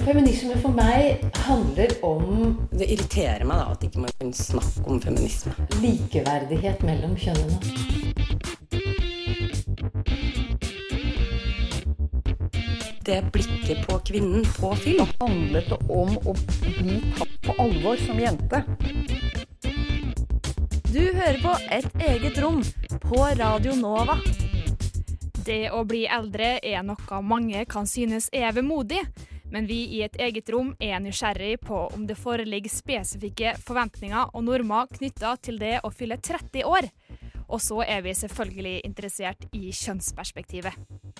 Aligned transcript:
Feminisme 0.00 0.56
for 0.62 0.72
meg 0.72 1.20
handler 1.44 1.92
om 2.06 2.54
Det 2.72 2.86
irriterer 2.88 3.44
meg 3.44 3.60
da 3.60 3.72
at 3.74 3.84
ikke 3.84 4.00
man 4.04 4.14
kan 4.20 4.32
snakke 4.32 4.84
om 4.88 5.00
feminisme. 5.02 5.52
likeverdighet 5.82 6.82
mellom 6.86 7.12
kjønnene. 7.20 7.58
Det 13.04 13.18
blikket 13.34 13.86
på 13.88 13.98
kvinnen 14.08 14.46
på 14.56 14.74
film. 14.76 15.06
handlet 15.20 15.68
det 15.68 15.78
om 15.88 16.16
å 16.16 16.34
bli 16.34 17.00
tatt 17.18 17.36
på 17.42 17.56
alvor 17.62 17.96
som 18.06 18.20
jente. 18.20 18.62
Du 20.92 21.02
hører 21.12 21.40
på 21.42 21.56
Et 21.70 22.02
eget 22.08 22.38
rom 22.38 22.62
på 23.00 23.26
Radio 23.38 23.74
Nova. 23.74 24.18
Det 25.44 25.70
å 25.74 25.82
bli 25.84 26.04
eldre 26.06 26.58
er 26.62 26.82
noe 26.86 27.20
mange 27.26 27.64
kan 27.66 27.86
synes 27.86 28.28
er 28.32 28.52
vemodig, 28.54 29.00
men 29.52 29.68
vi 29.68 29.82
i 29.98 30.02
Et 30.02 30.16
eget 30.26 30.48
rom 30.50 30.72
er 30.80 30.98
nysgjerrig 31.04 31.60
på 31.60 31.84
om 31.92 32.06
det 32.08 32.16
foreligger 32.18 32.72
spesifikke 32.72 33.54
forventninger 33.60 34.32
og 34.32 34.46
normer 34.48 34.88
knytta 34.96 35.36
til 35.44 35.60
det 35.60 35.78
å 35.84 35.92
fylle 35.92 36.16
30 36.16 36.64
år. 36.64 36.88
Og 37.52 37.60
så 37.60 37.82
er 37.84 38.00
vi 38.06 38.16
selvfølgelig 38.16 38.80
interessert 38.88 39.44
i 39.52 39.68
kjønnsperspektivet. 39.76 41.11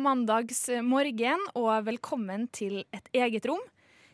God 0.00 0.06
mandagsmorgen 0.06 1.42
og 1.60 1.82
velkommen 1.84 2.46
til 2.56 2.86
Et 2.88 3.08
eget 3.20 3.44
rom. 3.44 3.60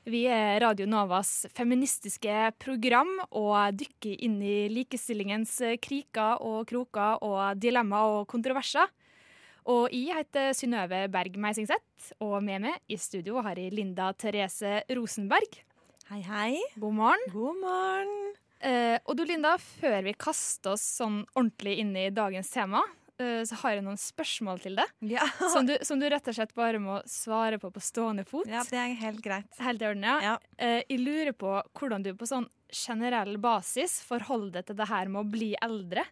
Vi 0.02 0.24
er 0.26 0.58
Radio 0.64 0.82
Novas 0.90 1.44
feministiske 1.54 2.48
program 2.58 3.12
og 3.28 3.78
dykker 3.78 4.24
inn 4.26 4.34
i 4.42 4.66
likestillingens 4.66 5.54
kriker 5.78 6.42
og 6.42 6.66
kroker 6.66 7.22
og 7.22 7.62
dilemmaer 7.62 8.16
og 8.16 8.26
kontroverser. 8.26 8.90
Og 9.70 9.94
jeg 9.94 10.18
heter 10.18 10.50
Synnøve 10.58 11.04
Berg 11.06 11.38
Meisingseth, 11.38 12.10
og 12.18 12.42
med 12.42 12.66
meg 12.66 12.82
i 12.90 12.98
studio 12.98 13.38
har 13.46 13.54
jeg 13.54 13.78
Linda 13.78 14.10
Therese 14.18 14.80
Rosenberg. 14.90 15.62
Hei, 16.10 16.24
hei. 16.26 16.52
God 16.82 16.98
morgen. 16.98 17.26
God 17.30 17.62
morgen. 17.62 18.14
Eh, 18.58 18.98
og 19.06 19.14
du 19.14 19.22
Linda, 19.22 19.54
før 19.78 20.02
vi 20.02 20.18
kaster 20.18 20.74
oss 20.74 20.96
sånn 20.98 21.22
ordentlig 21.36 21.78
inn 21.78 21.94
i 21.94 22.10
dagens 22.10 22.50
tema, 22.50 22.82
så 23.18 23.56
har 23.62 23.76
jeg 23.76 23.84
noen 23.86 23.96
spørsmål 24.00 24.58
til 24.60 24.76
deg. 24.76 24.90
Ja. 25.08 25.24
Som 25.54 25.68
du, 25.68 25.72
som 25.86 26.00
du 26.00 26.04
rett 26.12 26.26
og 26.28 26.36
slett 26.36 26.52
bare 26.56 26.80
må 26.82 26.98
svare 27.08 27.56
på 27.62 27.70
på 27.72 27.80
stående 27.80 28.26
fot. 28.28 28.48
ja, 28.50 28.60
det 28.68 28.76
er 28.76 28.92
helt 29.00 29.22
greit. 29.24 29.48
Helt 29.62 29.80
i 29.80 29.88
orden, 29.88 30.04
ja. 30.04 30.16
Ja. 30.20 30.34
Eh, 30.60 30.82
jeg 30.84 31.00
lurer 31.00 31.32
på 31.36 31.54
hvordan 31.78 32.04
du 32.04 32.12
på 32.18 32.28
sånn 32.28 32.48
generell 32.72 33.38
basis 33.40 34.00
forholder 34.04 34.58
deg 34.58 34.68
til 34.68 34.78
det 34.82 34.88
her 34.90 35.08
med 35.12 35.22
å 35.22 35.30
bli 35.32 35.54
eldre. 35.64 36.04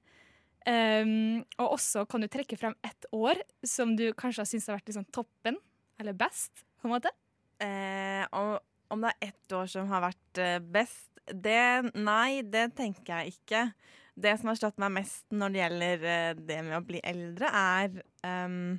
Um, 0.64 1.42
og 1.60 1.74
også 1.74 2.06
kan 2.08 2.22
du 2.24 2.28
trekke 2.32 2.56
frem 2.56 2.72
ett 2.86 3.04
år 3.12 3.36
som 3.68 3.92
du 3.98 4.06
kanskje 4.16 4.40
har 4.40 4.48
syntes 4.48 4.70
har 4.70 4.78
vært 4.78 4.88
liksom 4.88 5.04
toppen, 5.12 5.58
eller 6.00 6.16
best, 6.16 6.64
på 6.80 6.88
en 6.88 6.94
måte. 6.94 7.12
Eh, 7.60 8.24
om, 8.32 8.54
om 8.94 9.04
det 9.04 9.12
er 9.12 9.28
ett 9.28 9.56
år 9.58 9.68
som 9.70 9.90
har 9.92 10.06
vært 10.06 10.40
eh, 10.40 10.56
best 10.58 11.10
det, 11.28 11.92
Nei, 11.96 12.42
det 12.42 12.70
tenker 12.76 13.20
jeg 13.20 13.36
ikke. 13.36 13.60
Det 14.14 14.36
som 14.38 14.50
har 14.50 14.58
slått 14.58 14.80
meg 14.82 14.92
mest 14.94 15.34
når 15.34 15.52
det 15.52 15.60
gjelder 15.62 16.04
eh, 16.10 16.32
det 16.38 16.58
med 16.62 16.76
å 16.78 16.84
bli 16.86 17.00
eldre, 17.02 17.50
er 17.50 18.46
um, 18.46 18.76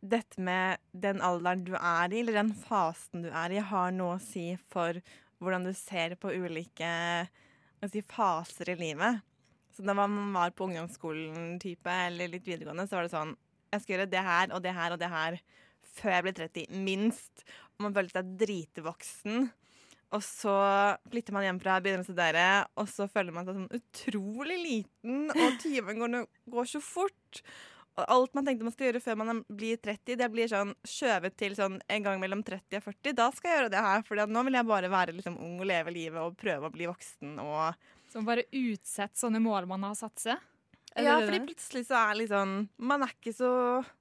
dette 0.00 0.40
med 0.40 0.80
den 0.96 1.20
alderen 1.24 1.64
du 1.66 1.74
er 1.76 2.14
i, 2.14 2.22
eller 2.22 2.40
den 2.40 2.54
fasen 2.56 3.26
du 3.26 3.30
er 3.30 3.52
i, 3.52 3.60
har 3.60 3.92
noe 3.92 4.16
å 4.16 4.22
si 4.22 4.54
for 4.72 5.00
hvordan 5.42 5.66
du 5.68 5.72
ser 5.76 6.16
på 6.20 6.32
ulike 6.32 6.90
si, 7.92 8.02
faser 8.08 8.72
i 8.72 8.78
livet. 8.80 9.20
Så 9.76 9.84
da 9.84 9.92
man 9.96 10.16
var 10.32 10.54
på 10.56 10.64
ungdomsskolen 10.70 11.58
type, 11.60 11.92
eller 11.92 12.32
litt 12.32 12.46
videregående, 12.46 12.86
så 12.88 12.96
var 12.96 13.06
det 13.06 13.12
sånn 13.12 13.36
Jeg 13.74 13.82
skal 13.82 13.94
gjøre 13.96 14.08
det 14.08 14.24
her 14.24 14.52
og 14.56 14.62
det 14.64 14.72
her 14.72 14.94
og 14.94 15.00
det 15.02 15.12
her 15.12 15.38
før 15.96 16.14
jeg 16.14 16.24
blir 16.24 16.36
30, 16.38 16.82
minst. 16.86 17.44
Og 17.76 17.86
man 17.86 17.96
føler 17.96 18.12
seg 18.14 18.32
dritvoksen. 18.40 19.50
Og 20.14 20.22
så 20.22 20.54
flytter 21.10 21.34
man 21.34 21.46
hjem 21.46 21.58
fra 21.62 21.80
begynner 21.82 22.04
å 22.04 22.06
studere, 22.06 22.48
og 22.78 22.90
så 22.90 23.08
føler 23.10 23.34
man 23.34 23.46
seg 23.48 23.56
sånn 23.56 23.80
utrolig 23.80 24.58
liten, 24.62 25.24
og 25.34 25.56
timen 25.62 25.98
går, 25.98 26.20
går 26.52 26.68
så 26.70 26.82
fort. 26.84 27.40
Og 27.96 28.04
alt 28.12 28.34
man 28.36 28.44
tenkte 28.44 28.66
man 28.66 28.74
skal 28.74 28.90
gjøre 28.90 29.00
før 29.02 29.18
man 29.22 29.42
blir 29.48 29.80
30, 29.80 30.18
det 30.20 30.28
blir 30.32 30.50
sånn 30.52 30.74
skjøvet 30.86 31.36
til 31.40 31.56
sånn 31.56 31.78
en 31.90 32.04
gang 32.04 32.20
mellom 32.20 32.42
30 32.44 32.78
og 32.78 32.84
40. 32.90 33.16
Da 33.16 33.30
skal 33.34 33.50
jeg 33.50 33.58
gjøre 33.58 33.72
det 33.72 33.84
her, 33.86 34.04
for 34.06 34.20
nå 34.30 34.42
vil 34.46 34.58
jeg 34.58 34.68
bare 34.68 34.92
være 34.92 35.16
liksom 35.16 35.38
ung 35.42 35.56
og 35.58 35.70
leve 35.70 35.94
livet 35.94 36.20
og 36.20 36.36
prøve 36.38 36.68
å 36.68 36.74
bli 36.74 36.90
voksen 36.90 37.38
og 37.42 37.86
Som 38.12 38.28
bare 38.28 38.44
utsetter 38.54 39.18
sånne 39.18 39.40
mål 39.42 39.66
man 39.66 39.82
har 39.88 39.96
satt 39.98 40.20
seg. 40.22 40.44
Ja, 41.04 41.16
fordi 41.20 41.42
plutselig 41.44 41.84
så 41.88 41.98
er 41.98 42.18
liksom 42.22 42.52
Man 42.88 43.04
er 43.04 43.12
ikke 43.12 43.34
så 43.36 43.50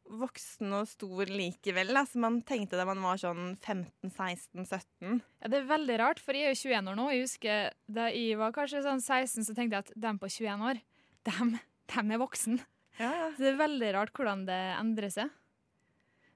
voksen 0.06 0.74
og 0.78 0.88
stor 0.88 1.32
likevel, 1.32 1.92
Altså, 1.98 2.20
man 2.22 2.40
tenkte 2.48 2.80
da 2.80 2.86
man 2.88 3.02
var 3.04 3.20
sånn 3.20 3.56
15-16-17. 3.58 5.20
Ja, 5.42 5.52
det 5.52 5.60
er 5.60 5.72
veldig 5.72 5.98
rart, 6.02 6.22
for 6.24 6.38
jeg 6.38 6.48
er 6.48 6.56
jo 6.56 6.70
21 6.72 6.92
år 6.92 7.00
nå. 7.00 7.08
Jeg 7.14 7.26
husker 7.26 7.74
Da 8.00 8.10
jeg 8.14 8.40
var 8.40 8.54
kanskje 8.56 8.84
sånn 8.86 9.04
16, 9.04 9.48
så 9.48 9.58
tenkte 9.58 9.80
jeg 9.80 9.88
at 9.88 9.96
dem 10.08 10.22
på 10.22 10.30
21 10.32 10.68
år, 10.72 10.84
dem, 11.28 11.56
dem 11.96 12.14
er 12.16 12.22
voksen. 12.22 12.62
Ja, 13.00 13.10
ja. 13.12 13.32
Så 13.36 13.44
det 13.44 13.52
er 13.54 13.66
veldig 13.66 13.90
rart 13.98 14.14
hvordan 14.16 14.46
det 14.48 14.62
endrer 14.78 15.12
seg. 15.12 15.34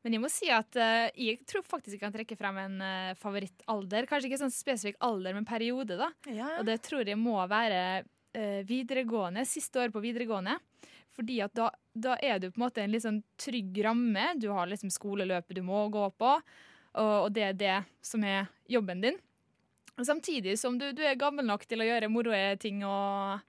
Men 0.03 0.15
jeg 0.15 0.23
må 0.23 0.29
si 0.31 0.47
at 0.53 0.77
uh, 0.79 1.09
jeg 1.19 1.41
tror 1.47 1.63
faktisk 1.67 1.97
jeg 1.97 2.03
kan 2.05 2.13
trekke 2.13 2.37
frem 2.39 2.59
en 2.61 2.77
uh, 2.79 3.15
favorittalder. 3.19 4.07
Kanskje 4.07 4.29
ikke 4.29 4.41
sånn 4.41 4.53
spesifikk 4.53 4.99
alder, 5.03 5.35
men 5.35 5.47
periode, 5.47 5.97
da. 5.99 6.07
ja. 6.31 6.53
Og 6.59 6.67
det 6.69 6.79
tror 6.85 7.07
jeg 7.07 7.19
må 7.19 7.35
være 7.51 8.05
videregående, 8.69 9.41
siste 9.49 9.81
år 9.81 9.93
på 9.93 10.01
videregående. 10.03 10.53
Fordi 11.15 11.39
at 11.43 11.55
da, 11.57 11.69
da 11.93 12.15
er 12.23 12.39
du 12.39 12.49
på 12.49 12.59
en 12.59 12.65
måte 12.67 12.83
en 12.83 12.93
litt 12.93 13.03
sånn 13.03 13.21
trygg 13.39 13.79
ramme. 13.83 14.33
Du 14.39 14.49
har 14.53 14.69
liksom 14.69 14.91
skoleløpet 14.93 15.57
du 15.57 15.63
må 15.65 15.81
gå 15.91 16.05
på, 16.15 16.35
og, 16.99 17.15
og 17.25 17.31
det 17.35 17.47
er 17.47 17.57
det 17.59 17.77
som 18.05 18.23
er 18.23 18.47
jobben 18.69 19.01
din. 19.03 19.17
Og 19.99 20.05
samtidig 20.07 20.55
som 20.59 20.77
du, 20.79 20.91
du 20.95 21.03
er 21.03 21.19
gammel 21.19 21.47
nok 21.47 21.65
til 21.67 21.83
å 21.83 21.87
gjøre 21.87 22.11
moroe 22.11 22.53
ting, 22.61 22.85
og, 22.87 23.41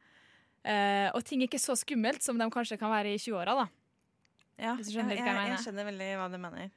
eh, 0.66 1.06
og 1.14 1.22
ting 1.26 1.44
er 1.44 1.50
ikke 1.50 1.62
så 1.62 1.76
skummelt 1.78 2.26
som 2.26 2.40
de 2.40 2.48
kanskje 2.50 2.80
kan 2.80 2.90
være 2.90 3.14
i 3.14 3.20
20-åra, 3.22 3.54
da. 3.62 3.68
ja. 4.58 4.74
Jeg, 4.74 4.90
hva 4.90 5.06
jeg 5.06 5.20
jeg, 5.20 5.28
mener. 5.28 5.52
jeg 5.54 5.64
skjønner 5.68 5.90
veldig 5.92 6.10
hva 6.18 6.30
du 6.32 6.38
mener. 6.42 6.72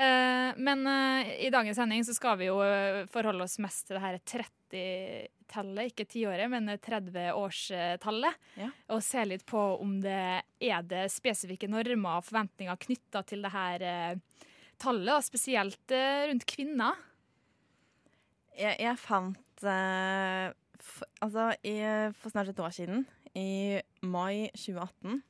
Eh, 0.00 0.52
men 0.56 0.86
eh, 0.86 1.46
i 1.46 1.50
dagens 1.52 1.76
sending 1.76 2.04
så 2.04 2.14
skal 2.16 2.38
vi 2.40 2.48
jo 2.48 2.60
eh, 2.64 3.04
forholde 3.12 3.44
oss 3.44 3.58
mest 3.60 3.88
til 3.88 3.98
det 3.98 4.04
her 4.04 4.18
30-tallet, 4.32 5.90
ikke 5.90 6.06
tiåret, 6.08 6.48
men 6.52 6.72
30-årstallet. 6.72 8.38
Ja. 8.62 8.70
Og 8.94 9.02
se 9.04 9.26
litt 9.28 9.44
på 9.48 9.60
om 9.76 9.98
det 10.00 10.22
er 10.40 10.86
det 10.88 11.04
spesifikke 11.12 11.68
normer 11.68 12.20
og 12.20 12.28
forventninger 12.30 12.80
knytta 12.86 13.24
til 13.28 13.44
det 13.44 13.52
her 13.52 13.84
tallet, 14.80 15.14
og 15.18 15.26
spesielt 15.26 15.96
rundt 16.30 16.46
kvinner. 16.48 16.96
Jeg, 18.56 18.78
jeg 18.80 19.00
fant 19.00 19.68
eh, 19.68 20.50
f 20.80 21.00
Altså, 21.20 21.50
i, 21.68 21.76
for 22.16 22.32
snart 22.32 22.48
et 22.48 22.60
år 22.64 22.72
siden, 22.72 23.02
i 23.36 23.76
mai 24.00 24.48
2018, 24.56 25.20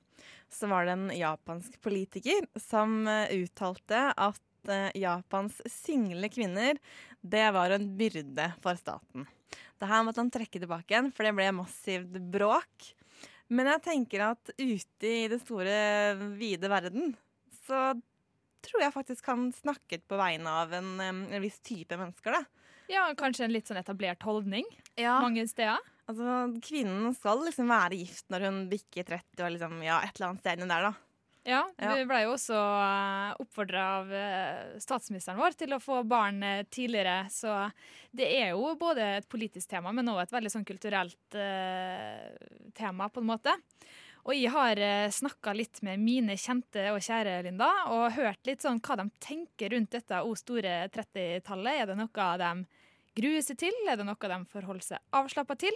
så 0.51 0.69
var 0.71 0.87
det 0.87 0.95
en 0.95 1.11
japansk 1.11 1.75
politiker 1.83 2.47
som 2.63 3.03
uttalte 3.35 4.05
at 4.15 4.39
eh, 4.69 4.91
Japans 5.01 5.61
single 5.71 6.29
kvinner, 6.33 6.79
det 7.23 7.47
var 7.55 7.71
en 7.77 7.87
byrde 7.97 8.51
for 8.63 8.77
staten. 8.81 9.27
Det 9.81 9.89
her 9.89 10.05
måtte 10.05 10.21
han 10.21 10.31
trekke 10.33 10.61
tilbake 10.61 10.93
igjen, 10.93 11.11
for 11.15 11.25
det 11.25 11.35
ble 11.39 11.49
massivt 11.57 12.19
bråk. 12.33 12.91
Men 13.49 13.67
jeg 13.73 13.83
tenker 13.83 14.27
at 14.29 14.53
ute 14.61 15.09
i 15.09 15.27
det 15.33 15.41
store, 15.43 15.73
vide 16.39 16.69
verden, 16.71 17.15
så 17.67 17.95
tror 18.61 18.83
jeg 18.85 18.93
faktisk 18.95 19.27
han 19.33 19.49
snakket 19.57 20.05
på 20.11 20.19
vegne 20.21 20.53
av 20.63 20.73
en, 20.77 20.93
en 21.01 21.23
viss 21.43 21.59
type 21.65 21.97
mennesker, 21.97 22.37
da. 22.37 22.45
Ja, 22.91 23.07
kanskje 23.17 23.47
en 23.47 23.55
litt 23.55 23.69
sånn 23.71 23.79
etablert 23.81 24.23
holdning 24.27 24.67
Ja. 24.99 25.21
mange 25.23 25.47
steder. 25.49 25.79
Altså, 26.11 26.59
kvinnen 26.67 27.15
skal 27.15 27.45
liksom 27.47 27.69
være 27.71 27.99
gift 28.01 28.27
når 28.35 28.45
hun 28.49 28.57
bikker 28.71 29.07
30 29.07 29.45
og 29.47 29.53
liksom, 29.55 29.77
ja, 29.87 30.01
et 30.03 30.17
eller 30.19 30.33
annet 30.33 30.43
sted 30.43 30.65
der, 30.67 30.89
da. 30.91 30.93
Ja, 31.43 31.63
Ja. 31.81 31.95
Vi 31.97 32.05
ble 32.05 32.19
jo 32.27 32.35
også 32.35 32.57
oppfordra 33.41 33.85
av 34.01 34.13
eh, 34.13 34.75
statsministeren 34.83 35.39
vår 35.41 35.57
til 35.57 35.73
å 35.73 35.81
få 35.81 36.03
barn 36.05 36.43
eh, 36.45 36.67
tidligere. 36.69 37.31
Så 37.33 37.55
det 38.13 38.29
er 38.43 38.53
jo 38.53 38.75
både 38.81 39.07
et 39.23 39.29
politisk 39.31 39.71
tema, 39.71 39.93
men 39.93 40.09
også 40.13 40.27
et 40.27 40.35
veldig 40.37 40.53
sånn 40.53 40.69
kulturelt 40.69 41.39
eh, 41.39 42.29
tema, 42.77 43.09
på 43.09 43.25
en 43.25 43.31
måte. 43.33 43.57
Og 44.29 44.35
jeg 44.37 44.53
har 44.53 44.77
snakka 45.17 45.55
litt 45.57 45.81
med 45.81 46.03
mine 46.05 46.37
kjente 46.37 46.91
og 46.93 47.01
kjære, 47.01 47.39
Linda, 47.47 47.71
og 47.89 48.13
hørt 48.19 48.45
litt 48.45 48.61
sånn 48.61 48.83
hva 48.85 48.99
de 49.01 49.09
tenker 49.25 49.73
rundt 49.73 49.97
dette 49.97 50.21
o 50.21 50.37
store 50.37 50.91
30-tallet. 50.93 51.81
Er 51.81 51.89
det 51.89 51.97
noe 52.03 52.31
de 52.45 52.53
gruer 53.17 53.41
seg 53.41 53.63
til? 53.65 53.83
Er 53.89 53.97
det 53.97 54.05
noe 54.05 54.33
de 54.37 54.41
forholder 54.53 54.91
seg 54.93 55.17
avslappa 55.17 55.57
til? 55.65 55.73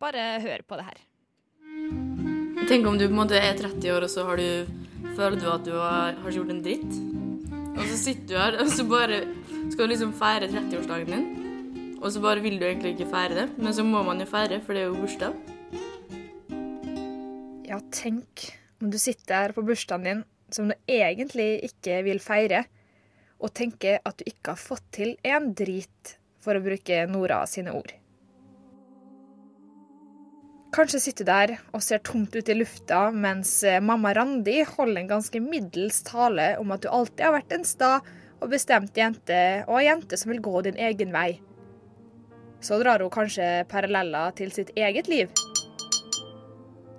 Bare 0.00 0.30
hør 0.40 0.64
på 0.64 0.80
det 0.80 0.88
her. 0.88 1.08
Tenk 2.54 2.86
om 2.86 2.96
du 2.98 3.08
på 3.08 3.12
en 3.12 3.18
måte 3.18 3.38
er 3.38 3.56
30 3.58 3.90
år, 3.90 4.06
og 4.06 4.10
så 4.12 4.24
har 4.28 4.38
du 4.38 4.82
føler 5.14 5.38
du 5.40 5.48
at 5.50 5.64
du 5.66 5.72
har, 5.76 6.18
har 6.22 6.34
gjort 6.34 6.52
en 6.54 6.62
dritt. 6.62 6.98
Og 7.74 7.82
så 7.90 7.96
sitter 7.98 8.28
du 8.30 8.36
her, 8.38 8.58
og 8.62 8.70
så 8.70 8.84
bare 8.88 9.22
skal 9.72 9.84
du 9.84 9.92
liksom 9.92 10.12
feire 10.16 10.50
30-årsdagen 10.52 11.10
din. 11.10 11.96
Og 11.98 12.12
så 12.12 12.22
bare 12.22 12.42
vil 12.44 12.60
du 12.60 12.66
egentlig 12.68 12.94
ikke 12.94 13.08
feire 13.10 13.38
det, 13.40 13.46
men 13.58 13.74
så 13.74 13.84
må 13.86 14.02
man 14.06 14.22
jo 14.22 14.28
feire, 14.30 14.60
for 14.62 14.76
det 14.76 14.84
er 14.84 14.90
jo 14.92 15.00
bursdag. 15.00 15.34
Ja, 17.66 17.80
tenk 17.94 18.46
om 18.82 18.92
du 18.92 19.00
sitter 19.00 19.40
her 19.40 19.56
på 19.56 19.64
bursdagen 19.66 20.06
din 20.06 20.22
som 20.54 20.68
du 20.70 20.76
egentlig 20.86 21.64
ikke 21.66 22.02
vil 22.06 22.20
feire, 22.22 22.66
og 23.42 23.50
tenker 23.56 23.98
at 24.06 24.20
du 24.20 24.28
ikke 24.30 24.54
har 24.54 24.60
fått 24.60 24.86
til 24.94 25.16
en 25.26 25.50
drit, 25.56 26.16
for 26.44 26.54
å 26.54 26.62
bruke 26.62 27.06
Nora 27.08 27.40
sine 27.48 27.72
ord. 27.74 27.94
Kanskje 30.74 30.98
sitter 30.98 31.26
der 31.28 31.50
og 31.70 31.82
ser 31.86 32.00
tomt 32.02 32.34
ut 32.34 32.48
i 32.50 32.54
lufta 32.56 33.04
mens 33.14 33.50
eh, 33.62 33.78
mamma 33.78 34.10
Randi 34.16 34.56
holder 34.66 35.04
en 35.04 35.10
ganske 35.12 35.38
middels 35.38 36.00
tale 36.02 36.48
om 36.58 36.72
at 36.74 36.82
du 36.82 36.88
alltid 36.90 37.22
har 37.22 37.36
vært 37.36 37.54
en 37.54 37.66
sta 37.68 37.90
og 38.42 38.50
bestemt 38.50 38.98
jente, 38.98 39.36
og 39.68 39.78
ei 39.78 39.84
jente 39.86 40.18
som 40.18 40.32
vil 40.32 40.42
gå 40.42 40.64
din 40.66 40.80
egen 40.88 41.14
vei. 41.14 41.38
Så 42.58 42.80
drar 42.82 43.04
hun 43.04 43.12
kanskje 43.14 43.62
paralleller 43.70 44.34
til 44.34 44.50
sitt 44.56 44.74
eget 44.74 45.06
liv. 45.08 45.30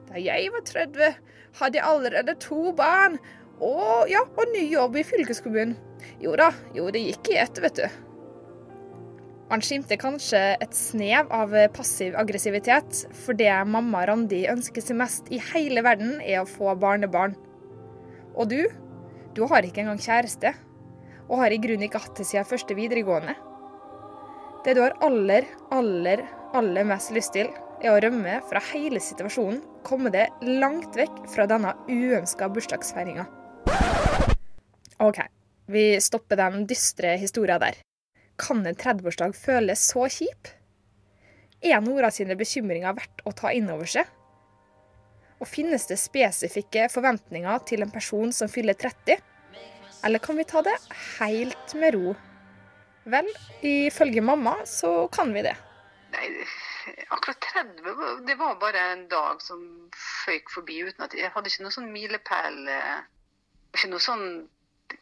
Da 0.08 0.24
jeg 0.24 0.48
var 0.56 0.64
30, 0.72 1.20
hadde 1.60 1.82
jeg 1.82 1.90
allerede 1.92 2.40
to 2.40 2.72
barn 2.80 3.20
og, 3.60 4.08
ja, 4.08 4.24
og 4.24 4.56
ny 4.56 4.70
jobb 4.72 4.96
i 5.02 5.04
fylkeskommunen. 5.04 5.76
Jo 6.24 6.40
da, 6.40 6.54
jo, 6.78 6.88
det 6.96 7.04
gikk 7.10 7.34
i 7.34 7.42
ett, 7.44 7.60
vet 7.60 7.84
du. 7.84 8.05
Man 9.46 9.62
skimter 9.62 10.00
kanskje 10.02 10.40
et 10.58 10.74
snev 10.74 11.30
av 11.34 11.52
passiv 11.76 12.16
aggressivitet, 12.18 13.04
for 13.14 13.38
det 13.38 13.52
mamma 13.70 14.02
Randi 14.10 14.42
ønsker 14.50 14.82
seg 14.82 14.98
mest 14.98 15.30
i 15.30 15.38
hele 15.52 15.84
verden, 15.86 16.16
er 16.18 16.42
å 16.42 16.50
få 16.50 16.74
barnebarn. 16.82 17.36
Og 18.34 18.50
du? 18.50 18.64
Du 19.38 19.44
har 19.52 19.68
ikke 19.68 19.84
engang 19.84 20.02
kjæreste, 20.02 20.56
og 21.30 21.44
har 21.44 21.54
i 21.54 21.62
grunnen 21.62 21.86
ikke 21.86 22.02
hatt 22.02 22.18
det 22.18 22.26
siden 22.26 22.50
første 22.50 22.74
videregående. 22.78 23.38
Det 24.66 24.74
du 24.74 24.82
har 24.82 24.98
aller, 25.06 25.46
aller, 25.70 26.26
aller 26.58 26.90
mest 26.90 27.14
lyst 27.14 27.36
til, 27.38 27.54
er 27.84 27.94
å 27.94 28.02
rømme 28.02 28.40
fra 28.50 28.62
hele 28.72 28.98
situasjonen, 29.04 29.62
komme 29.86 30.10
deg 30.10 30.34
langt 30.58 30.98
vekk 30.98 31.26
fra 31.30 31.46
denne 31.52 31.76
uønska 31.86 32.50
bursdagsfeiringa. 32.50 33.28
OK, 35.06 35.20
vi 35.70 35.92
stopper 36.02 36.40
den 36.40 36.64
dystre 36.66 37.14
historia 37.22 37.60
der. 37.62 37.78
Kan 38.42 38.66
en 38.68 38.76
30-årsdag 38.76 39.36
føles 39.38 39.86
så 39.92 40.08
kjip? 40.12 40.50
Er 41.64 41.82
Nora 41.82 42.12
sine 42.12 42.36
bekymringer 42.38 42.96
verdt 42.98 43.24
å 43.26 43.32
ta 43.34 43.54
inn 43.56 43.70
over 43.72 43.88
seg? 43.90 44.10
Og 45.40 45.48
finnes 45.50 45.88
det 45.90 45.98
spesifikke 46.00 46.88
forventninger 46.92 47.64
til 47.68 47.84
en 47.84 47.92
person 47.92 48.32
som 48.36 48.52
fyller 48.52 48.78
30? 48.80 49.20
Eller 50.06 50.22
kan 50.24 50.38
vi 50.38 50.46
ta 50.48 50.62
det 50.64 50.76
helt 51.18 51.76
med 51.80 51.96
ro? 51.96 52.14
Vel, 53.06 53.28
ifølge 53.66 54.22
mamma 54.26 54.58
så 54.66 55.08
kan 55.14 55.34
vi 55.34 55.44
det. 55.46 55.54
Nei, 56.16 56.30
akkurat 57.14 57.42
30 57.42 58.26
det 58.28 58.36
var 58.40 58.56
bare 58.62 58.82
en 58.94 59.06
dag 59.12 59.42
som 59.44 59.62
føyk 60.26 60.50
forbi 60.54 60.80
uten 60.88 61.06
at 61.06 61.14
jeg 61.18 61.32
hadde 61.34 61.52
ikke 61.52 61.66
noen 61.66 61.76
sånn 61.76 61.92
milepæl. 61.94 62.60
eh, 62.72 63.00
Ikke 63.76 63.92
noe 63.92 64.02
sånn 64.02 64.26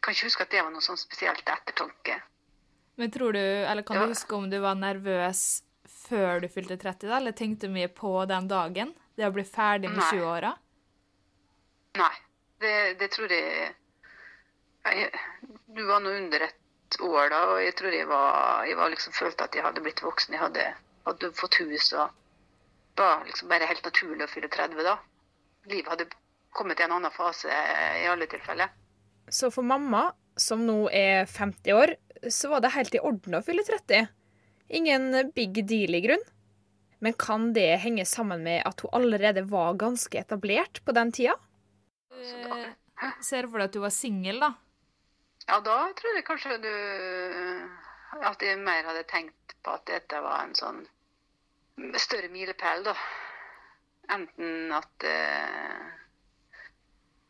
kan 0.00 0.12
ikke 0.14 0.26
huske 0.28 0.44
at 0.46 0.52
det 0.52 0.62
var 0.64 0.72
noe 0.72 0.84
sånn 0.84 0.98
spesielt 1.00 1.44
ettertanke. 1.48 2.18
Men 2.96 3.10
tror 3.10 3.32
du, 3.34 3.40
eller 3.40 3.82
kan 3.82 3.96
Ja. 3.96 4.02
du 4.06 4.12
huske 4.14 4.34
om 4.36 4.50
du 4.50 4.58
var 4.62 4.74
nervøs 4.78 5.62
før 6.08 6.40
du 6.40 6.48
fylte 6.48 6.76
30, 6.78 7.08
da? 7.08 7.16
Eller 7.16 7.32
tenkte 7.32 7.68
mye 7.68 7.88
på 7.88 8.12
den 8.30 8.46
dagen? 8.48 8.94
Det 9.16 9.26
å 9.26 9.32
bli 9.34 9.44
ferdig 9.44 9.90
med 9.90 9.98
Nei. 9.98 10.10
20-åra? 10.12 10.52
Nei, 11.96 12.14
det, 12.60 12.74
det 12.98 13.10
tror 13.14 13.30
jeg, 13.30 13.74
jeg 14.84 15.10
Du 15.74 15.84
var 15.86 16.00
nå 16.04 16.10
under 16.10 16.42
et 16.48 16.98
år 17.00 17.30
da, 17.30 17.40
og 17.54 17.60
jeg 17.62 17.74
tror 17.78 17.94
jeg 17.94 18.06
var, 18.06 18.64
jeg 18.68 18.76
var 18.78 18.90
liksom 18.92 19.12
følte 19.16 19.44
at 19.48 19.54
jeg 19.58 19.64
hadde 19.64 19.82
blitt 19.82 20.02
voksen. 20.02 20.34
Jeg 20.36 20.42
hadde, 20.42 20.66
hadde 21.06 21.30
fått 21.34 21.58
hus 21.62 21.92
og 21.98 22.10
det 22.94 23.02
var 23.02 23.24
liksom 23.26 23.48
bare 23.50 23.66
helt 23.66 23.82
naturlig 23.84 24.22
å 24.26 24.30
fylle 24.30 24.48
30 24.54 24.84
da. 24.86 24.96
Livet 25.66 25.90
hadde 25.90 26.06
kommet 26.54 26.78
i 26.78 26.84
en 26.86 26.92
annen 26.94 27.10
fase 27.10 27.50
i 27.50 28.06
alle 28.06 28.28
tilfeller. 28.30 28.70
Så 29.32 29.50
for 29.50 29.66
mamma, 29.66 30.12
som 30.38 30.62
nå 30.66 30.84
er 30.94 31.24
50 31.26 31.72
år, 31.74 31.94
så 32.30 32.48
var 32.52 32.64
det 32.64 32.74
helt 32.74 32.94
i 32.94 33.02
orden 33.02 33.36
å 33.38 33.42
fylle 33.44 33.64
30. 33.66 34.08
Ingen 34.68 35.32
big 35.34 35.60
deal 35.68 35.94
i 35.94 36.02
grunn. 36.04 36.24
Men 37.04 37.12
kan 37.20 37.50
det 37.52 37.82
henge 37.82 38.06
sammen 38.08 38.42
med 38.46 38.62
at 38.64 38.80
hun 38.80 38.94
allerede 38.96 39.42
var 39.50 39.74
ganske 39.76 40.18
etablert 40.18 40.80
på 40.84 40.94
den 40.96 41.12
tida? 41.12 41.34
Du 42.08 42.24
Ser 43.20 43.44
du 43.44 43.50
for 43.50 43.60
deg 43.60 43.68
at 43.68 43.74
du 43.74 43.82
var 43.82 43.92
singel, 43.92 44.38
da? 44.40 44.54
Ja, 45.44 45.58
da 45.60 45.76
tror 45.98 46.14
jeg 46.16 46.24
kanskje 46.24 46.56
du 46.62 46.70
At 48.24 48.40
jeg 48.40 48.56
mer 48.62 48.86
hadde 48.86 49.02
tenkt 49.10 49.56
på 49.66 49.74
at 49.76 49.84
dette 49.90 50.20
var 50.24 50.46
en 50.46 50.54
sånn 50.56 50.80
større 51.98 52.30
milepæl, 52.32 52.84
da. 52.86 52.94
Enten 54.14 54.72
at 54.72 55.06
eh, 55.08 55.84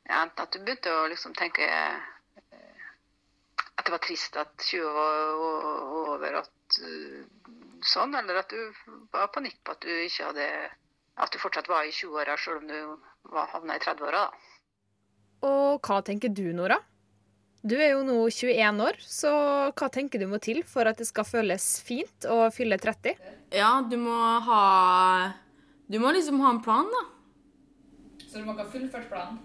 ja, 0.05 0.21
Enten 0.21 0.43
at 0.45 0.53
du 0.53 0.61
begynte 0.61 0.93
å 0.93 1.07
liksom 1.11 1.35
tenke 1.39 1.65
eh, 1.65 2.14
at 3.85 3.91
det 3.91 3.93
var 3.93 4.01
trist 4.07 4.37
at 4.41 4.53
20 4.65 4.93
var 4.97 5.19
over, 5.37 6.39
at 6.41 6.77
eh, 6.81 7.25
sånn, 7.85 8.15
eller 8.17 8.41
at 8.41 8.49
du 8.49 8.73
var 9.13 9.29
panikk 9.35 9.59
på 9.61 9.75
at 9.75 9.85
du 9.85 9.93
ikke 9.93 10.31
hadde 10.31 10.47
At 11.21 11.31
du 11.31 11.39
fortsatt 11.39 11.69
var 11.71 11.85
i 11.87 11.93
20-åra, 11.95 12.35
selv 12.41 12.63
om 12.63 12.67
du 12.67 13.31
var 13.31 13.53
havna 13.53 13.77
i 13.77 13.83
30-åra, 13.85 14.25
da. 14.25 14.55
Og 15.47 15.85
hva 15.85 16.01
tenker 16.03 16.33
du, 16.33 16.49
Nora? 16.57 16.81
Du 17.63 17.77
er 17.77 17.93
jo 17.93 18.01
nå 18.03 18.17
21 18.27 18.81
år, 18.83 18.99
så 18.99 19.31
hva 19.71 19.89
tenker 19.93 20.19
du 20.19 20.27
må 20.27 20.41
til 20.43 20.65
for 20.67 20.89
at 20.91 20.99
det 20.99 21.07
skal 21.07 21.29
føles 21.29 21.69
fint 21.85 22.27
å 22.27 22.49
fylle 22.51 22.81
30? 22.81 23.21
Ja, 23.55 23.77
du 23.87 23.95
må 24.01 24.17
ha 24.49 24.65
Du 25.87 26.01
må 26.01 26.11
liksom 26.17 26.41
ha 26.43 26.51
en 26.57 26.63
plan, 26.65 26.89
da. 26.91 27.05
Så 28.25 28.41
du 28.41 28.49
må 28.49 28.57
ikke 28.57 28.65
ha 28.65 28.73
fullført 28.73 29.13
planen? 29.13 29.39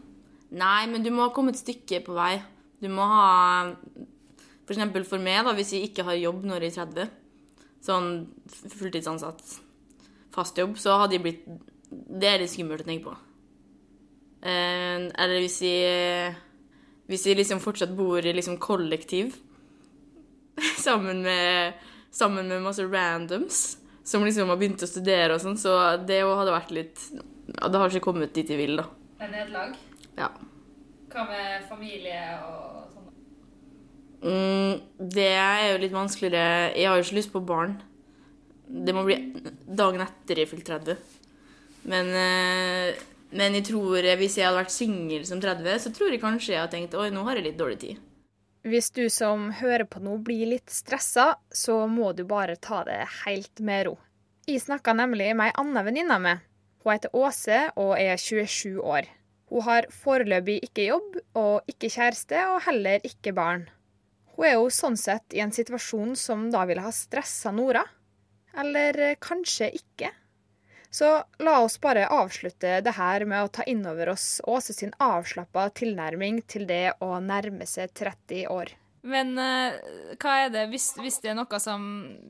Nei, 0.49 0.87
men 0.89 1.03
du 1.05 1.11
må 1.13 1.27
ha 1.27 1.35
kommet 1.35 1.59
et 1.59 1.61
stykke 1.61 2.01
på 2.07 2.15
vei. 2.17 2.39
Du 2.81 2.87
må 2.89 3.05
ha 3.05 3.27
For 4.69 4.77
eksempel 4.77 5.01
for 5.09 5.17
meg, 5.17 5.41
da, 5.47 5.55
hvis 5.57 5.71
jeg 5.73 5.87
ikke 5.87 6.03
har 6.05 6.19
jobb 6.19 6.43
når 6.45 6.67
jeg 6.67 6.75
er 6.75 6.91
30, 6.93 7.13
sånn 7.81 8.09
fulltidsansatt, 8.69 9.41
fast 10.35 10.59
jobb, 10.61 10.75
så 10.77 10.99
hadde 11.01 11.17
jeg 11.17 11.23
blitt 11.23 11.47
Det 11.89 12.27
er 12.29 12.37
litt 12.37 12.51
skummelt 12.53 12.83
å 12.83 12.85
tenke 12.85 13.07
på. 13.07 13.15
Eh, 14.45 15.07
eller 15.09 15.41
hvis 15.41 15.57
jeg 15.65 16.35
Hvis 17.09 17.25
jeg 17.25 17.39
liksom 17.39 17.63
fortsatt 17.63 17.95
bor 17.97 18.21
i 18.21 18.35
liksom 18.37 18.59
kollektiv 18.61 19.33
sammen 20.85 21.23
med, 21.25 21.73
sammen 22.13 22.45
med 22.53 22.61
masse 22.61 22.85
randoms 22.85 23.79
som 24.05 24.21
liksom 24.21 24.53
har 24.53 24.61
begynt 24.61 24.85
å 24.85 24.89
studere 24.89 25.33
og 25.33 25.41
sånn, 25.41 25.57
så 25.57 25.97
det 25.97 26.21
hadde 26.21 26.53
vært 26.53 26.75
litt 26.77 27.01
det 27.49 27.81
har 27.81 27.89
ikke 27.89 28.05
kommet 28.05 28.37
dit 28.37 28.53
jeg 28.53 28.61
vil, 28.61 28.77
da. 28.77 28.85
Et 29.17 29.31
nederlag? 29.31 29.73
Ja. 30.19 30.29
Hva 31.09 31.25
med 31.25 31.65
familie 31.71 32.21
og? 32.45 32.88
Mm, 34.19 34.81
det 34.99 35.29
er 35.31 35.69
jo 35.71 35.79
litt 35.83 35.95
vanskeligere. 35.95 36.73
Jeg 36.75 36.89
har 36.89 36.99
jo 36.99 37.05
ikke 37.05 37.19
lyst 37.19 37.31
på 37.33 37.43
barn. 37.45 37.77
Det 38.69 38.93
må 38.93 39.05
bli 39.07 39.17
dagen 39.65 40.03
etter 40.03 40.43
jeg 40.43 40.51
fylte 40.51 40.75
30. 40.77 40.99
Men, 41.89 42.11
eh, 42.13 42.99
men 43.31 43.55
jeg 43.57 43.69
tror 43.71 44.03
eh, 44.03 44.17
hvis 44.19 44.37
jeg 44.37 44.45
hadde 44.45 44.59
vært 44.59 44.75
singel 44.75 45.25
som 45.25 45.41
30, 45.41 45.79
så 45.85 45.93
tror 45.95 46.11
jeg 46.13 46.21
kanskje 46.21 46.53
jeg 46.53 46.61
hadde 46.61 46.75
tenkt 46.75 46.97
oi, 46.99 47.09
nå 47.13 47.23
har 47.27 47.39
jeg 47.39 47.47
litt 47.47 47.59
dårlig 47.59 47.79
tid. 47.85 48.03
Hvis 48.67 48.91
du 48.91 49.05
som 49.07 49.47
hører 49.55 49.87
på 49.87 50.01
nå 50.03 50.17
blir 50.27 50.49
litt 50.51 50.69
stressa, 50.73 51.31
så 51.47 51.85
må 51.87 52.11
du 52.13 52.25
bare 52.27 52.59
ta 52.59 52.83
det 52.83 53.05
helt 53.23 53.63
med 53.63 53.87
ro. 53.87 53.95
Jeg 54.49 54.65
snakka 54.65 54.93
nemlig 54.97 55.31
med 55.37 55.47
ei 55.47 55.55
anna 55.61 55.85
venninne 55.85 56.19
meg. 56.19 56.43
Hun 56.83 56.91
heter 56.91 57.15
Åse 57.15 57.61
og 57.79 57.95
er 57.95 58.19
27 58.19 58.81
år. 58.83 59.07
Hun 59.49 59.65
har 59.65 59.87
foreløpig 60.03 60.59
ikke 60.67 60.89
jobb 60.89 61.17
og 61.39 61.71
ikke 61.71 61.89
kjæreste 61.93 62.43
og 62.51 62.61
heller 62.67 63.01
ikke 63.07 63.33
barn. 63.35 63.69
Hun 64.39 64.47
er 64.47 64.53
jo 64.55 64.69
sånn 64.71 64.95
sett 64.95 65.33
i 65.35 65.41
en 65.43 65.51
situasjon 65.51 66.13
som 66.15 66.45
da 66.47 66.61
ville 66.63 66.79
ha 66.79 66.93
stressa 66.95 67.51
Nora. 67.51 67.81
Eller 68.55 68.95
eh, 69.03 69.17
kanskje 69.19 69.67
ikke. 69.75 70.13
Så 70.89 71.09
la 71.43 71.57
oss 71.59 71.75
bare 71.83 72.07
avslutte 72.07 72.77
det 72.81 72.93
her 72.95 73.25
med 73.27 73.43
å 73.43 73.51
ta 73.51 73.65
inn 73.67 73.83
over 73.85 74.15
oss 74.15 74.39
Åse 74.47 74.73
sin 74.73 74.95
avslappa 74.97 75.67
tilnærming 75.75 76.39
til 76.47 76.63
det 76.71 76.95
å 77.03 77.17
nærme 77.19 77.67
seg 77.67 77.91
30 77.91 78.47
år. 78.49 78.71
Men 79.11 79.35
eh, 79.43 79.75
hva 80.23 80.37
er 80.45 80.55
det, 80.55 80.65
hvis, 80.71 80.87
hvis 81.03 81.19
det 81.19 81.33
er 81.33 81.37
noe 81.37 81.59
som 81.59 81.83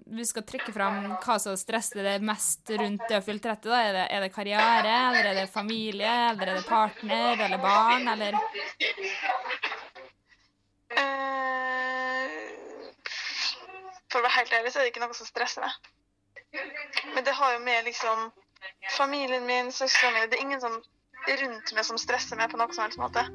Vi 0.10 0.26
skal 0.26 0.46
trekke 0.50 0.74
fram 0.74 1.14
hva 1.14 1.38
som 1.42 1.58
stresser 1.58 2.02
deg 2.06 2.26
mest 2.26 2.74
rundt 2.74 3.06
det 3.06 3.22
å 3.22 3.26
fylle 3.26 3.46
30, 3.46 3.70
da? 3.70 3.84
Er 3.86 4.00
det, 4.00 4.08
er 4.18 4.26
det 4.26 4.34
karriere, 4.34 4.98
eller 5.12 5.30
er 5.30 5.40
det 5.44 5.50
familie, 5.54 6.10
eller 6.34 6.56
er 6.56 6.58
det 6.58 6.66
partner, 6.70 7.46
eller 7.46 7.62
barn, 7.62 8.10
eller 8.18 8.42
For 14.10 14.20
å 14.20 14.26
være 14.26 14.36
helt 14.40 14.54
ærlig 14.58 14.74
så 14.74 14.82
er 14.82 14.88
det 14.88 14.94
ikke 14.94 15.04
noe 15.04 15.18
som 15.18 15.30
stresser 15.30 15.66
meg. 15.66 15.74
Men 17.14 17.26
det 17.26 17.36
har 17.38 17.54
jo 17.54 17.60
med 17.66 17.86
liksom 17.86 18.30
familien 18.96 19.46
min, 19.46 19.70
søstrene 19.72 20.16
mine 20.16 20.32
Det 20.32 20.40
er 20.40 20.46
ingen 20.48 20.62
som 20.64 20.80
rundt 21.30 21.74
meg 21.76 21.86
som 21.86 22.00
stresser 22.02 22.40
meg 22.40 22.50
på 22.52 22.58
noen 22.58 22.74
som 22.74 22.88
helst 22.88 23.02
måte. 23.02 23.26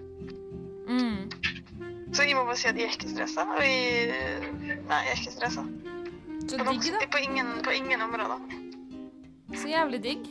Mm. 0.88 1.30
Så 2.14 2.26
jeg 2.26 2.36
må 2.36 2.44
bare 2.46 2.58
si 2.58 2.68
at 2.70 2.78
jeg 2.78 2.90
er 2.90 2.98
ikke 2.98 3.12
stressa. 3.12 3.46
Og 3.54 3.62
jeg 3.62 4.52
Nei, 4.84 5.00
jeg 5.06 5.14
er 5.14 5.22
ikke 5.22 5.32
stressa. 5.38 5.64
Så 6.44 6.58
På, 6.60 6.72
digg, 6.74 6.90
da. 6.92 7.06
på, 7.08 7.22
ingen, 7.24 7.54
på 7.64 7.72
ingen 7.72 8.02
områder. 8.04 8.42
Så 9.54 9.68
jævlig 9.70 10.02
digg. 10.04 10.26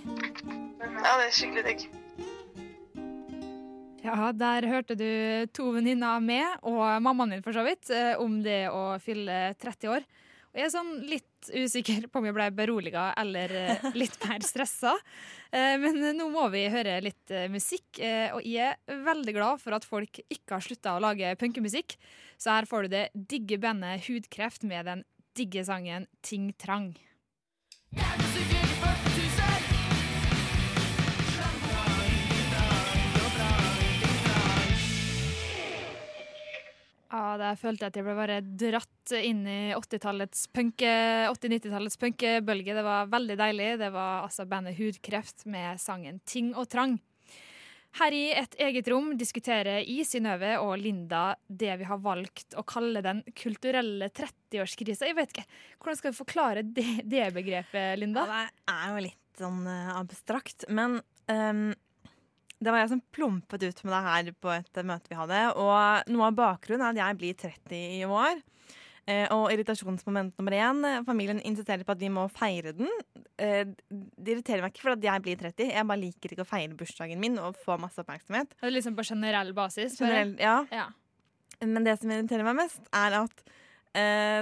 Ja, 0.84 1.15
det 1.18 1.25
er 1.25 1.34
skikkelig 1.34 1.63
digg. 1.65 2.02
Ja, 4.03 4.33
der 4.36 4.65
hørte 4.67 4.98
du 5.00 5.07
to 5.55 5.69
venninner 5.77 6.19
med, 6.19 6.57
og 6.67 6.83
mammaen 7.03 7.38
min 7.38 7.43
for 7.45 7.55
så 7.55 7.63
vidt, 7.63 7.88
eh, 7.93 8.17
om 8.19 8.41
det 8.43 8.65
å 8.67 8.98
fylle 9.00 9.53
30 9.62 9.93
år. 9.93 10.03
Og 10.53 10.60
jeg 10.60 10.67
er 10.67 10.74
sånn 10.74 10.91
litt 11.10 11.48
usikker 11.50 12.10
på 12.12 12.19
om 12.19 12.27
jeg 12.27 12.36
ble 12.36 12.50
beroliga 12.53 13.05
eller 13.17 13.53
eh, 13.57 13.88
litt 14.01 14.17
mer 14.27 14.43
stressa. 14.45 14.91
Eh, 15.55 15.77
Men 15.81 16.03
nå 16.19 16.27
må 16.33 16.50
vi 16.53 16.65
høre 16.74 17.00
litt 17.05 17.31
musikk, 17.53 18.01
og 18.36 18.43
jeg 18.43 18.75
er 18.75 19.00
veldig 19.07 19.38
glad 19.39 19.63
for 19.63 19.79
at 19.79 19.88
folk 19.88 20.19
ikke 20.27 20.57
har 20.57 20.67
slutta 20.67 20.98
å 20.98 21.03
lage 21.03 21.31
punkemusikk. 21.39 21.95
Så 22.36 22.51
her 22.51 22.67
får 22.67 22.86
du 22.86 22.98
det 22.98 23.05
digge 23.15 23.57
bandet 23.63 24.03
Hudkreft 24.10 24.67
med 24.67 24.91
den 24.91 25.07
digge 25.38 25.63
sangen 25.65 26.12
Ting 26.22 26.51
Trang. 26.60 26.91
Ja, 37.13 37.36
der 37.38 37.58
følte 37.62 37.86
jeg 37.86 37.91
at 37.91 37.98
jeg 38.00 38.05
ble 38.08 38.13
bare 38.17 38.39
dratt 38.41 39.12
inn 39.13 39.43
i 39.46 39.60
80-tallets 39.77 40.48
punke, 40.50 40.89
80-90-tallets 41.29 42.00
punkebølge. 42.01 42.74
Det 42.74 42.86
var 42.88 43.12
veldig 43.12 43.36
deilig. 43.38 43.67
Det 43.84 43.89
var 43.93 44.24
altså 44.24 44.48
bandet 44.50 44.79
Hudkreft 44.79 45.46
med 45.46 45.82
sangen 45.82 46.17
Ting 46.25 46.55
og 46.58 46.65
Trang. 46.74 46.98
Her 48.00 48.15
i 48.17 48.24
Et 48.34 48.55
eget 48.65 48.88
rom 48.89 49.12
diskuterer 49.20 49.86
I, 49.86 50.00
Synnøve 50.10 50.55
og 50.63 50.74
Linda 50.82 51.36
det 51.46 51.75
vi 51.84 51.86
har 51.86 52.01
valgt 52.01 52.58
å 52.58 52.65
kalle 52.65 53.03
den 53.05 53.22
kulturelle 53.38 54.10
30-årskrisa. 54.10 55.05
Jeg 55.05 55.17
vet 55.20 55.36
ikke, 55.36 55.46
Hvordan 55.77 56.00
skal 56.00 56.13
vi 56.15 56.17
forklare 56.24 56.65
det, 56.65 56.88
det 57.05 57.27
begrepet, 57.36 58.00
Linda? 58.01 58.25
Ja, 58.25 58.48
det 58.50 58.79
er 58.79 58.89
jo 58.89 59.05
litt 59.05 59.38
sånn 59.38 59.62
eh, 59.70 59.93
abstrakt, 60.00 60.65
men 60.74 60.98
ehm, 61.29 61.67
det 62.63 62.72
var 62.74 62.84
jeg 62.84 62.93
som 62.93 63.03
plumpet 63.13 63.65
ut 63.65 63.84
med 63.84 63.93
det 63.93 64.01
her 64.08 64.32
på 64.43 64.51
et 64.55 64.82
møte 64.88 65.12
vi 65.12 65.20
hadde. 65.20 65.43
Og 65.60 66.12
noe 66.13 66.29
av 66.29 66.39
bakgrunnen 66.39 66.86
er 66.88 66.93
at 66.93 67.01
jeg 67.01 67.20
blir 67.22 67.38
30 67.43 67.86
i 68.00 68.03
år. 68.08 68.41
Eh, 69.03 69.25
og 69.36 69.50
irritasjonsmoment 69.51 70.38
nummer 70.39 70.55
én. 70.55 70.86
Familien 71.03 71.41
insisterer 71.43 71.84
på 71.84 71.91
at 71.91 72.00
vi 72.00 72.12
må 72.13 72.24
feire 72.32 72.72
den. 72.77 72.88
Eh, 73.36 73.65
det 73.67 74.38
irriterer 74.38 74.63
meg 74.63 74.72
ikke 74.72 74.86
for 74.86 74.96
at 74.96 75.03
jeg 75.03 75.25
blir 75.25 75.41
30. 75.41 75.74
Jeg 75.75 75.89
bare 75.89 76.01
liker 76.05 76.36
ikke 76.36 76.46
å 76.46 76.48
feire 76.48 76.77
bursdagen 76.79 77.20
min 77.20 77.36
og 77.41 77.60
få 77.65 77.75
masse 77.82 78.00
oppmerksomhet. 78.00 78.55
Det 78.55 78.70
er 78.70 78.77
liksom 78.77 78.96
på 78.96 79.05
generell 79.10 79.51
basis? 79.58 79.98
Generell, 80.00 80.38
ja. 80.39 80.62
Ja. 80.72 80.88
Men 81.63 81.84
det 81.84 81.98
som 82.00 82.12
irriterer 82.12 82.48
meg 82.48 82.62
mest, 82.63 82.88
er 82.96 83.20
at 83.20 83.43
eh, 84.00 84.39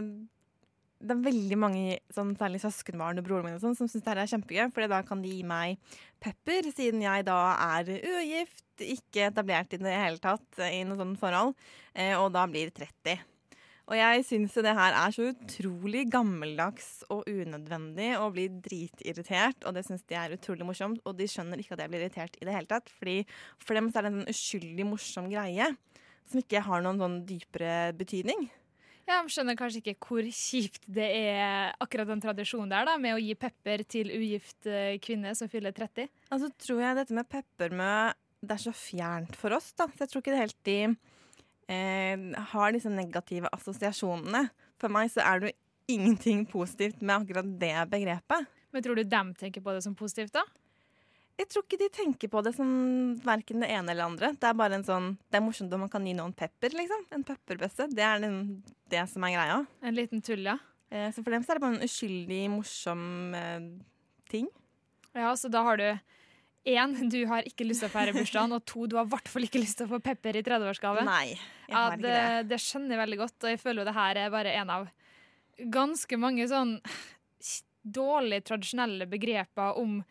det 1.02 1.16
er 1.16 1.24
veldig 1.26 1.58
mange, 1.60 1.98
sånn, 2.14 2.36
særlig 2.38 2.62
søskenbarn 2.64 3.20
og 3.20 3.26
broren 3.26 3.48
min, 3.48 3.58
og 3.58 3.64
sånn, 3.64 3.78
som 3.78 3.90
syns 3.90 4.06
det 4.06 4.14
er 4.14 4.30
kjempegøy. 4.30 4.68
For 4.74 4.92
da 4.92 5.02
kan 5.08 5.24
de 5.24 5.34
gi 5.34 5.42
meg 5.48 5.82
pepper, 6.22 6.70
siden 6.76 7.04
jeg 7.04 7.26
da 7.28 7.40
er 7.80 7.90
ugift, 7.98 8.68
ikke 8.82 9.28
etablert 9.30 9.76
i 9.76 9.82
det 9.82 9.98
hele 9.98 10.22
tatt 10.22 10.64
i 10.70 10.82
noe 10.88 11.00
sånt 11.02 11.20
forhold, 11.22 11.54
eh, 11.94 12.16
og 12.18 12.32
da 12.38 12.48
blir 12.50 12.74
30. 12.74 13.28
Og 13.92 13.98
jeg 13.98 14.24
syns 14.24 14.54
jo 14.56 14.62
det 14.64 14.72
her 14.78 14.96
er 14.96 15.12
så 15.12 15.26
utrolig 15.34 16.06
gammeldags 16.14 17.02
og 17.12 17.26
unødvendig 17.28 18.14
og 18.22 18.38
blir 18.38 18.54
dritirritert. 18.64 19.66
Og 19.68 19.76
det 19.76 19.84
syns 19.84 20.06
de 20.08 20.16
er 20.16 20.38
utrolig 20.38 20.64
morsomt, 20.68 21.02
og 21.04 21.18
de 21.20 21.28
skjønner 21.28 21.60
ikke 21.60 21.76
at 21.76 21.84
jeg 21.84 21.92
blir 21.92 22.06
irritert 22.06 22.38
i 22.40 22.48
det 22.48 22.56
hele 22.56 22.72
tatt. 22.72 22.88
Fordi 23.02 23.18
for 23.60 23.76
dem 23.76 23.90
så 23.92 24.00
er 24.00 24.08
det 24.08 24.14
en 24.14 24.32
uskyldig 24.32 24.88
morsom 24.88 25.28
greie 25.34 25.68
som 26.32 26.40
ikke 26.40 26.64
har 26.64 26.86
noen 26.86 27.02
sånn 27.02 27.20
dypere 27.28 27.92
betydning. 28.00 28.48
Jeg 29.10 29.34
skjønner 29.34 29.58
kanskje 29.60 29.82
ikke 29.82 30.08
hvor 30.08 30.28
kjipt 30.36 30.86
det 30.92 31.08
er 31.18 31.74
akkurat 31.82 32.10
den 32.10 32.22
tradisjonen 32.24 32.72
der 32.72 32.88
da, 32.88 32.98
med 33.02 33.18
å 33.18 33.22
gi 33.22 33.36
pepper 33.40 33.84
til 33.90 34.12
ugift 34.14 34.70
eh, 34.70 34.98
kvinne 35.04 35.34
som 35.38 35.50
fyller 35.52 35.76
30. 35.76 36.12
Altså 36.32 36.52
tror 36.62 36.84
jeg 36.86 37.00
dette 37.02 37.18
med 37.18 37.30
peppermø 37.32 37.94
det 38.42 38.56
er 38.56 38.62
så 38.64 38.74
fjernt 38.74 39.36
for 39.38 39.54
oss, 39.54 39.70
da. 39.78 39.86
Så 39.94 40.06
jeg 40.06 40.12
tror 40.12 40.24
ikke 40.24 40.34
det 40.34 40.42
helt 40.42 40.62
de 40.66 40.78
eh, 41.70 42.24
har 42.54 42.74
disse 42.74 42.90
negative 42.90 43.52
assosiasjonene. 43.54 44.48
For 44.82 44.94
meg 44.94 45.12
så 45.14 45.22
er 45.26 45.42
det 45.44 45.52
jo 45.52 45.98
ingenting 45.98 46.48
positivt 46.50 47.04
med 47.04 47.20
akkurat 47.20 47.52
det 47.62 47.76
begrepet. 47.92 48.50
Men 48.72 48.84
tror 48.86 48.98
du 48.98 49.04
dem 49.06 49.34
tenker 49.38 49.64
på 49.64 49.76
det 49.76 49.84
som 49.86 49.98
positivt, 49.98 50.34
da? 50.34 50.46
Jeg 51.42 51.48
tror 51.50 51.64
ikke 51.66 51.80
de 51.82 51.88
tenker 51.94 52.30
på 52.30 52.42
det 52.46 52.52
som 52.54 52.70
verken 53.26 53.64
det 53.64 53.70
ene 53.74 53.94
eller 53.96 54.06
andre. 54.12 54.30
Det 54.38 54.46
er 54.46 54.58
bare 54.60 54.78
en 54.78 54.86
sånn, 54.86 55.08
det 55.32 55.40
er 55.40 55.44
morsomt 55.46 55.74
om 55.74 55.82
man 55.88 55.90
kan 55.92 56.06
gi 56.06 56.14
noen 56.18 56.36
pepper, 56.38 56.76
liksom. 56.78 57.08
En 57.18 57.24
pepperbøsse. 57.26 57.88
Det 57.90 58.04
er 58.06 58.22
den, 58.22 58.36
det 58.94 59.02
som 59.10 59.26
er 59.26 59.34
greia. 59.34 59.56
En 59.82 59.98
liten 59.98 60.22
tull, 60.26 60.44
ja. 60.46 60.58
Eh, 60.94 61.08
så 61.16 61.24
for 61.24 61.34
dem 61.34 61.42
så 61.46 61.54
er 61.56 61.58
det 61.60 61.64
bare 61.66 61.80
en 61.80 61.88
uskyldig, 61.88 62.42
morsom 62.54 63.04
eh, 63.40 63.66
ting. 64.30 64.50
Ja, 65.18 65.34
så 65.40 65.50
da 65.52 65.64
har 65.66 65.82
du 65.82 65.88
én, 66.70 66.94
du 67.10 67.18
har 67.32 67.48
ikke 67.50 67.66
lyst 67.66 67.82
til 67.82 67.90
å 67.90 67.94
feire 67.96 68.14
bursdagen, 68.14 68.54
og 68.54 68.62
to, 68.70 68.86
du 68.92 68.98
har 69.00 69.08
i 69.08 69.14
hvert 69.16 69.32
fall 69.34 69.48
ikke 69.48 69.64
lyst 69.64 69.80
til 69.82 69.90
å 69.90 69.96
få 69.96 70.02
pepper 70.06 70.38
i 70.38 70.44
30-årsgave. 70.46 71.08
Nei, 71.10 71.32
jeg 71.34 71.74
Ja, 71.74 71.86
har 71.88 71.98
ikke 71.98 72.06
det, 72.06 72.50
det. 72.52 72.60
skjønner 72.62 72.94
jeg 72.98 73.02
veldig 73.06 73.22
godt, 73.24 73.38
og 73.42 73.50
jeg 73.56 73.64
føler 73.64 73.82
jo 73.82 73.88
det 73.90 73.98
her 73.98 74.20
er 74.28 74.36
bare 74.38 74.54
en 74.62 74.76
av 74.78 74.90
ganske 75.74 76.18
mange 76.22 76.46
sånn 76.52 76.76
dårlig 77.82 78.44
tradisjonelle 78.46 79.08
begreper 79.10 79.80
om 79.82 80.04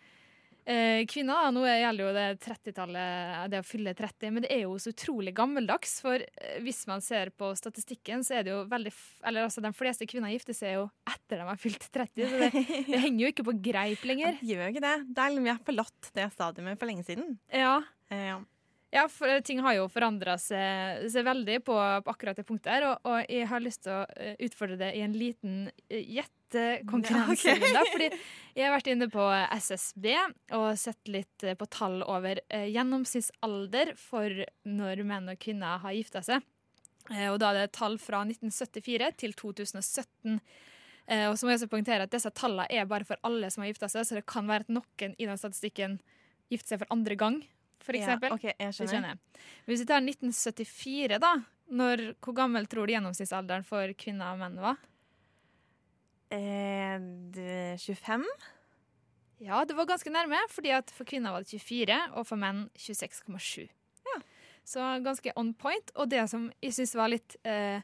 kvinner. 1.11 1.51
Nå 1.55 1.65
gjelder 1.67 2.05
jo 2.05 2.13
det 2.15 2.27
30-tallet, 2.45 3.51
det 3.53 3.63
å 3.63 3.67
fylle 3.67 3.95
30, 3.97 4.35
men 4.35 4.45
det 4.45 4.53
er 4.55 4.63
jo 4.65 4.77
så 4.83 4.93
utrolig 4.93 5.35
gammeldags. 5.37 5.97
For 6.05 6.21
eh, 6.21 6.61
hvis 6.65 6.83
man 6.91 7.03
ser 7.05 7.33
på 7.35 7.53
statistikken, 7.59 8.25
så 8.27 8.39
er 8.39 8.47
det 8.47 8.55
jo 8.55 8.61
veldig 8.71 8.93
Eller 9.27 9.47
altså, 9.47 9.63
de 9.65 9.73
fleste 9.77 10.09
kvinner 10.11 10.33
gifter 10.35 10.57
seg 10.57 10.77
jo 10.79 10.87
etter 11.11 11.41
de 11.41 11.49
har 11.49 11.61
fylt 11.61 11.89
30, 11.93 12.31
så 12.31 12.45
det, 12.45 12.53
det 12.93 13.03
henger 13.07 13.25
jo 13.25 13.33
ikke 13.35 13.49
på 13.51 13.59
greip 13.71 14.07
lenger. 14.09 14.39
Det 14.41 14.53
gjør 14.53 14.65
jo 14.67 14.73
ikke 14.75 14.87
det. 14.87 14.97
Det 15.11 15.27
er, 15.27 15.41
vi 15.41 15.53
har 15.53 15.67
forlatt 15.67 16.15
det 16.17 16.31
stadiumet 16.37 16.81
for 16.81 16.91
lenge 16.91 17.07
siden. 17.09 17.37
Ja. 17.53 17.77
Eh, 18.13 18.31
ja. 18.33 18.41
Ja, 18.91 19.05
for 19.07 19.31
ting 19.47 19.61
har 19.63 19.77
jo 19.77 19.85
forandra 19.91 20.35
seg, 20.41 21.05
seg 21.13 21.27
veldig 21.27 21.61
på, 21.63 21.77
på 22.03 22.11
akkurat 22.11 22.39
det 22.41 22.47
punktet 22.49 22.73
her. 22.75 22.89
Og, 22.89 23.07
og 23.07 23.31
jeg 23.31 23.47
har 23.47 23.63
lyst 23.63 23.85
til 23.87 23.95
å 23.95 24.03
eh, 24.19 24.35
utfordre 24.49 24.79
det 24.81 24.91
i 24.99 25.05
en 25.07 25.15
liten 25.15 25.61
eh, 25.87 26.03
gjettekonkurranse. 26.51 27.55
Ja, 27.55 27.83
ok. 27.83 27.93
Fordi 27.93 28.09
jeg 28.57 28.67
har 28.67 28.75
vært 28.75 28.91
inne 28.93 29.09
på 29.11 29.27
SSB 29.57 30.07
og 30.59 30.79
sett 30.79 31.11
litt 31.11 31.45
eh, 31.45 31.57
på 31.59 31.69
tall 31.71 32.03
over 32.03 32.41
eh, 32.49 32.69
gjennomsnittsalder 32.71 33.95
for 33.99 34.43
når 34.69 35.05
menn 35.07 35.31
og 35.33 35.39
kvinner 35.41 35.79
har 35.83 35.97
gifta 35.97 36.23
seg. 36.27 36.43
Eh, 37.11 37.29
og 37.31 37.39
da 37.43 37.53
er 37.53 37.63
det 37.63 37.77
tall 37.77 37.99
fra 38.03 38.23
1974 38.27 39.13
til 39.21 39.35
2017. 39.39 40.41
Eh, 41.11 41.27
og 41.29 41.39
så 41.39 41.47
må 41.47 41.55
jeg 41.55 41.61
også 41.61 41.71
poengtere 41.73 42.07
at 42.07 42.13
disse 42.13 42.31
tallene 42.37 42.69
er 42.71 42.89
bare 42.91 43.07
for 43.09 43.21
alle 43.27 43.51
som 43.51 43.65
har 43.65 43.73
gifta 43.73 43.89
seg, 43.91 44.07
så 44.07 44.19
det 44.19 44.27
kan 44.31 44.51
være 44.51 44.67
at 44.67 44.75
noen 44.75 45.17
i 45.17 45.27
den 45.27 45.41
statistikken 45.41 45.99
gifter 46.51 46.75
seg 46.75 46.85
for 46.85 46.95
andre 46.95 47.17
gang, 47.19 47.41
for 47.81 47.97
Ja, 47.97 48.13
okay, 48.13 48.31
ok, 48.35 48.45
jeg 48.53 48.75
skjønner. 48.77 48.93
skjønner. 48.93 49.47
Hvis 49.67 49.83
vi 49.83 49.89
tar 49.89 50.05
1974, 50.05 51.19
da. 51.23 51.33
Når, 51.71 52.01
hvor 52.19 52.35
gammel 52.35 52.67
tror 52.67 52.89
du 52.89 52.93
gjennomsnittsalderen 52.93 53.63
for 53.67 53.93
kvinner 53.95 54.35
og 54.35 54.41
menn 54.43 54.57
var? 54.59 54.79
Eh, 56.31 57.77
25? 57.81 58.25
Ja, 59.41 59.65
det 59.65 59.75
var 59.77 59.89
ganske 59.89 60.13
nærme, 60.13 60.39
fordi 60.53 60.73
at 60.77 60.91
for 60.95 61.09
kvinner 61.09 61.33
var 61.33 61.45
det 61.45 61.61
24, 61.61 61.97
og 62.15 62.27
for 62.29 62.41
menn 62.41 62.69
26,7. 62.79 63.69
Så 64.71 64.85
ganske 65.05 65.33
on 65.41 65.55
point. 65.55 65.93
Og 65.97 66.11
det 66.13 66.27
som 66.31 66.49
jeg 66.63 66.77
syns 66.77 66.95
var 66.99 67.11
litt 67.11 67.37
eh, 67.49 67.83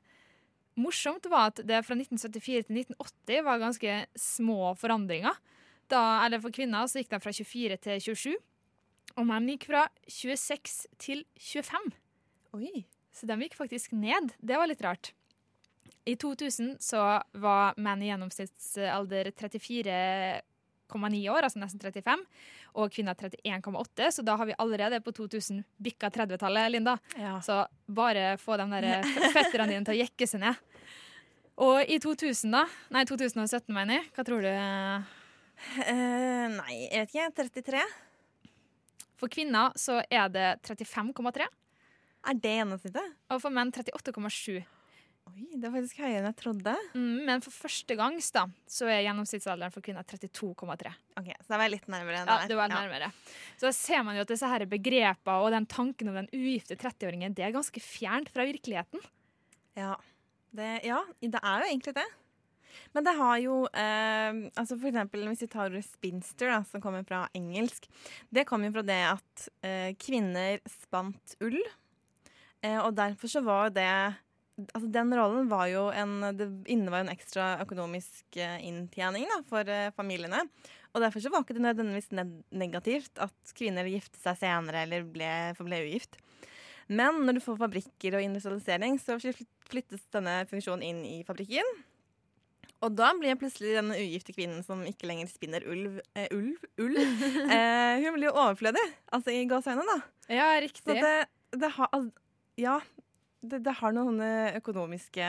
morsomt, 0.78 1.26
var 1.32 1.50
at 1.50 1.62
det 1.66 1.82
fra 1.86 1.96
1974 1.98 2.68
til 2.68 2.82
1980 2.84 3.46
var 3.46 3.62
ganske 3.62 3.96
små 4.20 4.74
forandringer. 4.78 5.38
Da, 5.90 6.02
eller 6.26 6.42
for 6.42 6.54
kvinner 6.54 6.86
så 6.90 7.00
gikk 7.00 7.12
de 7.14 7.22
fra 7.22 7.32
24 7.34 7.80
til 7.86 8.04
27, 8.10 8.36
og 9.16 9.28
menn 9.28 9.50
gikk 9.52 9.68
fra 9.70 9.86
26 10.10 10.86
til 11.02 11.24
25. 11.38 11.92
Oi. 12.58 12.84
Så 13.16 13.28
de 13.28 13.36
gikk 13.40 13.56
faktisk 13.56 13.94
ned. 13.96 14.34
Det 14.44 14.58
var 14.60 14.68
litt 14.68 14.82
rart. 14.84 15.14
I 16.06 16.14
2000 16.16 16.76
så 16.80 17.00
var 17.42 17.74
menn 17.82 18.02
i 18.02 18.08
gjennomsnittsalder 18.12 19.32
34,9 19.34 21.22
år, 21.32 21.42
altså 21.48 21.58
nesten 21.58 21.80
35, 21.82 22.22
og 22.78 22.92
kvinner 22.94 23.16
31,8, 23.18 24.10
så 24.14 24.22
da 24.26 24.36
har 24.38 24.46
vi 24.46 24.54
allerede 24.62 25.00
på 25.02 25.10
2000 25.16 25.64
bikka 25.82 26.10
30-tallet, 26.14 26.70
Linda. 26.76 26.94
Ja. 27.18 27.40
Så 27.42 27.62
bare 27.88 28.36
få 28.38 28.56
de 28.60 28.68
der 28.70 28.86
f- 29.02 29.32
fetterne 29.34 29.72
dine 29.72 29.82
til 29.88 29.96
å 29.96 30.00
jekke 30.04 30.28
seg 30.30 30.44
ned. 30.44 30.62
Og 31.66 31.88
i 31.90 31.96
2000, 31.98 32.52
da, 32.52 32.62
nei 32.92 33.02
2017, 33.08 33.72
mener 33.74 33.98
jeg, 33.98 34.10
hva 34.14 34.26
tror 34.28 34.44
du? 34.44 34.50
Uh, 34.52 36.48
nei, 36.52 36.72
jeg 36.92 37.00
vet 37.06 37.14
ikke. 37.16 37.30
33? 37.40 37.84
For 39.16 39.32
kvinner 39.32 39.72
så 39.80 40.02
er 40.12 40.28
det 40.28 40.48
35,3, 40.68 41.46
Er 42.28 42.34
det 42.42 42.56
gjennomsnittet? 42.58 43.14
og 43.32 43.40
for 43.40 43.50
menn 43.56 43.72
38,7. 43.72 44.60
Oi, 45.26 45.44
det 45.58 45.66
er 45.66 45.72
faktisk 45.74 45.98
høyere 46.00 46.20
enn 46.20 46.28
jeg 46.28 46.36
trodde. 46.38 46.72
Mm, 46.94 47.16
men 47.26 47.42
for 47.44 47.54
første 47.66 47.96
gangs 47.98 48.28
da, 48.34 48.44
så 48.70 48.86
er 48.88 49.02
gjennomsnittsalderen 49.04 49.74
for 49.74 49.84
kvinner 49.84 50.06
32,3. 50.06 50.92
Ok, 51.18 51.30
Så 51.42 51.50
da 51.50 51.58
var 51.60 51.72
litt 51.72 51.88
nærmere. 51.90 52.22
Ja, 52.22 52.36
det 52.46 52.56
var 52.56 52.68
Ja. 52.70 52.80
nærmere. 52.80 53.12
Så 53.58 53.66
da 53.66 53.72
ser 53.72 54.02
man 54.06 54.14
jo 54.16 54.22
at 54.22 54.28
disse 54.28 54.46
her 54.46 54.64
begrepene 54.66 55.40
og 55.42 55.50
den 55.50 55.66
tanken 55.66 56.08
om 56.08 56.14
den 56.14 56.28
ugifte 56.32 56.76
30-åringen, 56.78 57.34
det 57.34 57.44
er 57.44 57.52
ganske 57.52 57.80
fjernt 57.82 58.30
fra 58.30 58.46
virkeligheten. 58.46 59.00
Ja. 59.76 59.96
Det, 60.54 60.84
ja, 60.84 61.02
det 61.20 61.40
er 61.42 61.58
jo 61.60 61.66
egentlig 61.74 61.94
det. 61.94 62.06
Men 62.94 63.04
det 63.04 63.14
har 63.16 63.38
jo 63.40 63.64
eh, 63.72 64.32
altså 64.56 64.76
For 64.78 64.88
eksempel 64.88 65.26
hvis 65.28 65.40
vi 65.42 65.48
tar 65.48 65.70
ordet 65.70 65.84
spinster, 65.84 66.46
da, 66.52 66.62
som 66.62 66.80
kommer 66.80 67.04
fra 67.04 67.26
engelsk. 67.34 67.88
Det 68.32 68.46
kommer 68.46 68.68
jo 68.68 68.76
fra 68.78 68.82
det 68.86 69.02
at 69.10 69.48
eh, 69.64 69.90
kvinner 69.98 70.60
spant 70.68 71.34
ull. 71.40 71.58
Eh, 72.62 72.78
og 72.78 72.94
derfor 72.94 73.28
så 73.28 73.42
var 73.44 73.70
det 73.70 74.14
Altså 74.56 74.88
Den 74.88 75.12
rollen 75.12 75.50
var 75.50 75.66
jo 75.68 75.82
en 75.92 76.14
Det 76.38 76.46
innebar 76.72 77.02
en 77.04 77.12
ekstra 77.12 77.56
økonomisk 77.60 78.38
eh, 78.40 78.56
inntjening 78.64 79.26
da, 79.28 79.42
for 79.48 79.68
eh, 79.68 79.92
familiene. 79.96 80.46
Og 80.96 81.02
derfor 81.04 81.20
så 81.20 81.32
var 81.32 81.44
ikke 81.44 81.58
det 81.58 81.64
nødvendigvis 81.66 82.08
negativt 82.56 83.20
at 83.20 83.56
kvinner 83.56 83.88
gifte 83.90 84.16
seg 84.22 84.38
senere 84.40 84.86
eller 84.86 85.04
ble, 85.04 85.28
forble 85.58 85.82
ugift. 85.84 86.16
Men 86.88 87.18
når 87.26 87.36
du 87.36 87.42
får 87.44 87.58
fabrikker 87.60 88.16
og 88.16 88.24
industrialisering, 88.24 88.96
så 89.02 89.18
flyttes 89.68 90.06
denne 90.14 90.38
funksjonen 90.48 90.86
inn 90.86 91.02
i 91.04 91.18
fabrikken. 91.26 91.68
Og 92.84 92.92
da 92.92 93.10
blir 93.16 93.38
plutselig 93.40 93.74
den 93.78 93.92
ugifte 93.96 94.34
kvinnen 94.36 94.62
som 94.64 94.82
ikke 94.86 95.08
lenger 95.08 95.30
spinner 95.30 95.64
ulv, 95.68 95.98
eh, 96.16 96.28
ulv, 96.34 96.60
ulv 96.82 97.00
eh, 97.54 98.04
hun 98.04 98.16
blir 98.16 98.28
jo 98.28 98.36
overflødig. 98.36 98.84
Altså 99.16 99.32
i 99.34 99.46
gåseøynene, 99.50 99.96
da. 99.96 100.32
Ja, 100.32 100.48
riktig. 100.62 100.96
det, 101.00 101.16
det 101.56 101.72
har 101.76 101.92
Ja, 102.56 102.78
det, 103.50 103.62
det 103.66 103.74
har 103.80 103.94
noen 103.96 104.20
eh, 104.24 104.56
økonomiske 104.60 105.26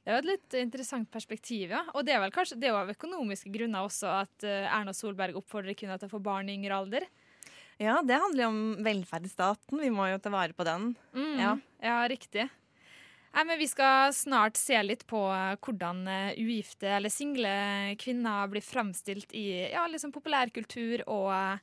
Det 0.00 0.08
er 0.08 0.14
jo 0.16 0.20
et 0.22 0.28
litt 0.30 0.56
interessant 0.60 1.10
perspektiv, 1.12 1.72
ja. 1.74 1.82
Og 1.94 2.04
det 2.06 2.14
er 2.16 2.22
vel 2.24 2.32
kanskje 2.34 2.58
det 2.60 2.70
er 2.70 2.74
jo 2.74 2.80
av 2.82 2.92
økonomiske 2.94 3.52
grunner 3.54 3.86
også 3.88 4.10
at 4.22 4.46
eh, 4.48 4.68
Erna 4.68 4.94
Solberg 4.96 5.36
oppfordrer 5.40 5.76
kvinner 5.78 6.00
til 6.00 6.10
å 6.10 6.14
få 6.14 6.22
barn 6.24 6.48
i 6.50 6.56
yngre 6.58 6.78
alder. 6.78 7.06
Ja, 7.80 7.98
det 8.04 8.18
handler 8.20 8.44
jo 8.44 8.48
om 8.52 8.62
velferdsstaten. 8.84 9.80
Vi 9.80 9.90
må 9.92 10.08
jo 10.10 10.18
ta 10.20 10.32
vare 10.32 10.56
på 10.56 10.66
den. 10.68 10.90
Mm, 11.16 11.36
Ja. 11.40 11.52
ja, 11.84 12.00
riktig. 12.12 12.48
Nei, 13.30 13.44
men 13.46 13.60
Vi 13.60 13.68
skal 13.70 14.10
snart 14.12 14.58
se 14.58 14.80
litt 14.82 15.06
på 15.08 15.20
eh, 15.32 15.54
hvordan 15.62 16.02
ugifte 16.34 16.90
eller 16.96 17.12
single 17.12 17.94
kvinner 18.00 18.50
blir 18.52 18.64
framstilt 18.64 19.32
i 19.38 19.46
ja, 19.70 19.86
liksom 19.88 20.12
populærkultur 20.16 21.06
og, 21.06 21.60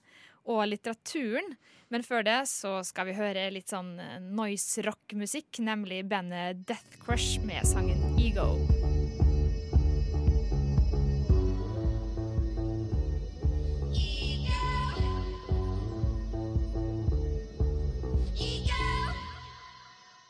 og 0.48 0.64
litteraturen. 0.72 1.56
Men 1.92 2.04
før 2.04 2.26
det 2.28 2.40
så 2.52 2.80
skal 2.84 3.08
vi 3.08 3.16
høre 3.16 3.48
litt 3.54 3.72
sånn 3.72 3.94
eh, 4.02 4.20
noise 4.20 4.84
rock-musikk, 4.88 5.62
nemlig 5.64 6.04
bandet 6.10 6.66
Death 6.68 7.00
Crush 7.04 7.40
med 7.48 7.64
sangen 7.68 8.02
Ego. 8.20 8.56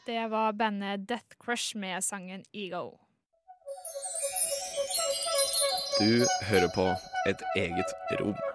Det 0.07 0.27
var 0.31 0.53
bandet 0.53 1.07
Death 1.09 1.35
Crush 1.41 1.77
med 1.77 2.03
sangen 2.05 2.45
Ego. 2.53 2.99
Du 5.99 6.25
hører 6.45 6.69
på 6.75 6.85
et 7.27 7.41
eget 7.57 7.93
rom. 8.21 8.46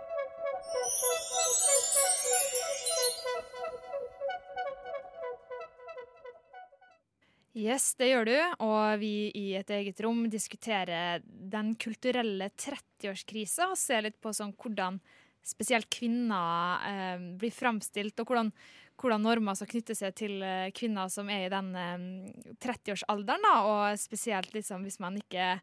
Yes, 7.53 7.91
det 8.01 8.07
gjør 8.09 8.29
du, 8.31 8.37
og 8.65 9.01
vi 9.03 9.29
i 9.37 9.51
et 9.59 9.69
eget 9.77 9.99
rom 10.01 10.23
diskuterer 10.33 11.21
den 11.27 11.75
kulturelle 11.77 12.47
30-årskrisa 12.57 13.67
og 13.69 13.77
ser 13.77 14.07
litt 14.07 14.17
på 14.25 14.33
sånn 14.33 14.55
hvordan 14.57 14.97
spesielt 15.45 15.91
kvinner 15.93 16.87
eh, 16.89 17.27
blir 17.37 17.53
framstilt, 17.53 18.17
og 18.23 18.31
hvordan, 18.31 18.49
hvordan 18.97 19.27
normer 19.27 19.59
som 19.59 19.69
knytter 19.69 19.99
seg 19.99 20.15
til 20.17 20.39
eh, 20.41 20.71
kvinner 20.73 21.13
som 21.13 21.29
er 21.29 21.45
i 21.45 21.53
den 21.53 21.69
eh, 21.77 22.57
30-årsalderen, 22.63 23.45
og 23.67 24.01
spesielt 24.01 24.55
liksom 24.57 24.87
hvis 24.87 24.97
man 25.03 25.21
ikke 25.21 25.59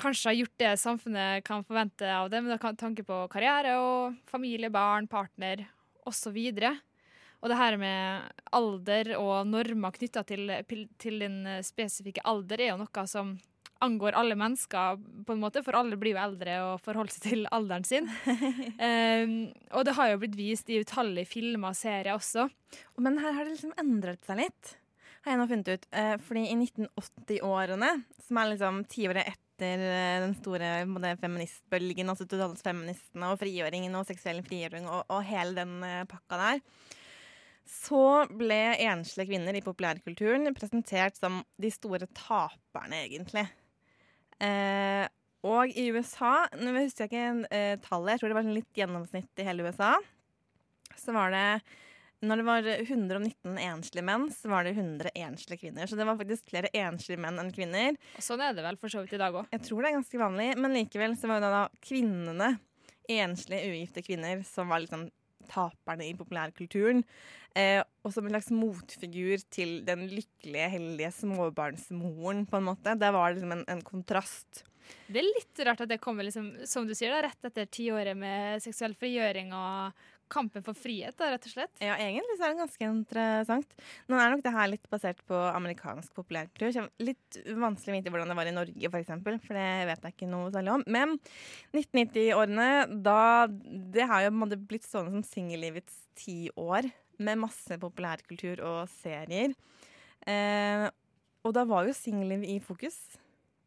kanskje 0.00 0.30
har 0.30 0.38
gjort 0.40 0.56
det 0.62 0.72
samfunnet 0.80 1.44
kan 1.44 1.68
forvente 1.68 2.08
av 2.08 2.32
dem, 2.32 2.48
med 2.48 2.80
tanke 2.80 3.04
på 3.04 3.20
karriere 3.34 3.76
og 3.82 4.16
familie, 4.30 4.72
barn, 4.72 5.10
partner 5.10 5.66
osv. 6.08 6.40
Og 6.64 6.80
det 7.50 7.58
her 7.58 7.76
med 7.80 8.28
alder 8.56 9.14
og 9.18 9.48
normer 9.48 9.92
knytta 9.92 10.22
til, 10.28 10.52
til 11.00 11.18
din 11.20 11.42
spesifikke 11.66 12.24
alder 12.24 12.62
er 12.62 12.72
jo 12.72 12.78
noe 12.80 13.04
som 13.10 13.34
angår 13.84 14.16
alle 14.18 14.36
mennesker, 14.38 15.00
på 15.26 15.34
en 15.34 15.42
måte, 15.42 15.62
for 15.64 15.76
alle 15.78 15.98
blir 16.00 16.14
jo 16.14 16.22
eldre 16.22 16.56
og 16.68 16.80
forholder 16.84 17.16
seg 17.16 17.26
til 17.26 17.44
alderen 17.54 17.86
sin. 17.86 18.08
um, 18.08 19.36
og 19.76 19.84
det 19.86 19.96
har 19.98 20.12
jo 20.12 20.22
blitt 20.22 20.38
vist 20.38 20.72
i 20.72 20.80
utallige 20.82 21.30
filmer 21.30 21.74
og 21.74 21.78
serier 21.78 22.14
også. 22.14 22.48
Men 23.02 23.20
her 23.22 23.36
har 23.36 23.46
det 23.46 23.56
liksom 23.56 23.76
endret 23.80 24.24
seg 24.26 24.40
litt, 24.44 24.74
har 25.24 25.34
jeg 25.34 25.40
nå 25.40 25.48
funnet 25.50 25.72
ut. 25.72 25.88
Uh, 25.94 26.16
fordi 26.24 26.46
i 26.48 26.58
1980-årene, 26.58 27.94
som 28.26 28.40
er 28.40 28.52
liksom 28.54 28.84
tiåret 28.90 29.34
etter 29.34 29.84
eh, 29.86 30.18
den 30.24 30.34
store 30.40 30.68
både 30.90 31.14
feministbølgen, 31.20 32.08
altså 32.10 32.26
totalfeministene 32.26 33.28
og 33.30 33.38
frigjøringen 33.38 33.94
og 33.94 34.08
seksuell 34.08 34.40
frigjøring 34.46 34.88
og, 34.90 35.04
og 35.14 35.22
hele 35.28 35.54
den 35.60 35.76
uh, 35.84 36.02
pakka 36.10 36.40
der, 36.40 36.62
så 37.68 38.24
ble 38.28 38.76
enslige 38.84 39.32
kvinner 39.32 39.56
i 39.56 39.62
populærkulturen 39.64 40.52
presentert 40.56 41.16
som 41.16 41.40
de 41.60 41.70
store 41.72 42.08
taperne, 42.12 43.04
egentlig. 43.06 43.46
Eh, 44.42 45.04
og 45.44 45.72
i 45.76 45.88
USA, 45.92 46.46
nå 46.56 46.74
husker 46.76 47.04
jeg 47.04 47.12
ikke 47.12 47.54
eh, 47.54 47.78
tallet, 47.84 48.14
jeg 48.14 48.22
tror 48.22 48.32
det 48.32 48.36
var 48.38 48.46
sånn 48.46 48.58
litt 48.58 48.80
gjennomsnitt 48.80 49.40
i 49.40 49.48
hele 49.48 49.66
USA, 49.66 49.94
så 51.00 51.16
var 51.16 51.34
det 51.34 51.48
når 52.24 52.40
det 52.40 52.44
var 52.46 52.68
119 52.72 53.58
enslige 53.60 54.04
menn, 54.06 54.30
så 54.32 54.48
var 54.48 54.64
det 54.64 54.74
100 54.78 55.10
enslige 55.12 55.60
kvinner. 55.60 55.84
Så 55.84 55.98
det 55.98 56.06
var 56.08 56.16
faktisk 56.16 56.48
flere 56.48 56.70
enslige 56.72 57.20
menn 57.20 57.36
enn 57.40 57.50
kvinner. 57.52 57.98
Og 58.16 58.24
sånn 58.24 58.40
er 58.40 58.54
det 58.56 58.64
vel 58.64 58.78
for 58.80 58.92
så 58.92 59.02
vidt 59.04 59.16
i 59.16 59.20
dag 59.20 59.36
òg. 59.36 59.50
Jeg 59.52 59.64
tror 59.66 59.82
det 59.82 59.90
er 59.90 59.98
ganske 59.98 60.20
vanlig, 60.22 60.46
men 60.56 60.76
likevel 60.78 61.18
så 61.20 61.28
var 61.28 61.44
det 61.44 61.50
da 61.52 61.66
kvinnene, 61.84 62.54
enslige, 63.12 63.68
ugifte 63.68 64.04
kvinner, 64.06 64.40
som 64.48 64.72
var 64.72 64.80
liksom 64.80 65.10
taperne 65.50 66.06
i 66.08 66.14
populærkulturen. 66.18 67.02
Eh, 67.54 67.80
og 68.02 68.14
som 68.14 68.26
en 68.26 68.34
slags 68.34 68.50
motfigur 68.54 69.42
til 69.54 69.80
den 69.86 70.06
lykkelige, 70.10 70.70
heldige 70.74 71.12
småbarnsmoren, 71.20 72.44
på 72.50 72.60
en 72.60 72.70
måte. 72.70 72.96
Der 72.98 73.14
var 73.14 73.30
det 73.30 73.40
liksom 73.40 73.58
en, 73.58 73.66
en 73.76 73.84
kontrast. 73.86 74.64
Det 75.06 75.20
er 75.20 75.28
litt 75.28 75.60
rart 75.66 75.84
at 75.84 75.90
det 75.90 76.00
kommer 76.02 76.26
liksom, 76.26 76.50
som 76.68 76.88
du 76.88 76.94
sier, 76.96 77.14
da, 77.14 77.22
rett 77.28 77.48
etter 77.48 77.68
tiåret 77.72 78.18
med 78.18 78.60
seksuell 78.64 78.96
frigjøring 78.98 79.54
og 79.56 80.04
kampen 80.32 80.64
for 80.64 80.76
frihet, 80.76 81.16
da, 81.18 81.30
rett 81.32 81.46
og 81.48 81.52
slett. 81.52 81.72
Ja, 81.82 81.96
egentlig 82.00 82.36
så 82.38 82.46
er 82.46 82.54
det 82.54 82.62
ganske 82.62 82.88
interessant. 82.88 83.74
Nå 84.10 84.18
er 84.18 84.32
nok 84.32 84.44
det 84.44 84.54
her 84.54 84.70
litt 84.72 84.88
basert 84.92 85.20
på 85.28 85.38
amerikansk 85.50 86.14
populærkultur. 86.16 86.88
Litt 87.04 87.38
vanskelig 87.48 87.92
å 87.92 87.96
vite 87.98 88.14
hvordan 88.14 88.32
det 88.32 88.38
var 88.38 88.50
i 88.50 88.56
Norge, 88.56 88.90
for 88.90 89.00
eksempel, 89.00 89.38
for 89.44 89.58
det 89.58 89.68
vet 89.90 90.08
jeg 90.08 90.16
ikke 90.16 90.30
noe 90.32 90.52
særlig 90.54 90.74
om. 90.74 90.86
Men 90.96 91.16
1990-årene, 91.74 92.68
da 93.04 93.20
Det 93.48 94.06
har 94.08 94.24
jo 94.24 94.34
på 94.34 94.60
blitt 94.70 94.86
stående 94.86 95.14
som 95.14 95.26
singellivets 95.26 96.04
tiår, 96.18 96.90
med 97.22 97.38
masse 97.38 97.76
populærkultur 97.78 98.58
og 98.66 98.88
serier. 98.90 99.52
Eh, 100.26 100.88
og 101.44 101.52
da 101.54 101.62
var 101.68 101.86
jo 101.86 101.94
singelliv 101.94 102.42
i 102.48 102.56
fokus, 102.64 102.96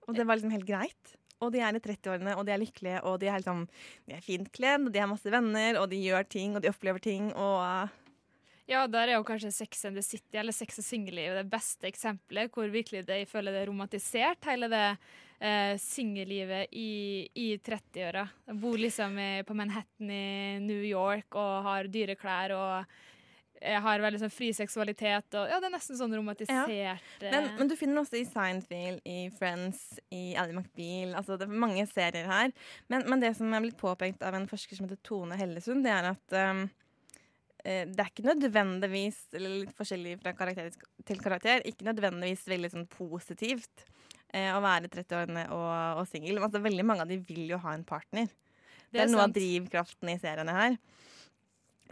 og 0.08 0.18
det 0.18 0.26
var 0.28 0.40
liksom 0.40 0.52
helt 0.56 0.68
greit. 0.68 1.14
Og 1.44 1.54
de 1.54 1.62
er 1.62 1.78
i 1.78 1.82
30-årene, 1.84 2.34
og 2.34 2.48
de 2.48 2.54
er 2.54 2.62
lykkelige, 2.62 3.04
og 3.06 3.20
de 3.22 3.30
er, 3.30 3.38
liksom, 3.42 3.68
de 4.10 4.18
er 4.18 4.26
fint 4.26 4.50
kledd, 4.56 4.88
og 4.88 4.94
de 4.94 5.02
har 5.04 5.10
masse 5.12 5.32
venner, 5.32 5.78
og 5.78 5.90
de 5.92 6.02
gjør 6.02 6.26
ting, 6.26 6.58
og 6.58 6.64
de 6.64 6.72
opplever 6.72 7.04
ting, 7.04 7.30
og 7.36 7.62
uh, 7.62 8.04
Ja, 8.68 8.82
der 8.92 9.08
er 9.08 9.16
jo 9.16 9.24
kanskje 9.24 9.54
Sex 9.56 9.86
and 9.88 9.96
the 9.96 10.04
City 10.04 10.36
eller 10.36 10.52
Sex 10.52 10.82
og 10.82 10.84
singelliv 10.84 11.38
det 11.38 11.46
beste 11.48 11.88
eksempelet, 11.88 12.52
hvor 12.52 12.68
virkelig 12.68 13.06
det, 13.08 13.22
jeg 13.22 13.30
føler 13.32 13.56
det 13.56 13.62
er 13.62 13.70
romantisert, 13.72 14.44
hele 14.44 14.68
det 14.68 14.82
eh, 15.40 15.78
singellivet 15.80 16.74
i, 16.76 17.24
i 17.32 17.48
30-åra. 17.64 18.26
Bor 18.60 18.76
liksom 18.82 19.16
på 19.48 19.56
Manhattan 19.56 20.12
i 20.12 20.60
New 20.60 20.84
York 20.84 21.38
og 21.40 21.64
har 21.70 21.88
dyre 21.94 22.18
klær 22.20 22.58
og 22.58 22.98
jeg 23.62 23.82
har 23.84 24.02
veldig 24.04 24.20
sånn 24.22 24.34
fri 24.34 24.50
seksualitet 24.56 25.38
og 25.38 25.50
Ja, 25.50 25.60
det 25.62 25.70
er 25.70 25.74
nesten 25.74 25.98
sånn 26.00 26.14
romantisert 26.16 26.72
Ja. 26.74 26.96
men, 27.22 27.50
men 27.58 27.72
du 27.72 27.76
finner 27.80 28.02
også 28.04 28.20
i 28.20 28.26
Seinfeld, 28.28 29.02
i 29.08 29.30
Friends, 29.38 30.00
i 30.14 30.36
Ally 30.38 30.54
McBeal 30.56 31.16
altså 31.18 31.38
Det 31.40 31.48
er 31.48 31.62
mange 31.66 31.86
serier 31.90 32.30
her. 32.30 32.54
Men, 32.92 33.08
men 33.10 33.24
det 33.24 33.34
som 33.38 33.54
er 33.54 33.64
blitt 33.64 33.80
påpekt 33.80 34.24
av 34.26 34.38
en 34.38 34.48
forsker 34.50 34.78
som 34.78 34.88
heter 34.88 35.02
Tone 35.06 35.38
Hellesund, 35.40 35.86
det 35.86 35.94
er 35.94 36.10
at 36.12 36.38
um, 36.38 36.64
eh, 37.64 37.84
det 37.90 38.04
er 38.04 38.12
ikke 38.12 38.28
nødvendigvis, 38.28 39.20
eller 39.38 39.62
litt 39.64 39.78
forskjellig 39.78 40.18
fra 40.22 40.34
karakter 40.38 40.72
til 41.08 41.22
karakter, 41.24 41.66
ikke 41.68 41.88
nødvendigvis 41.90 42.48
veldig 42.52 42.74
sånn 42.74 42.90
positivt 42.92 43.88
eh, 44.34 44.52
å 44.54 44.62
være 44.64 44.92
30-årene 44.94 45.48
og, 45.56 45.72
og 46.02 46.10
singel. 46.12 46.42
Altså, 46.44 46.62
veldig 46.64 46.86
mange 46.88 47.06
av 47.06 47.12
de 47.12 47.20
vil 47.28 47.48
jo 47.54 47.62
ha 47.64 47.76
en 47.76 47.88
partner. 47.88 48.30
Det, 48.88 49.02
er 49.02 49.06
er 49.08 49.12
noe 49.12 49.28
av 49.28 49.36
drivkraften 49.36 50.14
i 50.14 50.20
seriene 50.22 50.56
her. 50.56 50.78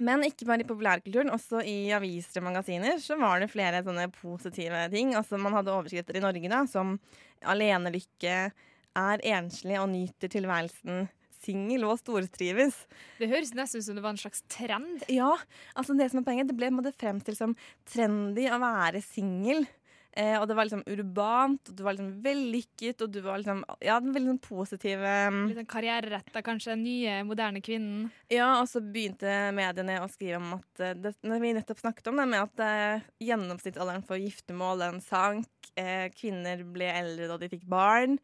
Men 0.04 0.26
ikke 0.28 0.48
bare 0.48 0.64
i 0.64 0.68
populærkulturen, 0.68 1.32
også 1.32 1.62
i 1.64 1.92
aviser 1.96 2.42
og 2.42 2.50
magasiner 2.50 3.00
så 3.04 3.18
var 3.20 3.40
det 3.40 3.52
flere 3.54 3.84
sånne 3.86 4.10
positive 4.16 4.86
ting. 4.94 5.14
Altså 5.16 5.40
Man 5.42 5.56
hadde 5.56 5.74
overskrifter 5.74 6.18
i 6.20 6.24
Norge 6.24 6.52
da, 6.52 6.66
som 6.68 6.98
'Alenelykke', 7.44 8.52
'Er 8.96 9.24
enslig 9.24 9.80
og 9.80 9.90
nyter 9.92 10.32
tilværelsen', 10.32 11.08
'Singel 11.46 11.86
og 11.86 12.00
stortrives'. 12.00 12.86
Det 13.20 13.30
høres 13.30 13.54
nesten 13.54 13.80
ut 13.80 13.86
som 13.86 13.96
det 13.96 14.04
var 14.04 14.16
en 14.16 14.24
slags 14.24 14.44
trend. 14.50 15.04
Ja, 15.08 15.36
altså 15.76 15.96
det 15.98 16.10
som 16.12 16.20
er 16.20 16.28
poenget, 16.28 16.48
det 16.48 16.58
ble 16.58 16.72
fremstilt 16.98 17.38
som 17.38 17.56
trendy 17.86 18.48
å 18.50 18.60
være 18.60 19.02
singel. 19.02 19.68
Eh, 20.16 20.38
og 20.40 20.46
det 20.48 20.56
var 20.56 20.64
liksom 20.64 20.86
urbant, 20.88 21.68
og 21.68 21.76
du 21.76 21.82
var 21.84 21.98
liksom 21.98 22.22
vellykket, 22.24 23.02
og 23.04 23.10
du 23.12 23.18
var 23.26 23.42
liksom 23.42 23.66
Ja, 23.84 23.98
den 24.00 24.14
veldig 24.16 24.30
sånn 24.32 24.40
positive 24.46 25.10
um, 25.28 25.42
Litt 25.50 25.58
sånn 25.60 25.68
karriereretta, 25.74 26.40
kanskje. 26.46 26.78
Nye, 26.80 27.18
moderne 27.28 27.60
kvinnen. 27.66 28.06
Ja, 28.32 28.62
og 28.62 28.70
så 28.72 28.80
begynte 28.80 29.34
mediene 29.58 29.98
å 30.00 30.08
skrive 30.08 30.40
om 30.40 30.54
at 30.56 30.80
eh, 30.80 30.94
det, 30.96 31.12
Når 31.28 31.44
vi 31.44 31.52
nettopp 31.58 31.84
snakket 31.84 32.08
om 32.14 32.22
det, 32.22 32.28
med 32.32 32.46
at 32.46 32.64
eh, 32.64 33.06
gjennomsnittsalderen 33.28 34.08
for 34.08 34.16
giftermål 34.24 34.86
den 34.86 35.02
sank, 35.04 35.52
eh, 35.76 36.08
kvinner 36.16 36.64
ble 36.64 36.88
eldre 36.96 37.28
da 37.34 37.38
de 37.42 37.52
fikk 37.52 37.68
barn. 37.68 38.16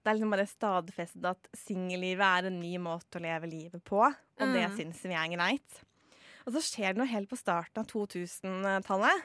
Det 0.00 0.08
er 0.12 0.16
liksom 0.18 0.32
bare 0.32 0.48
stadfestet 0.48 1.28
at 1.28 1.46
singellivet 1.56 2.24
er 2.24 2.48
en 2.48 2.58
ny 2.60 2.74
måte 2.80 3.20
å 3.20 3.24
leve 3.24 3.48
livet 3.52 3.84
på, 3.84 4.00
og 4.04 4.50
det 4.52 4.64
Mm. 4.70 4.74
syns 4.76 5.04
vi 5.04 5.12
er 5.16 5.28
greit. 5.36 5.78
Og 6.46 6.52
så 6.52 6.60
skjer 6.60 6.92
det 6.92 7.00
noe 7.00 7.08
helt 7.08 7.28
på 7.30 7.38
starten 7.40 7.80
av 7.80 7.86
2000-tallet. 7.88 9.22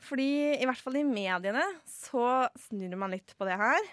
Fordi 0.00 0.56
i 0.56 0.66
hvert 0.68 0.80
fall 0.80 1.00
i 1.00 1.06
mediene 1.06 1.64
så 1.88 2.46
snur 2.68 2.96
man 3.00 3.12
litt 3.14 3.34
på 3.36 3.48
det 3.48 3.58
her. 3.60 3.90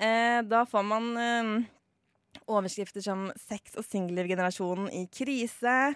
Eh, 0.00 0.40
da 0.46 0.64
får 0.68 0.86
man 0.86 1.10
eh, 1.20 1.50
overskrifter 2.50 3.04
som 3.04 3.28
'Sex- 3.36 3.76
og 3.78 3.86
singelliv-generasjonen 3.86 4.90
i 4.90 5.06
krise', 5.06 5.94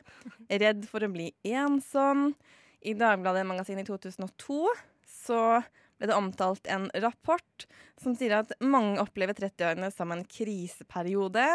'Redd 0.48 0.86
for 0.90 1.04
å 1.04 1.12
bli 1.12 1.32
ensom'. 1.44 2.34
I 2.84 2.92
Dagbladet 2.92 3.46
Magasin 3.48 3.80
i 3.80 3.86
2002 3.86 4.68
så 5.08 5.62
ble 5.98 6.10
det 6.10 6.16
omtalt 6.18 6.66
en 6.68 6.90
rapport 7.00 7.66
som 8.00 8.16
sier 8.18 8.34
at 8.36 8.52
mange 8.60 9.00
opplever 9.00 9.36
30-årene 9.38 9.88
som 9.94 10.12
en 10.12 10.24
kriseperiode. 10.28 11.46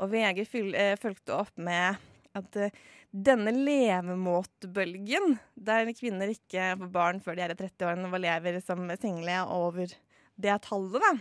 Og 0.00 0.12
VG 0.14 0.46
eh, 0.72 0.96
fulgte 0.96 1.36
opp 1.36 1.52
med 1.60 2.00
at 2.38 2.58
eh, 2.60 2.76
denne 3.10 3.52
levemåtebølgen, 3.56 5.34
der 5.58 5.90
kvinner 5.98 6.30
ikke 6.30 6.74
får 6.78 6.92
barn 6.94 7.20
før 7.24 7.38
de 7.38 7.44
er 7.44 7.54
i 7.54 7.58
30-årene 7.58 8.10
og 8.10 8.22
lever 8.22 8.60
som 8.62 8.86
single 9.00 9.40
over 9.50 9.90
det 10.40 10.56
tallet, 10.66 11.02
da. 11.02 11.12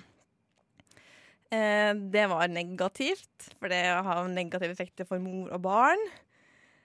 Eh, 1.50 1.92
det 2.14 2.28
var 2.30 2.52
negativt, 2.54 3.50
for 3.58 3.74
det 3.74 3.82
har 3.90 4.30
negative 4.30 4.76
effekter 4.76 5.08
for 5.10 5.22
mor 5.24 5.50
og 5.56 5.64
barn. 5.66 6.06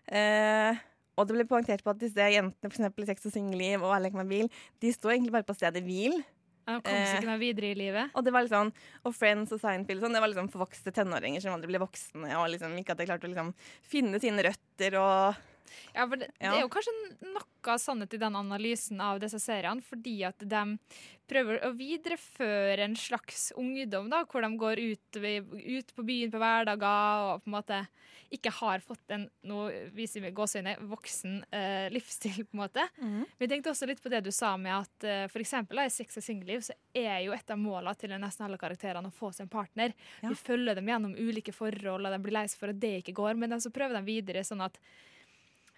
Eh, 0.09 0.81
og 1.15 1.29
det 1.29 1.37
ble 1.37 1.47
poengtert 1.49 1.85
på 1.85 1.93
at 1.93 2.01
disse 2.01 2.31
jentene, 2.33 2.71
f.eks. 2.73 3.05
i 3.05 3.09
Sex 3.11 3.29
og 3.29 3.37
singelliv 3.37 3.85
og 3.85 3.95
leker 4.03 4.19
med 4.19 4.33
bil, 4.33 4.49
de 4.83 4.93
står 4.93 5.15
egentlig 5.15 5.37
bare 5.37 5.47
på 5.47 5.57
stedet 5.57 5.85
hvil. 5.85 6.17
De 6.65 6.77
kom 6.81 7.01
seg 7.05 7.19
ikke 7.21 7.29
noe 7.29 7.41
videre 7.43 7.71
i 7.73 7.79
livet. 7.79 8.13
Og 8.17 8.25
det 8.25 8.33
var 8.35 8.47
litt 8.47 8.55
sånn, 8.55 8.71
og 9.05 9.17
Friends 9.17 9.53
og 9.53 9.61
Seinfeld 9.61 10.05
sånn, 10.05 10.17
det 10.17 10.23
var 10.25 10.33
liksom 10.33 10.53
forvokste 10.53 10.95
tenåringer 10.97 11.45
som 11.45 11.57
aldri 11.57 11.73
ble 11.73 11.83
voksne, 11.83 12.31
og 12.41 12.49
liksom 12.55 12.77
ikke 12.81 12.97
de 12.99 13.09
klarte 13.11 13.29
å 13.29 13.33
liksom 13.33 13.53
finne 13.85 14.21
sine 14.23 14.47
røtter 14.47 14.97
og 15.01 15.43
Ja, 15.95 16.07
for 16.07 16.21
det, 16.21 16.31
det 16.39 16.51
er 16.51 16.63
jo 16.63 16.71
kanskje 16.73 16.95
noe 17.33 17.79
sannhet 17.81 18.15
i 18.15 18.21
den 18.21 18.37
analysen 18.39 19.01
av 19.03 19.21
disse 19.23 19.41
seriene, 19.43 19.85
fordi 19.85 20.19
at 20.29 20.43
de 20.45 20.63
prøver 21.31 21.63
å 21.65 21.71
videreføre 21.77 22.85
en 22.85 22.97
slags 22.99 23.49
ungdom, 23.57 24.11
da, 24.13 24.25
hvor 24.29 24.45
de 24.45 24.51
går 24.61 24.83
ut, 24.83 25.19
ut 25.19 25.95
på 25.97 26.05
byen 26.05 26.33
på 26.33 26.41
hverdager 26.43 27.31
og 27.31 27.45
på 27.45 27.49
en 27.49 27.57
måte 27.57 27.79
ikke 28.35 28.51
har 28.57 28.83
fått 28.85 29.13
en 29.15 29.25
nå 29.47 29.61
viser 29.95 30.25
vi 30.25 30.33
gåseøyne, 30.35 30.75
voksen 30.91 31.39
eh, 31.55 31.87
livsstil, 31.95 32.43
på 32.45 32.57
en 32.57 32.63
måte. 32.65 32.85
Mm. 32.99 33.23
Vi 33.41 33.49
tenkte 33.51 33.73
også 33.73 33.89
litt 33.89 34.03
på 34.03 34.13
det 34.13 34.25
du 34.27 34.33
sa 34.35 34.55
med 34.61 34.75
at 34.75 35.09
for 35.33 35.45
eksempel 35.45 35.81
da, 35.81 35.87
i 35.87 35.95
Sex 35.95 36.19
og 36.21 36.27
singelliv 36.27 36.65
så 36.67 36.77
er 36.97 37.23
jo 37.25 37.35
et 37.37 37.51
av 37.51 37.61
målene 37.61 37.95
til 38.01 38.15
nesten 38.19 38.47
alle 38.47 38.61
karakterene 38.61 39.11
å 39.11 39.15
få 39.15 39.31
seg 39.33 39.47
en 39.47 39.55
partner. 39.55 39.95
Ja. 40.21 40.33
Vi 40.33 40.39
følger 40.39 40.77
dem 40.79 40.91
gjennom 40.91 41.17
ulike 41.17 41.55
forhold, 41.55 42.05
og 42.05 42.15
de 42.15 42.23
blir 42.25 42.37
lei 42.37 42.47
seg 42.51 42.61
for 42.61 42.75
at 42.75 42.81
det 42.83 42.99
ikke 43.01 43.17
går, 43.17 43.39
men 43.39 43.57
så 43.63 43.73
prøver 43.75 44.01
de 44.01 44.07
videre 44.09 44.45
sånn 44.47 44.65
at 44.67 44.81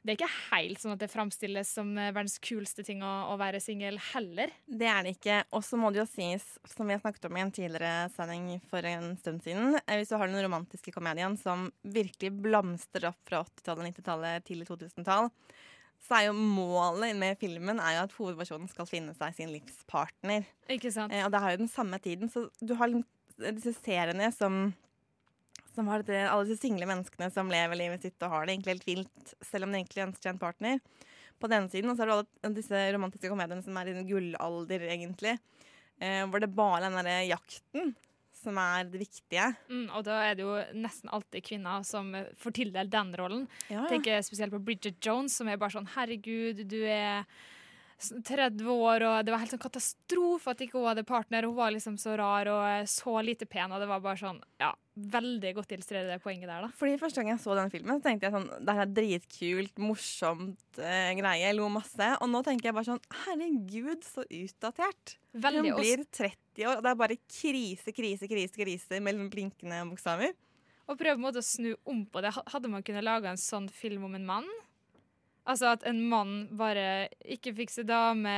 det 0.07 0.13
er 0.13 0.19
ikke 0.21 0.35
helt 0.53 0.79
sånn 0.79 0.95
at 0.95 1.01
det 1.03 1.11
framstilles 1.11 1.71
som 1.79 1.89
eh, 1.99 2.13
verdens 2.15 2.39
kuleste 2.43 2.85
ting 2.87 3.01
å, 3.03 3.13
å 3.33 3.37
være 3.41 3.59
singel 3.63 3.99
heller. 4.13 4.53
Det 4.67 4.87
er 4.87 5.03
det 5.03 5.17
ikke. 5.17 5.41
Og 5.59 5.65
så 5.67 5.79
må 5.81 5.91
det 5.91 6.05
jo 6.05 6.07
sies, 6.07 6.45
som 6.71 6.87
vi 6.87 6.95
har 6.95 7.03
snakket 7.03 7.27
om 7.27 7.39
i 7.39 7.43
en 7.43 7.51
tidligere 7.55 8.07
sending 8.15 8.61
for 8.71 8.87
en 8.87 9.17
stund 9.19 9.43
siden, 9.43 9.75
eh, 9.83 9.97
hvis 9.99 10.13
du 10.13 10.19
har 10.21 10.31
den 10.31 10.47
romantiske 10.47 10.95
komedien 10.95 11.35
som 11.41 11.67
virkelig 11.83 12.31
blomstrer 12.45 13.11
opp 13.11 13.19
fra 13.27 13.43
80-tallet, 13.49 13.91
90-tallet, 13.97 14.47
tidlig 14.47 14.69
2000-tall, 14.71 15.33
så 16.07 16.21
er 16.21 16.29
jo 16.29 16.39
målet 16.39 17.19
med 17.19 17.39
filmen 17.41 17.83
er 17.83 17.97
jo 17.97 18.07
at 18.07 18.17
hovedpersonen 18.21 18.71
skal 18.71 18.87
finne 18.87 19.17
seg 19.19 19.35
sin 19.35 19.51
livspartner. 19.51 20.47
Ikke 20.71 20.95
sant? 20.95 21.11
Eh, 21.11 21.27
og 21.27 21.35
det 21.35 21.43
er 21.43 21.57
jo 21.57 21.65
den 21.65 21.73
samme 21.73 21.99
tiden, 22.05 22.31
så 22.31 22.47
du 22.63 22.77
har 22.79 22.93
liksom 22.93 23.11
disse 23.59 23.75
seriene 23.83 24.31
som 24.33 24.71
som 25.77 25.91
har 25.93 26.03
dette, 26.03 26.25
alle 26.31 26.49
disse 26.49 26.65
single 26.65 26.89
menneskene 26.89 27.29
som 27.35 27.53
lever 27.53 27.79
livet 27.79 28.07
sitt 28.07 28.25
og 28.25 28.33
har 28.33 28.47
det 28.47 28.57
egentlig 28.57 28.75
helt 28.77 28.89
vilt, 28.89 29.35
selv 29.45 29.67
om 29.67 29.75
de 29.75 29.83
egentlig 29.83 30.07
ønsker 30.09 30.29
seg 30.29 30.35
en 30.35 30.43
partner. 30.43 30.81
På 31.37 31.51
den 31.53 31.69
siden, 31.69 31.93
og 31.93 31.99
så 31.99 32.07
har 32.07 32.09
du 32.09 32.17
alle 32.17 32.57
disse 32.57 32.81
romantiske 32.97 33.29
komediene 33.29 33.65
som 33.65 33.77
er 33.77 33.91
i 33.91 33.95
en 33.97 34.09
gullalder, 34.09 34.87
egentlig. 34.89 35.37
Eh, 36.01 36.23
hvor 36.29 36.41
det 36.41 36.49
bare 36.57 36.81
er 36.81 36.87
den 36.87 36.97
derre 36.97 37.17
jakten 37.29 37.93
som 38.47 38.59
er 38.61 38.87
det 38.89 39.01
viktige. 39.01 39.49
Mm, 39.69 39.89
og 39.97 40.05
da 40.07 40.21
er 40.27 40.37
det 40.39 40.45
jo 40.45 40.55
nesten 40.79 41.11
alltid 41.13 41.45
kvinner 41.45 41.85
som 41.87 42.13
får 42.41 42.57
tildelt 42.61 42.93
den 42.93 43.13
rollen. 43.19 43.45
Ja, 43.69 43.85
Jeg 43.85 43.97
tenker 43.97 44.25
spesielt 44.25 44.55
på 44.55 44.63
Bridget 44.63 45.01
Jones, 45.03 45.37
som 45.37 45.49
er 45.51 45.61
bare 45.61 45.75
sånn 45.75 45.89
herregud, 45.97 46.63
du 46.69 46.79
er 46.85 47.27
30 47.97 48.67
år, 48.69 49.05
og 49.09 49.15
det 49.25 49.33
var 49.33 49.41
helt 49.41 49.53
sånn 49.55 49.63
katastrofe 49.63 50.53
at 50.53 50.61
ikke 50.61 50.77
hun 50.77 50.89
hadde 50.91 51.05
partner. 51.09 51.47
Hun 51.49 51.57
var 51.57 51.73
liksom 51.73 51.97
så 52.01 52.17
rar 52.21 52.49
og 52.53 52.65
eh, 52.69 52.89
så 52.91 53.15
lite 53.25 53.49
pen, 53.49 53.73
og 53.73 53.81
det 53.81 53.89
var 53.89 54.03
bare 54.05 54.21
sånn 54.21 54.41
Ja, 54.61 54.75
veldig 55.15 55.55
godt 55.57 55.73
illustrerer 55.73 56.11
det 56.13 56.21
poenget 56.25 56.51
der, 56.51 56.67
da. 56.67 56.71
Fordi 56.77 56.99
Første 57.01 57.23
gang 57.23 57.33
jeg 57.33 57.43
så 57.45 57.57
den 57.57 57.73
filmen, 57.73 58.01
så 58.01 58.09
tenkte 58.09 58.29
jeg 58.29 58.37
sånn 58.37 58.49
Det 58.69 58.77
her 58.77 58.85
er 58.85 58.95
dritkult, 58.99 59.81
morsomt 59.81 60.81
eh, 60.81 61.13
greie. 61.17 61.41
Jeg 61.41 61.57
lo 61.57 61.71
masse. 61.73 62.11
Og 62.21 62.33
nå 62.33 62.43
tenker 62.47 62.71
jeg 62.71 62.77
bare 62.77 62.91
sånn 62.91 63.05
Herregud, 63.25 64.05
så 64.05 64.27
utdatert. 64.29 65.17
Veldig, 65.37 65.65
Hun 65.65 65.81
blir 65.81 66.05
30 66.05 66.69
år, 66.69 66.79
og 66.79 66.85
det 66.85 66.93
er 66.93 67.01
bare 67.01 67.21
krise, 67.25 67.97
krise, 67.97 68.29
krise 68.29 68.61
krise 68.61 69.01
mellom 69.05 69.33
blinkende 69.33 69.81
bokstaver. 69.89 70.37
Og 70.87 71.01
prøve 71.01 71.33
å 71.33 71.43
snu 71.43 71.73
om 71.89 72.05
på 72.07 72.23
det. 72.23 72.31
Hadde 72.53 72.71
man 72.71 72.85
kunnet 72.87 73.05
lage 73.05 73.33
en 73.33 73.41
sånn 73.41 73.67
film 73.73 74.05
om 74.07 74.15
en 74.15 74.29
mann? 74.29 74.51
Altså 75.47 75.73
at 75.77 75.85
en 75.87 76.01
mann 76.11 76.37
bare 76.59 77.07
ikke 77.23 77.53
fikk 77.55 77.71
seg 77.71 77.87
dame, 77.87 78.33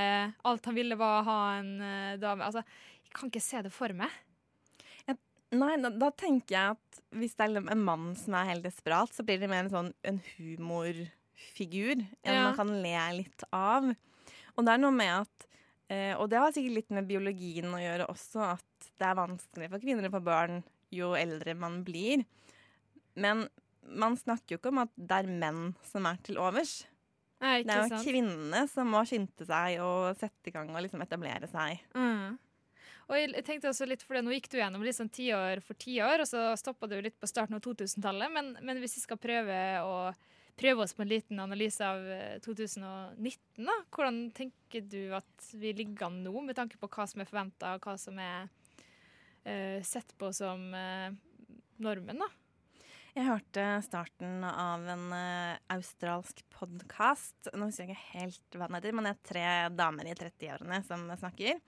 alt 0.44 0.66
han 0.68 0.77
ville 0.77 0.97
var 1.01 1.21
å 1.23 1.27
ha 1.29 1.40
en 1.59 1.71
eh, 1.81 2.16
dame. 2.21 2.44
Altså, 2.44 2.61
jeg 3.07 3.14
kan 3.16 3.31
ikke 3.33 3.40
se 3.44 3.62
det 3.64 3.73
for 3.73 3.94
meg. 3.97 4.12
Nei, 5.57 5.79
da, 5.81 5.88
da 5.88 6.11
tenker 6.12 6.53
jeg 6.53 6.75
at 6.75 6.99
hvis 7.16 7.33
det 7.38 7.44
er 7.47 7.53
liksom 7.55 7.71
en 7.73 7.85
mann 7.87 8.09
som 8.21 8.35
er 8.37 8.51
helt 8.51 8.66
desperat, 8.66 9.14
så 9.16 9.25
blir 9.25 9.38
det 9.40 9.49
mer 9.49 9.62
en 9.64 9.71
sånn 9.73 9.87
en 10.05 10.18
humorfigur 10.35 11.94
enn 11.97 12.35
Ja. 12.35 12.42
man 12.51 12.59
kan 12.59 12.73
le 12.83 12.97
litt 13.16 13.44
av. 13.57 13.88
Og 14.59 14.66
det 14.66 14.75
er 14.75 14.83
noe 14.83 14.92
med 14.92 15.14
at 15.23 15.47
eh, 15.88 16.12
Og 16.21 16.29
det 16.29 16.37
har 16.42 16.53
sikkert 16.53 16.77
litt 16.77 16.90
med 16.92 17.09
biologien 17.09 17.73
å 17.73 17.81
gjøre 17.81 18.11
også, 18.12 18.44
at 18.59 18.90
det 19.01 19.07
er 19.09 19.16
vanskeligere 19.16 19.73
for 19.73 19.87
kvinner 19.87 20.11
å 20.11 20.12
få 20.18 20.21
barn 20.27 20.61
jo 20.92 21.14
eldre 21.16 21.55
man 21.57 21.81
blir. 21.87 22.27
Men 23.16 23.47
man 23.88 24.21
snakker 24.21 24.53
jo 24.53 24.61
ikke 24.61 24.75
om 24.75 24.83
at 24.85 24.92
det 25.01 25.23
er 25.23 25.33
menn 25.33 25.71
som 25.88 26.05
er 26.11 26.21
til 26.29 26.37
overs. 26.37 26.83
Nei, 27.38 27.62
Det 27.62 27.74
er 27.74 27.92
jo 27.92 28.03
kvinnene 28.03 28.64
som 28.70 28.88
må 28.90 29.05
skynde 29.07 29.46
seg 29.46 29.79
og 29.85 30.18
sette 30.18 30.51
i 30.51 30.55
gang 30.55 30.72
og 30.74 30.83
liksom 30.83 31.03
etablere 31.05 31.51
seg. 31.51 31.85
Mm. 31.94 32.38
Og 33.09 33.16
jeg 33.16 33.44
tenkte 33.46 33.70
også 33.70 33.87
litt, 33.88 34.03
for 34.05 34.18
det, 34.18 34.24
Nå 34.27 34.35
gikk 34.35 34.51
du 34.53 34.59
gjennom 34.59 34.83
liksom 34.85 35.09
tiår 35.12 35.62
for 35.64 35.79
tiår, 35.81 36.24
og 36.24 36.29
så 36.29 36.51
stoppa 36.61 36.90
du 36.90 36.98
litt 37.01 37.16
på 37.20 37.31
starten 37.31 37.57
av 37.57 37.62
2000-tallet. 37.64 38.33
Men, 38.35 38.51
men 38.61 38.83
hvis 38.83 38.98
vi 38.98 39.05
skal 39.07 39.20
prøve 39.22 39.61
å 39.81 39.94
prøve 40.59 40.83
oss 40.83 40.92
på 40.96 41.05
en 41.05 41.12
liten 41.12 41.40
analyse 41.40 41.87
av 41.87 42.03
eh, 42.11 42.37
2019, 42.44 43.62
da, 43.62 43.77
hvordan 43.94 44.20
tenker 44.37 44.85
du 44.90 45.14
at 45.16 45.51
vi 45.55 45.72
ligger 45.79 46.09
an 46.09 46.20
nå, 46.24 46.35
med 46.44 46.59
tanke 46.59 46.81
på 46.81 46.90
hva 46.90 47.07
som 47.09 47.22
er 47.22 47.31
forventa, 47.31 47.77
og 47.77 47.87
hva 47.87 47.94
som 48.01 48.18
er 48.18 48.48
uh, 49.46 49.79
sett 49.87 50.12
på 50.18 50.33
som 50.35 50.66
uh, 50.74 51.14
normen? 51.79 52.24
da? 52.27 52.29
Jeg 53.18 53.26
hørte 53.26 53.62
starten 53.83 54.44
av 54.46 54.85
en 54.92 55.09
uh, 55.11 55.57
australsk 55.74 56.38
podkast. 56.54 57.48
Nå 57.50 57.66
husker 57.66 57.88
jeg 57.88 57.96
ikke 57.96 58.12
helt 58.12 58.54
hva 58.54 58.68
den 58.68 58.76
heter, 58.78 58.94
men 58.94 59.09
det 59.09 59.11
er 59.11 59.24
tre 59.26 59.46
damer 59.74 60.07
i 60.07 60.12
30-årene 60.14 60.78
som 60.87 61.02
snakker. 61.18 61.59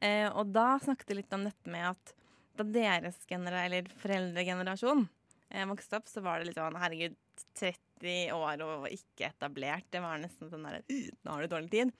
Uh, 0.00 0.30
og 0.40 0.54
da 0.54 0.78
snakket 0.80 1.12
de 1.12 1.18
litt 1.18 1.36
om 1.36 1.44
dette 1.44 1.74
med 1.74 1.90
at 1.90 2.14
da 2.56 2.64
deres 2.78 3.20
foreldregenerasjon 3.28 5.04
uh, 5.04 5.68
vokste 5.74 6.00
opp, 6.00 6.08
så 6.08 6.24
var 6.24 6.40
det 6.40 6.48
litt 6.48 6.62
sånn 6.62 6.80
herregud, 6.80 7.20
30 7.60 8.32
år 8.40 8.64
og 8.64 8.88
ikke 8.88 9.28
etablert. 9.34 9.90
Det 9.92 10.00
var 10.00 10.24
nesten 10.24 10.48
sånn 10.48 10.64
der 10.64 10.80
«Uh, 10.88 11.12
Nå 11.20 11.36
har 11.36 11.44
du 11.44 11.56
dårlig 11.58 11.74
tid. 11.76 11.96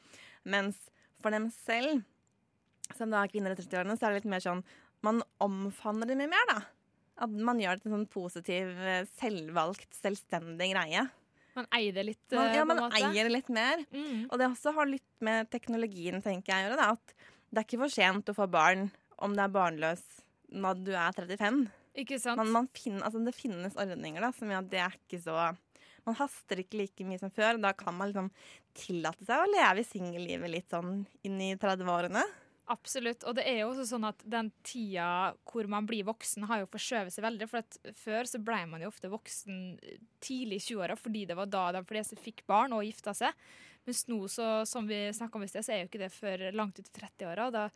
Mens 0.49 0.87
for 1.21 1.37
dem 1.37 1.53
selv, 1.53 2.01
som 2.97 3.13
da 3.13 3.21
er 3.21 3.37
kvinner 3.37 3.53
i 3.53 3.61
30-årene, 3.61 4.01
så 4.01 4.09
er 4.09 4.17
det 4.17 4.23
litt 4.23 4.35
mer 4.39 4.49
sånn 4.49 4.65
Man 5.05 5.21
omfavner 5.45 6.09
det 6.09 6.17
mye 6.17 6.33
mer, 6.33 6.55
da. 6.57 6.63
At 7.21 7.33
man 7.33 7.61
gjør 7.61 7.77
det 7.77 7.85
til 7.85 7.91
en 7.91 7.99
sånn 7.99 8.13
positiv, 8.13 8.71
eh, 8.81 9.09
selvvalgt, 9.21 9.91
selvstendig 9.99 10.71
greie. 10.73 11.09
Man 11.59 11.67
eier 11.75 11.97
det 11.97 12.05
litt, 12.07 12.23
Man, 12.33 12.47
eh, 12.47 12.57
ja, 12.57 12.65
man 12.65 12.81
eier 12.89 13.27
det 13.27 13.33
litt 13.33 13.51
mer. 13.53 13.83
Mm. 13.93 14.29
Og 14.31 14.39
det 14.39 14.49
også 14.49 14.73
har 14.77 14.89
litt 14.89 15.25
med 15.25 15.51
teknologien 15.53 16.23
tenker 16.25 16.55
jeg 16.55 16.69
å 16.69 16.71
gjøre. 16.71 16.89
At 16.95 17.15
det 17.51 17.61
er 17.61 17.67
ikke 17.67 17.83
for 17.83 17.93
sent 17.93 18.31
å 18.31 18.37
få 18.37 18.47
barn 18.51 18.89
om 19.21 19.35
det 19.37 19.45
er 19.45 19.55
barnløs 19.55 20.05
når 20.51 20.85
du 20.87 20.93
er 20.95 21.13
35. 21.17 21.65
Ikke 22.01 22.21
sant? 22.23 22.39
Man, 22.39 22.53
man 22.55 22.69
finner, 22.73 23.03
altså, 23.07 23.23
det 23.27 23.35
finnes 23.37 23.77
ordninger 23.79 24.23
da, 24.23 24.31
som 24.37 24.51
gjør 24.51 24.63
at 24.63 24.71
det 24.71 24.85
er 24.85 24.97
ikke 24.97 25.21
så 25.25 25.37
Man 26.07 26.17
haster 26.17 26.63
ikke 26.63 26.79
like 26.81 27.05
mye 27.05 27.21
som 27.21 27.33
før. 27.35 27.59
Da 27.61 27.75
kan 27.77 27.93
man 27.99 28.09
liksom 28.09 28.31
tillate 28.79 29.27
seg 29.27 29.43
å 29.43 29.51
leve 29.51 29.85
singellivet 29.85 30.49
litt 30.49 30.73
sånn 30.73 31.03
inn 31.27 31.43
i 31.45 31.53
30-årene. 31.61 32.23
Absolutt. 32.71 33.25
Og 33.27 33.35
det 33.35 33.45
er 33.51 33.63
jo 33.63 33.71
også 33.73 33.89
sånn 33.89 34.07
at 34.07 34.21
den 34.31 34.53
tida 34.67 35.33
hvor 35.49 35.67
man 35.71 35.89
blir 35.89 36.07
voksen, 36.07 36.47
har 36.47 36.63
jo 36.63 36.69
forskjøvet 36.71 37.15
seg 37.15 37.25
veldig. 37.27 37.49
For 37.51 37.65
at 37.65 37.79
før 37.99 38.29
så 38.31 38.39
ble 38.47 38.61
man 38.71 38.85
jo 38.85 38.91
ofte 38.93 39.11
voksen 39.11 39.57
tidlig 40.23 40.61
i 40.61 40.65
20-åra 40.69 40.99
fordi 40.99 41.25
det 41.27 41.39
var 41.39 41.51
da 41.51 41.65
de 41.75 41.83
fleste 41.89 42.19
fikk 42.21 42.45
barn 42.51 42.77
og 42.77 42.85
gifta 42.87 43.15
seg. 43.17 43.35
Mens 43.89 44.05
nå, 44.11 44.21
så, 44.31 44.61
som 44.69 44.87
vi 44.87 45.09
snakka 45.17 45.39
om 45.39 45.47
i 45.47 45.51
sted, 45.51 45.67
så 45.67 45.75
er 45.75 45.83
jo 45.83 45.91
ikke 45.91 46.05
det 46.05 46.13
før 46.15 46.47
langt 46.55 46.79
ut 46.79 46.87
i 46.87 46.95
30-åra. 47.01 47.67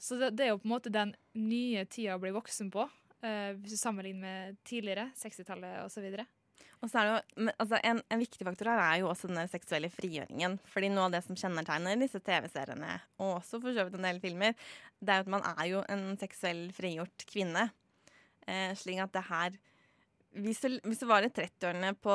Så 0.00 0.16
det, 0.16 0.32
det 0.38 0.46
er 0.46 0.54
jo 0.54 0.60
på 0.62 0.70
en 0.70 0.74
måte 0.76 0.94
den 0.94 1.12
nye 1.36 1.84
tida 1.90 2.16
å 2.16 2.22
bli 2.22 2.32
voksen 2.32 2.70
på, 2.72 2.86
uh, 2.86 3.50
hvis 3.58 3.74
du 3.74 3.80
sammenligner 3.80 4.22
med 4.22 4.60
tidligere, 4.64 5.10
60-tallet 5.20 5.82
osv. 5.84 6.06
Og 6.80 6.88
så 6.88 7.00
er 7.00 7.06
det 7.06 7.12
jo, 7.12 7.52
altså, 7.60 7.78
en, 7.84 7.98
en 8.08 8.22
viktig 8.22 8.46
faktor 8.46 8.70
her 8.70 8.80
er 8.80 9.00
jo 9.02 9.10
også 9.10 9.28
den 9.28 9.50
seksuelle 9.52 9.90
frigjøringen. 9.92 10.56
Fordi 10.72 10.88
noe 10.92 11.08
av 11.08 11.16
det 11.16 11.22
som 11.26 11.36
kjennetegner 11.36 12.00
disse 12.00 12.22
TV-seriene, 12.24 12.94
og 13.20 13.34
også 13.36 13.60
for 13.60 13.76
så 13.76 13.84
vidt 13.84 13.98
en 13.98 14.08
del 14.08 14.20
filmer, 14.22 14.56
det 15.00 15.12
er 15.12 15.20
jo 15.20 15.26
at 15.26 15.34
man 15.36 15.44
er 15.50 15.66
jo 15.68 15.82
en 15.92 16.06
seksuell 16.20 16.62
frigjort 16.76 17.26
kvinne. 17.28 17.66
Eh, 18.48 18.72
slik 18.80 19.02
at 19.02 19.12
det 19.12 19.26
her 19.28 19.58
Hvis 20.40 20.62
du, 20.62 20.78
hvis 20.86 21.02
du 21.02 21.06
var 21.10 21.26
i 21.26 21.28
30-årene 21.28 21.90
på 22.00 22.14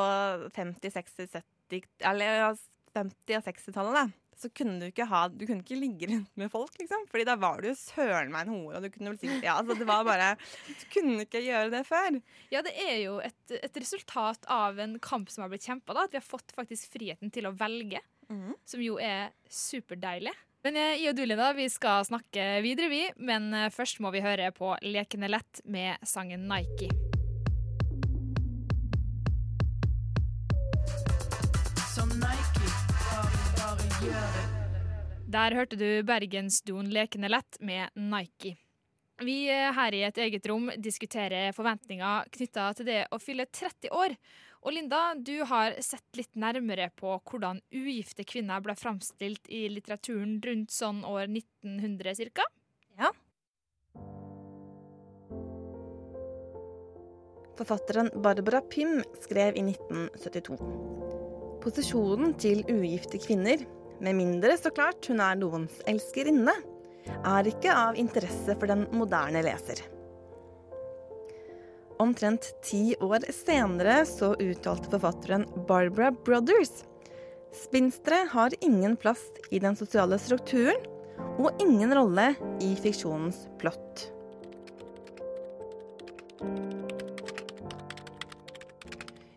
50-, 0.56 0.90
60-, 0.96 1.36
70- 1.70 2.10
Eller 2.10 2.56
50- 2.96 3.38
og 3.38 3.48
60-tallet, 3.50 3.98
da. 4.00 4.06
Så 4.36 4.50
kunne 4.52 4.80
du 4.82 4.90
ikke 4.90 5.08
ha 5.08 5.26
Du 5.32 5.46
kunne 5.46 5.64
ikke 5.64 5.78
ligge 5.80 6.10
rundt 6.12 6.32
med 6.40 6.52
folk, 6.52 6.74
liksom. 6.80 7.06
Fordi 7.12 7.28
da 7.28 7.38
var 7.40 7.62
du 7.64 7.70
søren 7.80 8.34
meg 8.34 8.48
en 8.48 8.56
hore, 8.56 8.80
og 8.80 8.86
du 8.86 8.90
kunne 8.94 9.14
vel 9.14 9.20
sikkert 9.22 9.48
Ja, 9.48 9.58
altså 9.62 9.78
det 9.80 9.88
var 9.88 10.04
bare 10.08 10.34
Du 10.68 10.88
kunne 10.94 11.28
ikke 11.28 11.44
gjøre 11.46 11.72
det 11.74 11.86
før. 11.88 12.20
Ja, 12.54 12.64
det 12.66 12.76
er 12.86 12.98
jo 13.06 13.20
et, 13.24 13.40
et 13.60 13.80
resultat 13.80 14.48
av 14.52 14.80
en 14.84 14.98
kamp 15.00 15.32
som 15.32 15.46
har 15.46 15.54
blitt 15.54 15.68
kjempa. 15.68 15.96
At 15.96 16.16
vi 16.16 16.20
har 16.20 16.28
fått 16.28 16.52
faktisk 16.56 16.98
friheten 16.98 17.32
til 17.34 17.48
å 17.48 17.56
velge, 17.56 18.02
som 18.66 18.82
jo 18.84 19.00
er 19.00 19.32
superdeilig. 19.52 20.34
Men 20.66 20.80
eh, 20.82 20.96
jeg 20.98 21.12
og 21.14 21.20
du, 21.20 21.26
Linda, 21.30 21.52
vi 21.54 21.68
skal 21.70 22.06
snakke 22.08 22.48
videre, 22.66 22.90
vi. 22.90 23.04
Men 23.22 23.52
eh, 23.54 23.70
først 23.70 24.02
må 24.02 24.10
vi 24.16 24.26
høre 24.26 24.50
på 24.56 24.74
Lekende 24.82 25.30
lett 25.30 25.62
med 25.70 26.02
sangen 26.10 26.48
Nike. 26.50 27.05
Der 35.36 35.52
hørte 35.52 35.76
du 35.76 35.90
Bergensduoen 36.08 36.88
Lekende 36.96 37.28
lett 37.28 37.58
med 37.60 37.92
Nike. 38.00 38.54
Vi 39.20 39.50
eh, 39.52 39.74
her 39.76 39.92
i 39.92 40.06
et 40.08 40.20
eget 40.24 40.48
rom 40.48 40.70
diskuterer 40.80 41.52
forventninger 41.56 42.30
knytta 42.38 42.70
til 42.78 42.88
det 42.88 43.02
å 43.12 43.20
fylle 43.20 43.44
30 43.50 43.92
år. 43.92 44.16
Og 44.64 44.78
Linda, 44.78 45.02
du 45.20 45.44
har 45.50 45.76
sett 45.84 46.16
litt 46.16 46.32
nærmere 46.40 46.88
på 46.96 47.18
hvordan 47.20 47.60
ugifte 47.76 48.24
kvinner 48.24 48.64
ble 48.64 48.78
framstilt 48.80 49.52
i 49.52 49.66
litteraturen 49.74 50.40
rundt 50.46 50.72
sånn 50.72 51.04
år 51.04 51.28
1900 51.28 52.32
ca. 52.32 52.48
Ja. 53.04 53.12
Forfatteren 57.60 58.14
Barbara 58.24 58.64
Pym 58.72 59.02
skrev 59.20 59.60
i 59.60 59.68
1972. 59.68 60.60
Posisjonen 61.66 62.38
til 62.40 62.64
ugifte 62.72 63.20
kvinner, 63.20 63.68
med 64.00 64.18
mindre 64.18 64.58
så 64.60 64.72
klart 64.74 65.06
hun 65.12 65.22
er 65.24 65.38
noens 65.40 65.78
elskerinne, 65.90 66.56
er 67.06 67.50
ikke 67.50 67.74
av 67.74 68.00
interesse 68.02 68.56
for 68.58 68.72
den 68.72 68.88
moderne 68.96 69.44
leser. 69.46 69.84
Omtrent 72.02 72.50
ti 72.66 72.96
år 73.00 73.24
senere 73.32 74.02
så 74.10 74.34
uttalte 74.36 74.90
forfatteren 74.92 75.46
Barbara 75.70 76.12
Brothers 76.12 76.84
Spinstere 77.56 78.28
har 78.32 78.52
ingen 78.62 78.98
plass 79.00 79.24
i 79.50 79.60
den 79.60 79.78
sosiale 79.80 80.20
strukturen 80.20 80.82
og 81.40 81.62
ingen 81.64 81.94
rolle 81.96 82.34
i 82.64 82.74
fiksjonens 82.80 83.46
plott. 83.62 84.10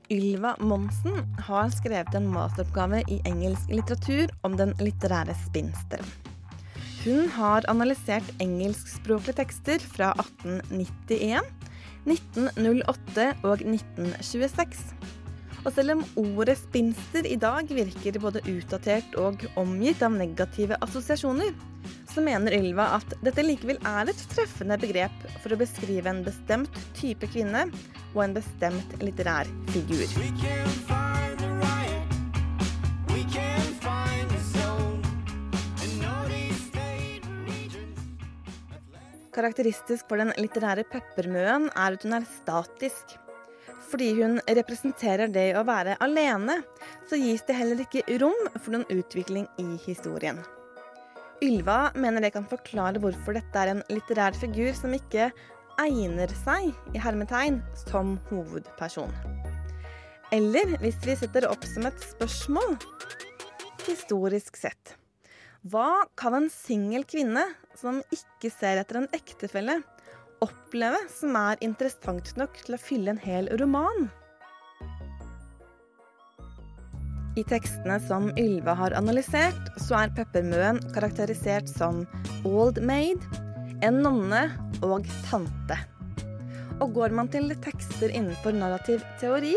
Ylva 0.08 0.54
Monsen 0.60 1.18
har 1.44 1.68
skrevet 1.68 2.14
en 2.16 2.28
masteroppgave 2.32 3.02
i 3.12 3.18
engelsk 3.28 3.68
litteratur 3.68 4.30
om 4.46 4.54
den 4.56 4.72
litterære 4.80 5.34
spinsteren. 5.42 6.08
Hun 7.02 7.28
har 7.34 7.66
analysert 7.68 8.26
engelskspråklige 8.40 9.36
tekster 9.42 9.84
fra 9.84 10.14
1891, 10.16 11.44
1908 12.08 13.28
og 13.44 13.60
1926. 13.60 14.80
Og 15.66 15.70
selv 15.76 15.98
om 15.98 16.04
ordet 16.16 16.56
spinster 16.56 17.28
i 17.28 17.36
dag 17.36 17.68
virker 17.68 18.16
både 18.22 18.42
utdatert 18.48 19.18
og 19.20 19.44
omgitt 19.60 20.00
av 20.06 20.16
negative 20.16 20.78
assosiasjoner, 20.88 21.52
så 22.18 22.22
mener 22.24 22.54
Ylva 22.56 22.88
at 22.96 23.12
dette 23.22 23.44
likevel 23.44 23.76
er 23.86 24.08
et 24.10 24.22
treffende 24.32 24.74
begrep 24.82 25.20
for 25.38 25.54
å 25.54 25.58
beskrive 25.60 26.10
en 26.10 26.24
bestemt 26.26 26.80
type 26.98 27.28
kvinne 27.30 27.68
og 28.16 28.24
en 28.24 28.34
bestemt 28.34 28.96
litterær 28.98 29.46
figur. 29.70 30.02
Karakteristisk 39.38 40.10
for 40.10 40.18
den 40.18 40.34
litterære 40.42 40.88
peppermøen 40.90 41.70
er 41.70 41.94
at 41.94 42.02
hun 42.02 42.18
er 42.18 42.26
statisk. 42.34 43.14
Fordi 43.88 44.10
hun 44.18 44.40
representerer 44.42 45.30
det 45.30 45.52
å 45.54 45.62
være 45.64 45.94
alene, 46.02 46.64
så 47.06 47.14
gis 47.14 47.46
det 47.46 47.62
heller 47.62 47.86
ikke 47.86 48.08
rom 48.18 48.46
for 48.58 48.74
noen 48.74 48.90
utvikling 48.90 49.46
i 49.62 49.70
historien. 49.86 50.42
Ylva 51.44 51.92
mener 51.94 52.24
det 52.24 52.32
kan 52.34 52.46
forklare 52.50 52.98
hvorfor 52.98 53.36
dette 53.36 53.60
er 53.60 53.70
en 53.70 53.84
litterær 53.92 54.34
figur 54.34 54.72
som 54.74 54.94
ikke 54.96 55.28
egner 55.78 56.32
seg 56.40 56.72
i 56.96 57.02
hermetegn 57.02 57.60
som 57.84 58.16
hovedperson. 58.32 59.12
Eller 60.34 60.74
hvis 60.82 60.98
vi 61.06 61.14
setter 61.16 61.46
opp 61.48 61.62
som 61.64 61.86
et 61.88 62.02
spørsmål 62.10 62.74
historisk 63.86 64.58
sett. 64.58 64.96
Hva 65.68 66.04
kan 66.18 66.34
en 66.36 66.50
singel 66.52 67.06
kvinne 67.08 67.44
som 67.78 68.02
ikke 68.14 68.50
ser 68.52 68.82
etter 68.82 69.00
en 69.00 69.10
ektefelle, 69.14 69.78
oppleve 70.44 71.00
som 71.12 71.38
er 71.38 71.62
interessant 71.64 72.34
nok 72.38 72.58
til 72.64 72.76
å 72.76 72.82
fylle 72.82 73.14
en 73.14 73.22
hel 73.22 73.50
roman? 73.62 74.10
I 77.38 77.44
tekstene 77.46 78.00
som 78.02 78.32
Ylva 78.40 78.72
har 78.74 78.94
analysert, 78.98 79.68
så 79.78 80.00
er 80.00 80.10
Peppermøen 80.16 80.80
karakterisert 80.90 81.68
som 81.70 82.00
old 82.48 82.80
maid, 82.82 83.22
en 83.86 84.00
nonne 84.02 84.40
og 84.82 85.06
tante. 85.28 85.76
Og 86.82 86.96
går 86.96 87.14
man 87.14 87.30
til 87.30 87.52
tekster 87.62 88.10
innenfor 88.10 88.56
narrativ 88.58 89.04
teori, 89.22 89.54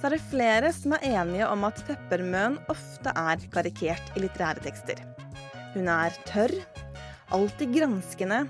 så 0.00 0.08
er 0.08 0.16
det 0.16 0.26
flere 0.32 0.74
som 0.74 0.96
er 0.96 1.06
enige 1.12 1.46
om 1.46 1.68
at 1.68 1.78
Peppermøen 1.86 2.58
ofte 2.72 3.14
er 3.14 3.46
karikert 3.54 4.14
i 4.16 4.24
litterære 4.24 4.66
tekster. 4.66 4.98
Hun 5.76 5.86
er 5.92 6.16
tørr, 6.26 6.56
alltid 7.30 7.76
granskende, 7.78 8.42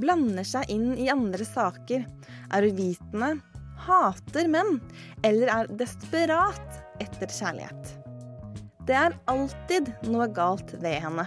blander 0.00 0.46
seg 0.48 0.72
inn 0.72 0.94
i 0.96 1.12
andre 1.12 1.44
saker, 1.44 2.06
er 2.48 2.70
uvitende, 2.70 3.34
hater 3.82 4.48
menn 4.48 4.78
eller 5.26 5.52
er 5.52 5.74
desperat 5.76 6.80
etter 7.02 7.28
kjærlighet. 7.28 7.98
Det 8.92 8.98
er 9.00 9.14
alltid 9.32 9.86
noe 10.12 10.26
galt 10.36 10.74
ved 10.82 10.98
henne. 11.00 11.22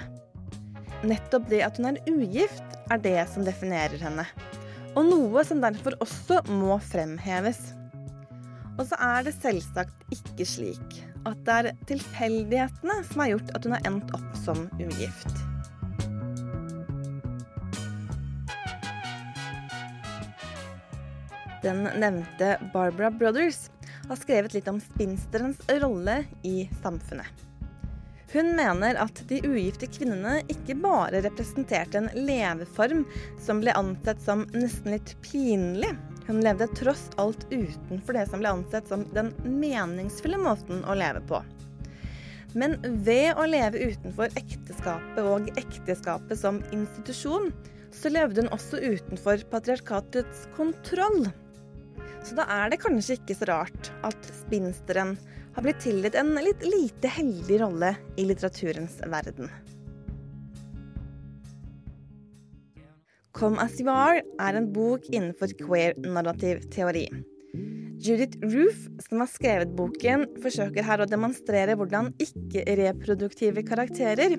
Nettopp 1.02 1.48
det 1.50 1.64
at 1.66 1.80
hun 1.80 1.88
er 1.90 1.96
ugift, 2.06 2.76
er 2.94 3.00
det 3.02 3.24
som 3.32 3.42
definerer 3.42 3.98
henne. 3.98 4.22
Og 4.94 5.08
noe 5.08 5.42
som 5.50 5.64
derfor 5.64 5.96
også 6.06 6.44
må 6.46 6.76
fremheves. 6.92 7.58
Og 8.76 8.84
så 8.86 9.00
er 9.02 9.26
det 9.26 9.34
selvsagt 9.40 10.14
ikke 10.14 10.46
slik 10.46 11.00
at 11.26 11.40
det 11.48 11.56
er 11.56 11.80
tilfeldighetene 11.90 13.00
som 13.08 13.24
har 13.24 13.32
gjort 13.32 13.50
at 13.58 13.66
hun 13.66 13.74
har 13.74 13.90
endt 13.90 14.14
opp 14.14 14.38
som 14.44 14.62
ugift. 14.78 15.34
Den 21.66 21.82
nevnte 21.98 22.60
Barbara 22.78 23.10
Brothers 23.10 23.72
har 24.06 24.22
skrevet 24.22 24.54
litt 24.54 24.70
om 24.70 24.78
spinsterens 24.78 25.66
rolle 25.82 26.22
i 26.46 26.70
samfunnet. 26.86 27.45
Hun 28.36 28.50
mener 28.56 28.98
at 29.00 29.22
de 29.30 29.38
ugifte 29.48 29.88
kvinnene 29.88 30.42
ikke 30.52 30.76
bare 30.84 31.22
representerte 31.24 32.02
en 32.02 32.10
leveform 32.28 33.06
som 33.40 33.62
ble 33.64 33.72
ansett 33.80 34.20
som 34.26 34.42
nesten 34.52 34.92
litt 34.92 35.14
pinlig. 35.24 35.94
Hun 36.28 36.42
levde 36.44 36.68
tross 36.76 37.06
alt 37.16 37.46
utenfor 37.48 38.18
det 38.18 38.26
som 38.28 38.42
ble 38.44 38.52
ansett 38.58 38.92
som 38.92 39.06
den 39.16 39.30
meningsfulle 39.46 40.42
måten 40.42 40.84
å 40.84 40.98
leve 41.00 41.22
på. 41.30 41.40
Men 42.60 42.76
ved 43.08 43.40
å 43.40 43.46
leve 43.48 43.88
utenfor 43.94 44.36
ekteskapet 44.36 45.24
og 45.24 45.48
ekteskapet 45.56 46.40
som 46.42 46.60
institusjon, 46.76 47.54
så 47.96 48.12
levde 48.12 48.44
hun 48.44 48.52
også 48.52 48.82
utenfor 48.84 49.48
patriarkatets 49.48 50.50
kontroll. 50.60 51.30
Så 52.28 52.36
da 52.36 52.50
er 52.52 52.74
det 52.74 52.84
kanskje 52.84 53.16
ikke 53.22 53.40
så 53.40 53.48
rart 53.54 53.94
at 54.04 54.32
spinsteren 54.44 55.16
har 55.56 55.64
blitt 55.64 55.80
tildelt 55.84 56.16
en 56.20 56.34
litt 56.44 56.66
lite 56.68 57.12
heldig 57.12 57.62
rolle 57.62 57.94
i 58.20 58.26
litteraturens 58.28 59.00
verden. 59.08 59.50
Come 63.36 63.60
As 63.60 63.80
You 63.82 63.90
Are 63.92 64.22
er 64.40 64.56
en 64.56 64.70
bok 64.72 65.08
innenfor 65.12 65.52
queer-narrativ 65.60 66.70
teori. 66.72 67.08
Judith 68.06 68.38
Roof, 68.44 68.86
som 69.08 69.22
har 69.24 69.30
skrevet 69.32 69.72
boken, 69.76 70.28
forsøker 70.44 70.86
her 70.86 71.02
å 71.02 71.08
demonstrere 71.10 71.76
hvordan 71.80 72.12
ikke-reproduktive 72.22 73.64
karakterer, 73.68 74.36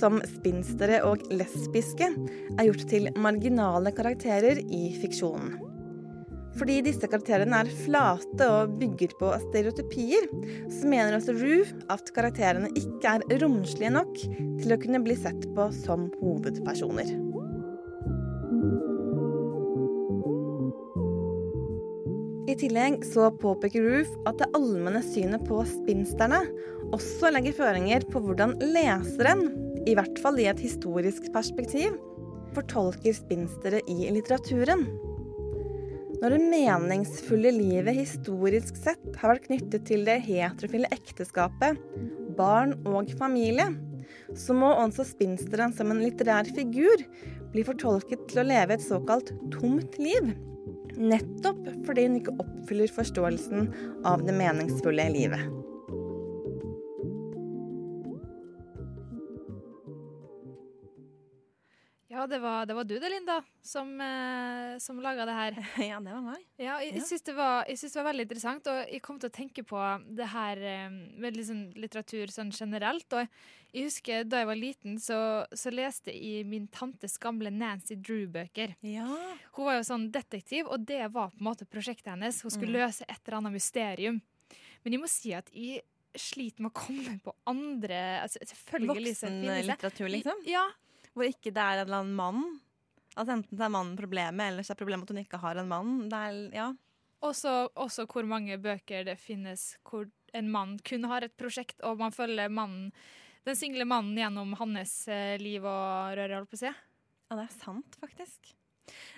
som 0.00 0.18
spinstere 0.32 1.02
og 1.06 1.22
lesbiske, 1.32 2.08
er 2.56 2.66
gjort 2.68 2.88
til 2.90 3.12
marginale 3.20 3.94
karakterer 3.96 4.60
i 4.64 4.82
fiksjonen. 5.02 5.73
Fordi 6.54 6.78
disse 6.86 7.08
karakterene 7.10 7.64
er 7.64 7.70
flate 7.82 8.46
og 8.46 8.76
bygger 8.78 9.14
på 9.18 9.32
stereotypier, 9.48 10.28
så 10.70 10.86
mener 10.90 11.16
også 11.16 11.34
Roof 11.40 11.72
at 11.90 12.12
karakterene 12.14 12.70
ikke 12.78 13.16
er 13.16 13.38
romslige 13.42 13.90
nok 13.94 14.14
til 14.62 14.74
å 14.74 14.80
kunne 14.82 15.02
bli 15.02 15.18
sett 15.18 15.48
på 15.56 15.68
som 15.82 16.08
hovedpersoner. 16.22 17.10
I 22.44 22.54
tillegg 22.60 23.00
så 23.08 23.32
påpeker 23.40 23.82
Roof 23.82 24.10
at 24.30 24.38
det 24.38 24.52
allmenne 24.54 25.02
synet 25.02 25.42
på 25.48 25.58
spinsterne 25.66 26.44
også 26.94 27.32
legger 27.34 27.56
føringer 27.56 28.04
på 28.12 28.22
hvordan 28.22 28.54
leseren, 28.62 29.48
i 29.90 29.96
hvert 29.98 30.20
fall 30.22 30.38
i 30.38 30.46
et 30.46 30.62
historisk 30.62 31.26
perspektiv, 31.34 31.96
fortolker 32.54 33.16
spinstere 33.16 33.82
i 33.90 34.06
litteraturen. 34.14 34.86
Når 36.24 36.38
det 36.38 36.44
meningsfulle 36.48 37.50
livet 37.52 37.98
historisk 37.98 38.78
sett 38.80 39.02
har 39.20 39.34
vært 39.34 39.44
knyttet 39.44 39.82
til 39.90 40.06
det 40.06 40.14
heterofile 40.24 40.88
ekteskapet, 40.94 41.76
barn 42.38 42.72
og 42.88 43.10
familie, 43.18 43.66
så 44.32 44.56
må 44.56 44.70
også 44.72 45.04
spinsteren 45.04 45.74
som 45.76 45.92
en 45.92 46.00
litterær 46.00 46.48
figur 46.56 47.04
bli 47.52 47.66
fortolket 47.68 48.24
til 48.30 48.40
å 48.40 48.46
leve 48.48 48.72
et 48.72 48.86
såkalt 48.86 49.34
tomt 49.52 50.00
liv. 50.00 50.32
Nettopp 50.96 51.60
fordi 51.84 52.06
hun 52.08 52.16
ikke 52.22 52.38
oppfyller 52.38 52.96
forståelsen 52.96 53.68
av 54.08 54.24
det 54.24 54.38
meningsfulle 54.40 55.10
livet. 55.12 55.44
Ja, 62.24 62.28
det 62.28 62.38
var, 62.40 62.64
det 62.64 62.72
var 62.74 62.84
du 62.88 62.94
det, 62.98 63.08
Linda, 63.12 63.42
som, 63.60 63.90
eh, 64.00 64.78
som 64.80 64.96
laga 65.04 65.26
det 65.28 65.32
her. 65.36 65.56
Ja, 65.90 65.98
det 66.00 66.12
var 66.14 66.22
meg. 66.24 66.40
Ja, 66.56 66.78
jeg, 66.80 66.94
Ja. 66.94 66.96
jeg 66.96 67.02
syns 67.04 67.22
det, 67.26 67.34
var- 67.36 67.66
jeg 67.68 67.76
syns 67.76 67.92
det 67.92 68.00
var 68.00 68.06
veldig 68.08 68.24
interessant, 68.24 68.66
og 68.72 68.78
jeg 68.88 69.02
kom 69.04 69.18
til 69.20 69.28
å 69.28 69.34
tenke 69.34 69.62
på 69.68 69.80
det 70.16 70.28
her 70.32 70.56
eh, 70.56 70.88
med 71.20 71.36
liksom 71.36 71.58
litteratur 71.76 72.32
sånn 72.32 72.48
generelt. 72.56 73.04
Og 73.12 73.28
jeg 73.74 73.84
husker 73.90 74.24
da 74.24 74.40
jeg 74.40 74.48
var 74.48 74.56
liten, 74.56 74.96
så, 75.04 75.18
så 75.52 75.68
leste 75.74 76.14
jeg 76.16 76.46
min 76.48 76.64
tantes 76.72 77.18
gamle 77.20 77.52
Nancy 77.52 77.96
Drew-bøker. 78.00 78.72
Hun 78.80 79.64
var 79.68 79.76
jo 79.76 79.84
sånn 79.84 80.06
detektiv, 80.14 80.64
og 80.72 80.86
det 80.88 81.02
var 81.12 81.28
på 81.34 81.42
en 81.44 81.50
måte 81.50 81.68
prosjektet 81.68 82.08
hennes. 82.14 82.40
Hun 82.40 82.50
skulle 82.54 82.72
Mm. 82.72 82.78
løse 82.86 83.04
et 83.04 83.20
eller 83.26 83.36
annet 83.42 83.52
mysterium. 83.58 84.22
Men 84.82 84.96
jeg 84.96 85.00
må 85.04 85.08
si 85.12 85.34
at 85.36 85.50
jeg 85.52 85.82
sliter 86.16 86.62
med 86.64 86.72
å 86.72 86.78
komme 86.78 87.18
på 87.20 87.34
andre 87.50 88.22
altså, 88.22 88.38
det- 88.40 88.88
Voksenlitteratur, 88.88 90.08
liksom? 90.08 90.40
Ja. 90.48 90.64
Hvor 91.14 91.26
ikke 91.28 91.52
det 91.54 91.62
er 91.62 91.80
en 91.80 91.84
eller 91.86 92.00
annen 92.02 92.16
mann. 92.18 92.40
Altså 93.14 93.36
Enten 93.36 93.58
så 93.58 93.66
er 93.68 93.74
mannen 93.74 93.98
problemet, 93.98 94.48
eller 94.50 94.66
så 94.66 94.74
er 94.74 94.80
problemet 94.80 95.06
at 95.06 95.14
hun 95.14 95.22
ikke 95.22 95.38
har 95.42 95.60
en 95.60 95.70
mann. 95.70 95.92
Det 96.10 96.18
er, 96.18 96.40
ja. 96.56 96.70
Også, 97.24 97.52
også 97.80 98.04
hvor 98.10 98.26
mange 98.28 98.58
bøker 98.60 99.06
det 99.06 99.14
finnes 99.22 99.76
hvor 99.86 100.08
en 100.34 100.50
mann 100.50 100.74
kun 100.84 101.06
har 101.08 101.24
et 101.24 101.36
prosjekt, 101.38 101.78
og 101.86 102.02
man 102.02 102.12
følger 102.12 102.50
mannen, 102.52 102.90
den 103.46 103.56
single 103.56 103.86
mannen 103.86 104.18
gjennom 104.18 104.56
hans 104.58 104.96
eh, 105.12 105.36
liv 105.40 105.62
og 105.62 106.16
røre, 106.18 106.40
holdt 106.40 106.50
på 106.50 106.58
å 106.58 106.62
si. 106.64 106.72
Ja, 106.74 107.38
det 107.38 107.46
er 107.46 107.54
sant, 107.54 107.96
faktisk. 108.02 108.50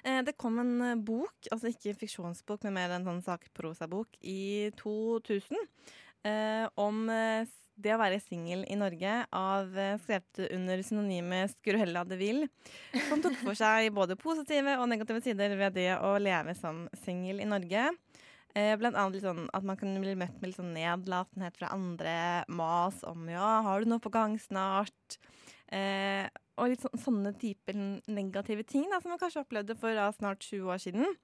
Eh, 0.04 0.20
Det 0.26 0.36
kom 0.38 0.60
en 0.62 0.74
eh, 0.84 0.98
bok, 1.00 1.48
altså 1.50 1.72
ikke 1.72 1.94
en 1.94 2.00
fiksjonsbok, 2.02 2.66
men 2.68 2.76
mer 2.76 2.94
en 2.98 3.06
sånn 3.08 3.24
sakprosabok, 3.24 4.18
i 4.20 4.68
2000 4.78 5.56
eh, 6.28 6.66
om 6.76 7.06
det 7.76 7.92
å 7.94 8.00
være 8.00 8.20
singel 8.22 8.64
i 8.70 8.76
Norge, 8.78 9.14
av, 9.36 9.72
eh, 9.78 9.96
skrevet 10.02 10.46
under 10.50 10.82
synonymet 10.84 11.52
Skurhella 11.54 12.04
de 12.08 12.18
Ville, 12.20 12.48
som 13.08 13.22
tok 13.22 13.36
for 13.42 13.58
seg 13.58 13.92
både 13.96 14.16
positive 14.20 14.78
og 14.80 14.88
negative 14.88 15.20
sider 15.24 15.56
ved 15.60 15.76
det 15.76 15.90
å 16.00 16.16
leve 16.20 16.56
som 16.56 16.86
singel 17.04 17.42
i 17.44 17.48
Norge. 17.48 17.90
Eh, 18.56 18.72
blant 18.80 18.96
annet 18.96 19.20
sånn 19.20 19.50
at 19.52 19.64
man 19.68 19.76
kan 19.76 19.92
bli 20.00 20.14
møtt 20.16 20.38
med 20.40 20.48
litt 20.48 20.56
sånn 20.56 20.72
nedlatenhet 20.72 21.58
fra 21.58 21.68
andre, 21.74 22.16
mas 22.48 23.02
om 23.04 23.28
ja, 23.28 23.60
har 23.66 23.82
du 23.82 23.90
noe 23.90 24.00
på 24.00 24.12
gang 24.14 24.38
snart? 24.40 25.18
Eh, 25.68 26.24
og 26.56 26.72
litt 26.72 26.80
sånn, 26.80 27.02
sånne 27.02 27.34
typer 27.36 27.76
negative 28.08 28.64
ting 28.64 28.86
da, 28.88 29.02
som 29.02 29.12
man 29.12 29.20
kanskje 29.20 29.42
opplevde 29.44 29.76
for 29.76 29.92
da, 29.92 30.08
snart 30.16 30.46
20 30.46 30.72
år 30.72 30.80
siden. 30.80 31.18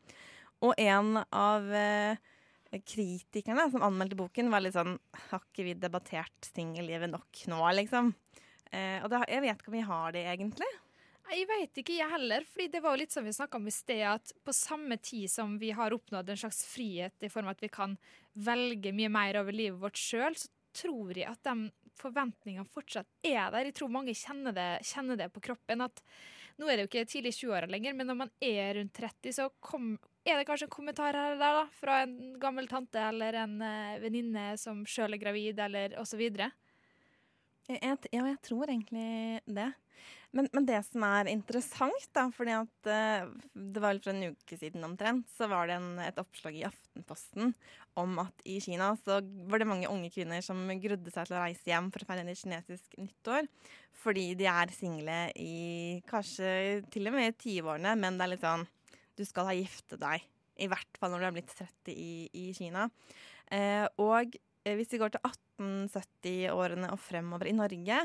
Og 0.63 0.77
en 0.77 1.23
av 1.25 1.73
eh, 1.73 2.21
kritikerne 2.81 3.67
som 3.71 3.85
anmeldte 3.85 4.17
boken, 4.17 4.49
var 4.53 4.65
litt 4.65 4.77
sånn 4.77 4.95
Har 5.29 5.43
ikke 5.45 5.67
vi 5.67 5.75
debattert 5.77 6.49
singellivet 6.49 7.11
nok 7.13 7.43
nå, 7.53 7.61
liksom? 7.77 8.13
Eh, 8.73 9.03
og 9.03 9.11
det, 9.13 9.21
jeg 9.29 9.45
vet 9.45 9.61
ikke 9.61 9.73
om 9.73 9.77
vi 9.77 9.91
har 9.91 10.17
det, 10.17 10.25
egentlig. 10.33 10.71
Jeg 11.33 11.47
vet 11.49 11.79
ikke, 11.81 11.95
jeg 11.97 12.13
heller. 12.13 12.45
fordi 12.45 12.69
det 12.73 12.81
var 12.85 12.95
jo 12.95 13.01
litt 13.01 13.15
som 13.15 13.25
vi 13.25 13.33
snakka 13.33 13.57
om 13.57 13.69
i 13.69 13.73
sted, 13.73 14.03
at 14.09 14.33
på 14.45 14.53
samme 14.57 14.99
tid 15.01 15.31
som 15.31 15.55
vi 15.61 15.71
har 15.73 15.95
oppnådd 15.95 16.33
en 16.33 16.41
slags 16.43 16.65
frihet 16.69 17.25
i 17.25 17.31
form 17.33 17.49
av 17.49 17.57
at 17.57 17.63
vi 17.65 17.71
kan 17.73 17.95
velge 18.33 18.93
mye 18.93 19.13
mer 19.13 19.39
over 19.41 19.57
livet 19.57 19.81
vårt 19.81 20.01
sjøl, 20.01 20.37
så 20.37 20.51
tror 20.77 21.17
jeg 21.17 21.29
at 21.29 21.41
de 21.47 21.71
forventningene 22.01 22.69
fortsatt 22.69 23.09
er 23.25 23.53
der. 23.53 23.69
Jeg 23.69 23.77
tror 23.79 23.93
mange 23.93 24.15
kjenner 24.17 24.57
det, 24.57 24.69
kjenner 24.89 25.21
det 25.21 25.29
på 25.33 25.45
kroppen. 25.45 25.85
at 25.85 26.03
nå 26.59 26.69
er 26.69 26.77
det 26.77 26.85
jo 26.85 26.91
ikke 26.91 27.09
tidlig 27.09 27.35
20-åra 27.39 27.69
lenger, 27.71 27.97
men 27.97 28.09
når 28.11 28.19
man 28.25 28.33
er 28.41 28.75
rundt 28.77 28.95
30, 28.97 29.37
så 29.37 29.49
kom, 29.61 29.95
er 30.25 30.39
det 30.39 30.47
kanskje 30.47 30.69
en 30.69 30.75
kommentar 30.75 31.17
her 31.19 31.33
eller 31.33 31.41
der 31.43 31.59
da, 31.59 31.63
fra 31.75 32.01
en 32.05 32.17
gammel 32.43 32.69
tante 32.71 33.01
eller 33.11 33.41
en 33.43 33.57
uh, 33.63 34.01
venninne 34.03 34.53
som 34.61 34.85
sjøl 34.89 35.17
er 35.17 35.23
gravid, 35.23 35.59
eller 35.63 35.97
osv. 36.01 36.23
Ja, 37.71 37.97
jeg 38.13 38.37
tror 38.45 38.71
egentlig 38.71 39.41
det. 39.47 39.71
Men, 40.33 40.49
men 40.55 40.65
det 40.65 40.79
som 40.87 41.05
er 41.05 41.29
interessant, 41.29 42.07
da, 42.17 42.25
fordi 42.33 42.55
at 42.57 42.89
eh, 42.89 43.27
det 43.53 43.83
var 43.83 43.93
vel 43.93 44.01
for 44.01 44.15
en 44.15 44.33
uke 44.33 44.57
siden 44.57 44.87
omtrent, 44.87 45.29
så 45.37 45.45
var 45.51 45.69
det 45.69 45.77
en, 45.77 45.91
et 46.01 46.21
oppslag 46.21 46.57
i 46.57 46.65
Aftenposten 46.65 47.53
om 48.01 48.17
at 48.23 48.47
i 48.49 48.57
Kina 48.65 48.95
så 49.05 49.19
var 49.21 49.61
det 49.61 49.69
mange 49.69 49.91
unge 49.93 50.09
kvinner 50.15 50.41
som 50.45 50.65
grudde 50.81 51.13
seg 51.13 51.29
til 51.29 51.37
å 51.37 51.43
reise 51.45 51.69
hjem 51.69 51.91
for 51.93 52.01
å 52.01 52.09
feire 52.09 52.25
kinesisk 52.33 52.97
nyttår. 52.97 53.51
Fordi 54.03 54.31
de 54.41 54.49
er 54.49 54.73
single 54.73 55.19
i 55.37 56.01
kanskje 56.09 56.81
til 56.91 57.13
og 57.13 57.19
med 57.19 57.29
i 57.29 57.37
20-årene, 57.37 57.93
men 58.01 58.17
det 58.17 58.25
er 58.25 58.33
litt 58.33 58.47
sånn 58.47 58.65
Du 59.19 59.25
skal 59.29 59.51
ha 59.51 59.57
gifte 59.57 59.99
deg. 60.01 60.25
I 60.63 60.69
hvert 60.71 60.99
fall 61.01 61.13
når 61.13 61.23
du 61.23 61.27
er 61.29 61.37
blitt 61.39 61.55
30 61.57 61.93
i, 61.93 62.15
i 62.33 62.47
Kina. 62.57 62.89
Eh, 63.53 63.87
og 64.01 64.35
eh, 64.65 64.75
hvis 64.79 64.93
vi 64.93 65.01
går 65.01 65.15
til 65.15 65.25
1870-årene 65.61 66.93
og 66.93 67.01
fremover 67.01 67.51
i 67.51 67.57
Norge, 67.57 68.03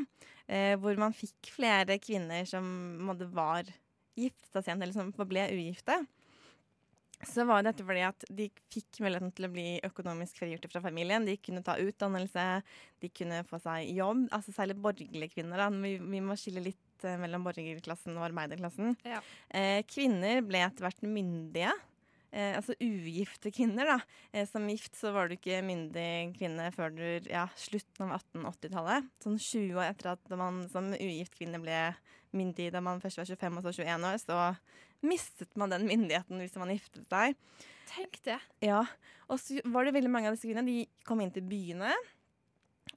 eh, 0.47 0.73
hvor 0.79 0.99
man 0.99 1.15
fikk 1.15 1.51
flere 1.55 1.99
kvinner 2.03 2.47
som 2.49 2.67
måtte 3.07 3.29
var 3.31 3.67
gifta 4.17 4.61
seg 4.61 4.71
igjen, 4.71 4.83
eller 4.85 4.95
som 4.95 5.11
ble 5.29 5.49
ugifte, 5.53 5.99
så 7.25 7.47
var 7.49 7.63
dette 7.65 7.85
fordi 7.85 8.03
at 8.05 8.25
de 8.29 8.45
fikk 8.73 8.99
muligheten 9.01 9.31
til 9.33 9.47
å 9.47 9.51
bli 9.53 9.65
økonomisk 9.87 10.37
frigjorte 10.37 10.69
fra 10.69 10.83
familien. 10.83 11.25
De 11.25 11.33
kunne 11.41 11.63
ta 11.65 11.77
utdannelse, 11.81 12.45
de 13.01 13.09
kunne 13.09 13.41
få 13.47 13.57
seg 13.63 13.89
jobb. 13.97 14.27
Altså 14.35 14.53
særlig 14.53 14.77
borgerlige 14.83 15.33
kvinner. 15.33 15.63
Da. 15.63 15.71
Vi, 15.73 15.95
vi 15.97 16.21
må 16.21 16.37
skille 16.37 16.61
litt 16.67 17.07
eh, 17.07 17.17
mellom 17.17 17.47
borgerklassen 17.47 18.17
og 18.19 18.27
arbeiderklassen. 18.29 18.97
Ja. 19.07 19.23
Eh, 19.49 19.81
kvinner 19.89 20.43
ble 20.45 20.61
etter 20.67 20.85
hvert 20.85 21.01
myndige. 21.09 21.73
Eh, 22.29 22.53
altså 22.57 22.75
ugifte 22.83 23.49
kvinner, 23.55 23.87
da. 23.87 23.97
Eh, 24.31 24.45
som 24.49 24.67
gift 24.69 24.97
så 24.99 25.13
var 25.15 25.29
du 25.29 25.37
ikke 25.37 25.63
myndig 25.65 26.35
kvinne 26.37 26.69
før 26.75 26.93
du, 26.93 27.05
ja, 27.31 27.47
slutten 27.57 28.11
av 28.11 28.19
1880-tallet. 28.19 29.07
Sånn 29.23 29.39
20 29.41 29.79
år 29.79 29.87
etter 29.87 30.11
at 30.13 30.35
man 30.37 30.65
som 30.69 30.91
ugift 30.93 31.37
kvinne 31.39 31.61
ble 31.63 31.79
myndig 32.35 32.69
da 32.75 32.83
man 32.83 33.01
først 33.01 33.23
var 33.23 33.31
25 33.31 33.57
og 33.61 33.65
så 33.65 33.73
21 33.79 34.09
år, 34.11 34.19
så 34.21 34.41
mistet 35.05 35.53
man 35.59 35.73
den 35.73 35.87
myndigheten 35.87 36.41
hvis 36.41 36.57
man 36.59 36.73
giftet 36.73 37.07
seg. 37.11 37.37
Tenk 37.87 38.19
det. 38.25 38.37
Ja, 38.65 38.83
og 39.27 39.39
så 39.41 39.61
var 39.71 39.87
det 39.87 39.95
veldig 39.95 40.11
mange 40.11 40.29
av 40.29 40.37
disse 40.37 40.49
kvinnene 40.49 40.67
De 40.67 41.05
kom 41.07 41.21
inn 41.23 41.33
til 41.35 41.45
byene. 41.47 41.93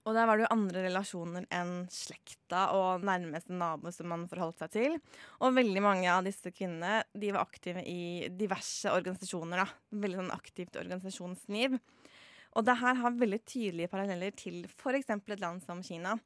Og 0.08 0.14
der 0.16 0.24
var 0.26 0.38
det 0.38 0.46
jo 0.46 0.54
andre 0.54 0.84
relasjoner 0.86 1.44
enn 1.52 1.84
slekta 1.92 2.70
og 2.76 3.04
nærmeste 3.04 3.52
nabo 3.52 3.90
som 3.92 4.08
man 4.12 4.26
forholdt 4.30 4.62
seg 4.62 4.72
til. 4.72 4.96
Og 5.44 5.56
veldig 5.56 5.82
mange 5.84 6.08
av 6.08 6.24
disse 6.24 6.52
kvinnene 6.54 7.02
de 7.12 7.32
var 7.34 7.44
aktive 7.44 7.82
i 7.84 8.30
diverse 8.32 8.92
organisasjoner. 8.94 9.60
da. 9.60 9.66
Veldig 10.02 10.22
sånn 10.22 10.34
aktivt 10.34 10.78
organisasjonsliv. 10.80 11.76
Og 12.58 12.66
det 12.66 12.78
her 12.80 12.96
har 12.98 13.18
veldig 13.18 13.42
tydelige 13.44 13.90
paralleller 13.92 14.34
til 14.34 14.64
f.eks. 14.70 15.10
et 15.10 15.42
land 15.42 15.62
som 15.62 15.82
Kina. 15.86 16.16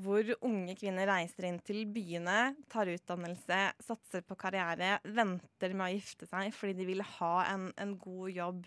Hvor 0.00 0.30
unge 0.46 0.74
kvinner 0.78 1.08
reiser 1.10 1.48
inn 1.48 1.58
til 1.66 1.82
byene, 1.92 2.54
tar 2.72 2.88
utdannelse, 2.88 3.58
satser 3.84 4.24
på 4.24 4.36
karriere, 4.40 4.94
venter 5.04 5.74
med 5.74 5.86
å 5.86 5.96
gifte 5.98 6.28
seg 6.30 6.54
fordi 6.56 6.78
de 6.78 6.86
vil 6.88 7.04
ha 7.18 7.34
en, 7.50 7.68
en 7.76 7.92
god 8.00 8.30
jobb 8.32 8.62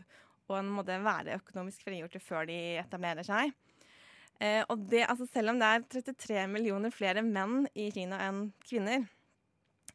og 0.52 0.58
en 0.60 0.72
måte 0.76 1.00
være 1.02 1.40
økonomisk 1.40 1.86
frigjorte 1.88 2.22
før 2.22 2.46
de 2.50 2.58
etablerer 2.82 3.26
seg. 3.26 3.54
Eh, 4.44 4.62
og 4.68 4.86
det, 4.92 5.06
altså 5.08 5.26
selv 5.30 5.54
om 5.54 5.62
det 5.62 5.70
er 5.70 5.86
33 5.96 6.46
millioner 6.52 6.94
flere 6.94 7.24
menn 7.26 7.64
i 7.74 7.90
Kina 7.96 8.20
enn 8.28 8.48
kvinner 8.68 9.06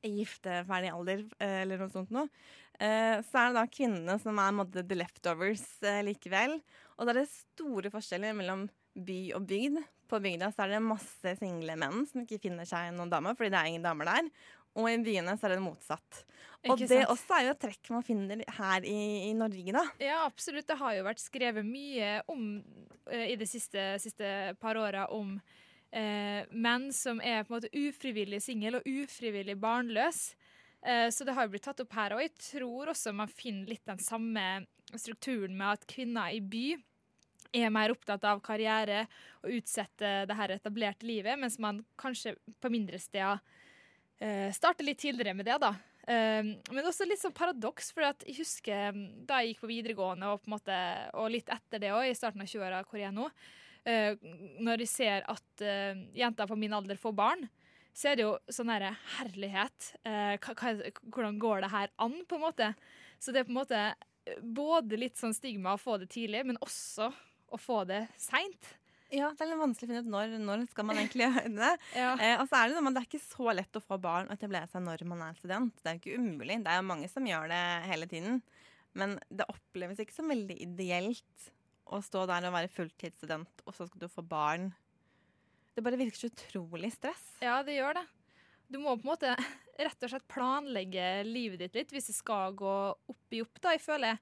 i 0.07 0.15
gifteferdig 0.21 0.93
alder 0.95 1.25
eh, 1.43 1.61
eller 1.65 1.83
noe 1.83 1.93
sånt 1.93 2.13
noe, 2.15 2.31
eh, 2.79 3.19
så 3.27 3.41
er 3.41 3.51
det 3.51 3.59
da 3.59 3.67
kvinnene 3.71 4.19
som 4.23 4.39
er 4.39 4.55
måte, 4.55 4.85
the 4.87 4.99
leftovers 4.99 5.65
eh, 5.83 6.03
likevel. 6.07 6.59
Og 6.97 7.07
da 7.07 7.15
er 7.15 7.23
det 7.23 7.31
store 7.33 7.93
forskjeller 7.95 8.37
mellom 8.39 8.69
by 9.05 9.19
og 9.39 9.47
bygd. 9.49 9.81
På 10.09 10.21
bygda 10.25 10.49
så 10.55 10.65
er 10.65 10.73
det 10.73 10.85
masse 10.85 11.35
single 11.37 11.75
menn 11.77 12.07
som 12.09 12.23
ikke 12.23 12.41
finner 12.41 12.69
seg 12.69 12.95
noen 12.97 13.11
dame 13.13 13.35
fordi 13.37 13.53
det 13.53 13.61
er 13.61 13.73
ingen 13.73 13.85
damer 13.85 14.09
der. 14.09 14.31
Og 14.79 14.89
i 14.91 14.99
byene 15.03 15.35
så 15.39 15.49
er 15.49 15.57
det 15.57 15.65
motsatt. 15.65 16.21
Og 16.63 16.75
Ikke 16.75 16.87
det 16.87 17.01
sant? 17.03 17.13
også 17.13 17.37
er 17.37 17.45
jo 17.47 17.55
et 17.55 17.63
trekk 17.65 17.91
man 17.95 18.05
finner 18.07 18.43
her 18.59 18.87
i, 18.87 18.99
i 19.29 19.33
Norge, 19.37 19.75
da. 19.75 19.85
Ja, 20.03 20.21
absolutt. 20.27 20.69
Det 20.69 20.79
har 20.79 20.95
jo 20.97 21.07
vært 21.07 21.23
skrevet 21.23 21.67
mye 21.67 22.19
om 22.31 22.45
eh, 23.11 23.33
i 23.33 23.39
de 23.39 23.49
siste, 23.49 23.91
siste 24.03 24.55
par 24.63 24.79
åra 24.81 25.09
om 25.15 25.37
eh, 25.91 26.45
menn 26.51 26.91
som 26.95 27.23
er 27.23 27.43
på 27.43 27.53
en 27.53 27.59
måte 27.59 27.73
ufrivillig 27.75 28.43
singel 28.45 28.79
og 28.79 28.87
ufrivillig 28.87 29.59
barnløs. 29.61 30.23
Eh, 30.87 31.09
så 31.15 31.27
det 31.27 31.35
har 31.35 31.47
jo 31.47 31.55
blitt 31.57 31.67
tatt 31.67 31.83
opp 31.83 31.99
her. 31.99 32.15
Og 32.15 32.23
jeg 32.23 32.35
tror 32.51 32.93
også 32.95 33.15
man 33.17 33.31
finner 33.33 33.75
litt 33.75 33.87
den 33.89 34.03
samme 34.03 34.47
strukturen 34.95 35.57
med 35.59 35.79
at 35.79 35.89
kvinner 35.91 36.35
i 36.35 36.43
by 36.43 36.69
er 37.53 37.71
mer 37.73 37.93
opptatt 37.95 38.25
av 38.29 38.41
karriere 38.45 39.05
og 39.43 39.55
utsette 39.59 40.13
det 40.29 40.37
her 40.39 40.55
etablerte 40.57 41.09
livet, 41.09 41.39
mens 41.41 41.59
man 41.63 41.83
kanskje 42.01 42.35
på 42.61 42.71
mindre 42.73 43.01
steder 43.01 43.41
eh, 44.21 44.51
starter 44.55 44.87
litt 44.87 45.01
tidligere 45.01 45.37
med 45.37 45.49
det, 45.49 45.59
da. 45.63 45.73
Eh, 46.09 46.43
men 46.73 46.89
også 46.89 47.07
litt 47.09 47.23
sånn 47.23 47.37
paradoks, 47.37 47.93
for 47.95 48.07
jeg 48.07 48.39
husker 48.41 48.93
mm, 48.97 49.07
da 49.29 49.43
jeg 49.43 49.55
gikk 49.55 49.63
på 49.65 49.73
videregående, 49.73 50.33
og, 50.33 50.43
på 50.45 50.55
måte, 50.55 50.77
og 51.19 51.31
litt 51.35 51.53
etter 51.53 51.83
det 51.83 51.95
òg, 51.95 52.09
i 52.09 52.19
starten 52.19 52.45
av 52.45 52.51
20-åra 52.51 52.83
hvor 52.89 53.01
jeg 53.01 53.11
er 53.11 53.17
nå, 53.17 53.29
eh, 53.89 54.29
når 54.65 54.85
jeg 54.85 54.93
ser 54.95 55.29
at 55.29 55.65
eh, 55.65 56.05
jenter 56.19 56.51
på 56.51 56.59
min 56.59 56.77
alder 56.77 57.01
får 57.01 57.17
barn, 57.17 57.49
så 57.99 58.13
er 58.13 58.19
det 58.19 58.27
jo 58.27 58.35
sånn 58.53 58.71
herre 58.71 58.93
herlighet. 59.17 59.93
eh, 60.07 60.37
hvordan 61.11 61.39
går 61.43 61.65
det 61.65 61.73
her 61.73 61.91
an, 61.99 62.21
på 62.29 62.39
en 62.39 62.45
måte? 62.47 62.73
Så 63.19 63.35
det 63.35 63.43
er 63.43 63.49
på 63.49 63.55
en 63.55 63.61
måte 63.61 63.81
eh, 63.89 64.39
både 64.43 65.01
litt 65.01 65.19
sånn 65.19 65.35
stigma 65.35 65.75
å 65.75 65.81
få 65.83 65.99
det 65.99 66.11
tidlig, 66.15 66.45
men 66.47 66.61
også 66.63 67.11
å 67.51 67.61
få 67.61 67.83
det 67.89 68.05
seint. 68.21 68.75
Ja, 69.09 69.31
det 69.33 69.41
er 69.41 69.49
litt 69.55 69.61
vanskelig 69.63 69.87
å 69.87 69.91
finne 69.91 70.05
ut 70.05 70.11
når, 70.13 70.33
når 70.43 70.65
skal 70.69 70.85
man 70.89 70.99
egentlig 71.01 71.25
gjøre 71.29 71.53
det. 71.57 71.71
Ja. 71.97 72.11
Eh, 72.21 72.35
og 72.43 72.49
så 72.51 72.59
er 72.61 72.69
det, 72.69 72.83
noe 72.85 72.93
det 72.93 73.03
er 73.03 73.09
ikke 73.09 73.25
så 73.25 73.55
lett 73.57 73.79
å 73.79 73.85
få 73.85 73.97
barn 74.03 74.29
og 74.29 74.35
etablere 74.37 74.69
seg 74.69 74.85
når 74.85 75.05
man 75.09 75.23
er 75.25 75.39
student. 75.39 75.79
Det 75.81 75.91
er 75.91 75.97
jo 75.97 76.03
ikke 76.03 76.25
umulig. 76.25 76.59
Det 76.65 76.75
er 76.75 76.83
jo 76.83 76.89
mange 76.91 77.09
som 77.13 77.29
gjør 77.29 77.49
det 77.53 77.63
hele 77.89 78.09
tiden. 78.11 78.43
Men 78.99 79.17
det 79.33 79.49
oppleves 79.49 80.03
ikke 80.03 80.17
som 80.17 80.29
veldig 80.33 80.59
ideelt 80.65 81.49
å 81.89 82.03
stå 82.05 82.27
der 82.29 82.49
og 82.49 82.53
være 82.53 82.73
fulltidsstudent, 82.73 83.65
og 83.65 83.73
så 83.73 83.87
skal 83.89 84.03
du 84.03 84.11
få 84.13 84.25
barn. 84.29 84.69
Det 85.73 85.85
bare 85.87 85.97
virker 86.01 86.21
så 86.21 86.29
utrolig 86.29 86.91
stress. 86.93 87.25
Ja, 87.41 87.63
det 87.65 87.79
gjør 87.79 87.97
det. 88.01 88.05
Du 88.69 88.77
må 88.83 88.93
på 88.99 89.07
en 89.07 89.13
måte 89.15 89.33
rett 89.79 90.05
og 90.05 90.11
slett 90.13 90.27
planlegge 90.29 91.07
livet 91.25 91.63
ditt 91.63 91.79
litt 91.79 91.93
hvis 91.95 92.11
det 92.11 92.17
skal 92.19 92.53
gå 92.59 92.75
opp 92.93 93.37
i 93.37 93.41
opp, 93.41 93.61
da, 93.63 93.73
jeg 93.73 93.85
føler. 93.85 94.19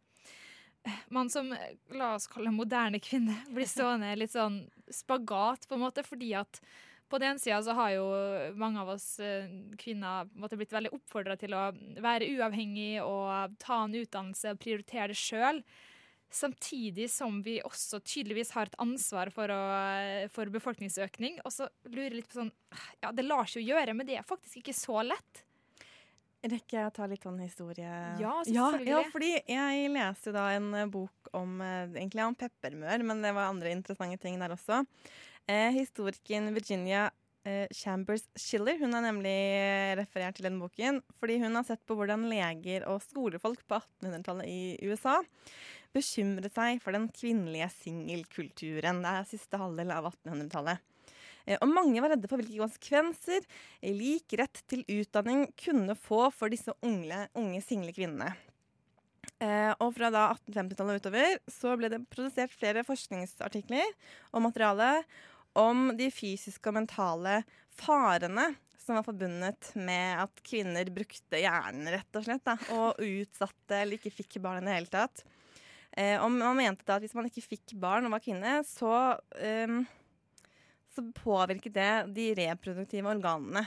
Man 1.14 1.30
som, 1.32 1.52
la 1.94 2.14
oss 2.14 2.28
kalle 2.30 2.52
moderne 2.54 3.00
kvinne, 3.02 3.36
blir 3.54 3.68
stående 3.68 4.14
litt 4.18 4.34
sånn 4.34 4.64
spagat, 4.92 5.68
på 5.68 5.76
en 5.78 5.86
måte, 5.86 6.04
fordi 6.06 6.34
at 6.38 6.60
på 7.08 7.18
den 7.22 7.38
sida 7.38 7.60
så 7.62 7.74
har 7.78 7.92
jo 7.94 8.06
mange 8.58 8.80
av 8.82 8.88
oss 8.96 9.20
eh, 9.22 9.46
kvinner 9.78 10.26
måtte, 10.34 10.58
blitt 10.58 10.74
veldig 10.74 10.90
oppfordra 10.96 11.36
til 11.38 11.54
å 11.54 11.68
være 12.02 12.26
uavhengig 12.34 12.98
og 13.04 13.54
ta 13.62 13.84
en 13.84 13.94
utdannelse 13.94 14.56
og 14.56 14.62
prioritere 14.62 15.12
det 15.12 15.20
sjøl. 15.20 15.62
Samtidig 16.26 17.06
som 17.12 17.38
vi 17.46 17.60
også 17.62 18.00
tydeligvis 18.02 18.50
har 18.56 18.66
et 18.66 18.78
ansvar 18.82 19.30
for, 19.30 19.52
å, 19.54 19.60
for 20.34 20.50
befolkningsøkning. 20.50 21.38
Og 21.46 21.54
så 21.54 21.68
lurer 21.86 22.08
jeg 22.10 22.16
litt 22.18 22.32
på 22.32 22.40
sånn 22.40 22.52
Ja, 23.04 23.12
det 23.14 23.24
lar 23.28 23.46
seg 23.46 23.62
jo 23.62 23.76
gjøre, 23.76 23.94
men 23.94 24.08
det 24.08 24.18
er 24.18 24.26
faktisk 24.26 24.58
ikke 24.64 24.74
så 24.74 25.04
lett. 25.06 25.44
Rekker 26.46 26.78
jeg 26.78 26.88
å 26.88 26.94
ta 26.94 27.06
litt 27.10 27.24
sånn 27.26 27.38
historie? 27.42 27.90
Ja, 28.20 28.38
selvfølgelig. 28.46 28.90
Ja, 28.92 29.02
fordi 29.10 29.30
jeg 29.50 29.92
leste 29.94 30.34
da 30.36 30.48
en 30.54 30.72
eh, 30.78 30.88
bok 30.90 31.30
om 31.34 31.60
eh, 31.64 31.86
egentlig 31.96 32.26
om 32.26 32.36
peppermør, 32.38 33.02
men 33.08 33.22
det 33.24 33.32
var 33.34 33.50
andre 33.50 33.72
interessante 33.74 34.20
ting 34.22 34.38
der 34.42 34.54
også. 34.54 34.84
Eh, 35.50 35.70
historikeren 35.74 36.52
Virginia 36.54 37.08
eh, 37.46 37.66
Chambers 37.74 38.26
Schiller 38.34 38.78
hun 38.78 38.94
har 38.94 39.04
nemlig 39.04 39.34
eh, 39.34 39.94
referert 39.98 40.38
til 40.38 40.48
den 40.48 40.58
boken 40.58 40.98
fordi 41.20 41.38
hun 41.42 41.54
har 41.54 41.66
sett 41.68 41.84
på 41.86 41.94
hvordan 41.98 42.26
leger 42.30 42.86
og 42.90 43.02
skolefolk 43.04 43.62
på 43.70 43.78
1800-tallet 43.78 44.50
i 44.50 44.90
USA 44.90 45.20
bekymret 45.94 46.52
seg 46.54 46.82
for 46.82 46.96
den 46.96 47.06
kvinnelige 47.14 47.70
singelkulturen. 47.78 49.00
Det 49.04 49.12
er 49.12 49.30
siste 49.30 49.60
halvdel 49.60 49.94
av 49.94 50.10
1800-tallet. 50.10 50.82
Eh, 51.46 51.58
Og 51.62 51.70
mange 51.70 52.02
var 52.02 52.12
redde 52.12 52.28
for 52.30 52.42
hvilke 52.42 52.60
konsekvenser 52.60 53.46
lik 53.86 54.34
rett 54.40 54.62
til 54.68 54.84
utdanning 54.98 55.46
kunne 55.58 55.96
få 55.98 56.26
for 56.34 56.52
disse 56.52 56.74
unge, 56.82 57.22
unge 57.38 57.62
single 57.64 57.94
kvinnene. 57.96 58.34
Eh, 59.40 59.72
og 59.84 59.92
fra 59.96 60.10
da 60.12 60.28
1850-tallet 60.32 60.96
og 60.96 61.02
utover 61.02 61.40
så 61.52 61.74
ble 61.76 61.90
det 61.92 62.04
produsert 62.12 62.54
flere 62.56 62.84
forskningsartikler 62.86 63.90
og 64.32 64.46
materiale 64.46 64.90
om 65.56 65.90
de 65.96 66.08
fysiske 66.12 66.70
og 66.70 66.78
mentale 66.78 67.40
farene 67.76 68.54
som 68.80 68.96
var 68.96 69.04
forbundet 69.04 69.72
med 69.74 70.22
at 70.22 70.42
kvinner 70.46 70.86
brukte 70.94 71.40
hjernen, 71.42 71.88
rett 71.90 72.16
og 72.18 72.22
slett, 72.22 72.44
da, 72.46 72.54
og 72.76 73.00
utsatte 73.02 73.80
eller 73.82 73.98
ikke 73.98 74.14
fikk 74.14 74.38
barn 74.44 74.62
i 74.62 74.68
det 74.68 74.76
hele 74.76 74.92
tatt. 74.92 75.24
Eh, 75.90 76.14
og 76.20 76.30
man 76.30 76.58
mente 76.58 76.86
da 76.86 76.96
at 76.96 77.04
hvis 77.04 77.16
man 77.16 77.26
ikke 77.26 77.44
fikk 77.44 77.74
barn 77.82 78.06
og 78.06 78.14
var 78.14 78.22
kvinne, 78.22 78.60
så 78.68 78.92
eh, 79.40 79.80
så 80.96 81.04
påvirket 81.16 81.76
det 81.76 81.90
de 82.16 82.30
reproduktive 82.40 83.12
organene. 83.12 83.66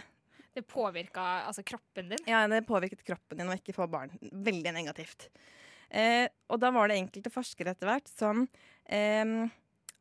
Det 0.55 0.65
påvirka 0.67 1.21
altså 1.47 1.63
kroppen 1.63 2.09
din. 2.11 2.25
Ja, 2.27 2.41
det 2.49 2.65
påvirket 2.67 3.05
kroppen 3.05 3.39
din 3.39 3.51
å 3.51 3.55
ikke 3.55 3.75
få 3.77 3.87
barn. 3.91 4.11
Veldig 4.19 4.73
negativt. 4.75 5.29
Eh, 5.89 6.25
og 6.49 6.59
da 6.61 6.73
var 6.73 6.89
det 6.89 6.99
enkelte 6.99 7.31
forskere 7.33 7.73
etter 7.73 7.89
hvert 7.89 8.09
som 8.11 8.43
eh, 8.85 9.47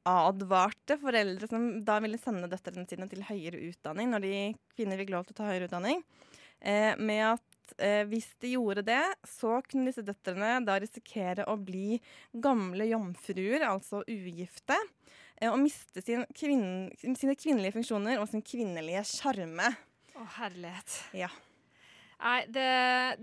advarte 0.08 0.98
foreldre 1.00 1.48
som 1.50 1.68
da 1.84 1.98
ville 2.04 2.20
sende 2.20 2.48
døtrene 2.50 2.86
sine 2.88 3.08
til 3.10 3.24
høyere 3.24 3.60
utdanning 3.70 4.10
når 4.12 4.24
de 4.24 4.34
kvinner 4.76 5.00
fikk 5.00 5.12
lov 5.14 5.26
til 5.26 5.36
å 5.36 5.38
ta 5.40 5.48
høyere 5.50 5.68
utdanning, 5.68 6.02
eh, 6.60 6.92
med 6.96 7.24
at 7.34 7.74
eh, 7.82 8.04
hvis 8.08 8.30
de 8.42 8.54
gjorde 8.54 8.84
det, 8.88 9.02
så 9.28 9.58
kunne 9.66 9.90
disse 9.90 10.04
døtrene 10.06 10.58
da 10.66 10.78
risikere 10.80 11.48
å 11.48 11.56
bli 11.60 11.98
gamle 12.32 12.88
jomfruer, 12.90 13.64
altså 13.68 14.04
ugifte, 14.08 14.76
og 15.46 15.58
miste 15.62 16.02
sin 16.02 16.24
kvinn, 16.34 16.88
sine 16.98 17.36
kvinnelige 17.38 17.76
funksjoner 17.76 18.18
og 18.22 18.26
sin 18.30 18.42
kvinnelige 18.42 19.04
sjarme. 19.06 19.70
Å, 20.18 20.24
herlighet. 20.40 20.96
Ja. 21.16 21.30
Nei, 22.18 22.40
det, 22.50 22.70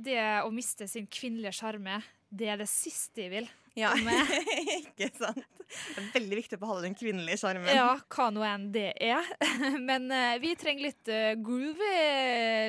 det 0.06 0.20
å 0.46 0.52
miste 0.56 0.88
sin 0.88 1.10
kvinnelige 1.12 1.58
sjarme, 1.58 2.00
det 2.32 2.54
er 2.54 2.62
det 2.62 2.70
siste 2.72 3.26
jeg 3.26 3.34
vil. 3.34 3.50
Ja, 3.76 3.92
ikke 4.80 5.10
sant? 5.18 5.44
Det 5.66 6.00
er 6.00 6.08
veldig 6.14 6.38
viktig 6.40 6.56
å 6.56 6.62
beholde 6.62 6.86
den 6.86 6.96
kvinnelige 6.96 7.42
sjarmen. 7.42 7.68
Ja, 7.76 7.98
hva 8.16 8.30
nå 8.32 8.46
enn 8.48 8.70
det 8.72 8.94
er. 9.04 9.28
Men 9.90 10.08
uh, 10.14 10.38
vi 10.40 10.54
trenger 10.60 10.88
litt 10.88 11.12
uh, 11.12 11.34
groove, 11.44 11.92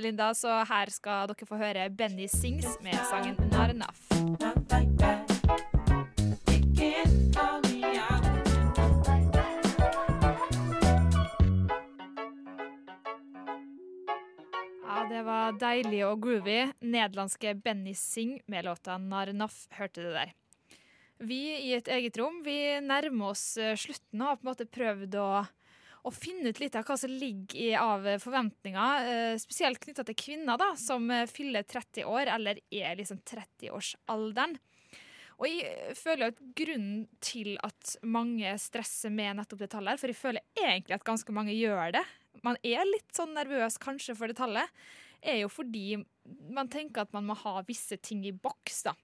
Linda, 0.03 0.33
så 0.35 0.65
her 0.67 0.91
skal 0.91 1.31
dere 1.31 1.49
få 1.49 1.63
høre 1.63 1.87
Benny 1.95 2.27
Sings 2.33 2.79
med 2.83 2.99
sangen 3.13 3.39
'Not 3.47 3.77
Enough'. 3.77 4.56
Deilig 15.55 16.03
og 16.07 16.23
groovy. 16.25 16.59
Nederlandske 16.83 17.55
Benny 17.63 17.95
Sing 17.95 18.41
med 18.47 18.65
låta 18.67 18.99
'Narnaf' 18.99 19.67
hørte 19.79 20.03
du 20.03 20.11
der. 20.13 20.33
Vi 21.19 21.41
i 21.57 21.73
et 21.77 21.89
eget 21.89 22.19
rom 22.21 22.43
vi 22.45 22.81
nærmer 22.85 23.33
oss 23.33 23.57
eh, 23.57 23.77
slutten 23.77 24.21
og 24.21 24.29
har 24.29 24.37
på 24.37 24.45
en 24.45 24.51
måte 24.51 24.67
prøvd 24.69 25.17
å, 25.17 25.29
å 26.05 26.11
finne 26.13 26.53
ut 26.53 26.61
litt 26.61 26.77
av 26.77 26.85
hva 26.85 26.97
som 27.01 27.11
ligger 27.11 27.57
i, 27.57 27.71
av 27.73 28.05
forventninger, 28.21 29.09
eh, 29.09 29.39
spesielt 29.41 29.81
knytta 29.81 30.05
til 30.05 30.19
kvinner 30.19 30.61
da, 30.61 30.75
som 30.77 31.09
eh, 31.11 31.25
fyller 31.31 31.65
30 31.65 32.05
år 32.05 32.33
eller 32.35 32.61
er 32.69 33.01
liksom 33.01 33.23
30-årsalderen. 33.25 34.59
Og 35.37 35.49
jeg 35.49 35.97
føler 35.97 36.31
at 36.33 36.39
grunnen 36.57 37.09
til 37.21 37.57
at 37.65 37.97
mange 38.05 38.53
stresser 38.61 39.13
med 39.13 39.37
nettopp 39.37 39.65
det 39.65 39.73
tallet 39.73 40.01
for 40.01 40.13
jeg 40.13 40.21
føler 40.21 40.45
egentlig 40.57 40.97
at 40.97 41.05
ganske 41.05 41.33
mange 41.37 41.57
gjør 41.57 41.99
det, 41.99 42.05
man 42.45 42.59
er 42.65 42.85
litt 42.89 43.09
sånn 43.17 43.35
nervøs 43.37 43.79
kanskje 43.83 44.17
for 44.17 44.31
det 44.31 44.39
tallet, 44.39 44.71
er 45.23 45.41
jo 45.43 45.51
fordi 45.53 45.97
man 46.55 46.71
tenker 46.73 47.05
at 47.05 47.13
man 47.17 47.27
må 47.29 47.37
ha 47.39 47.61
visse 47.67 47.99
ting 48.03 48.25
i 48.27 48.35
boks, 48.35 48.83
da. 48.89 48.95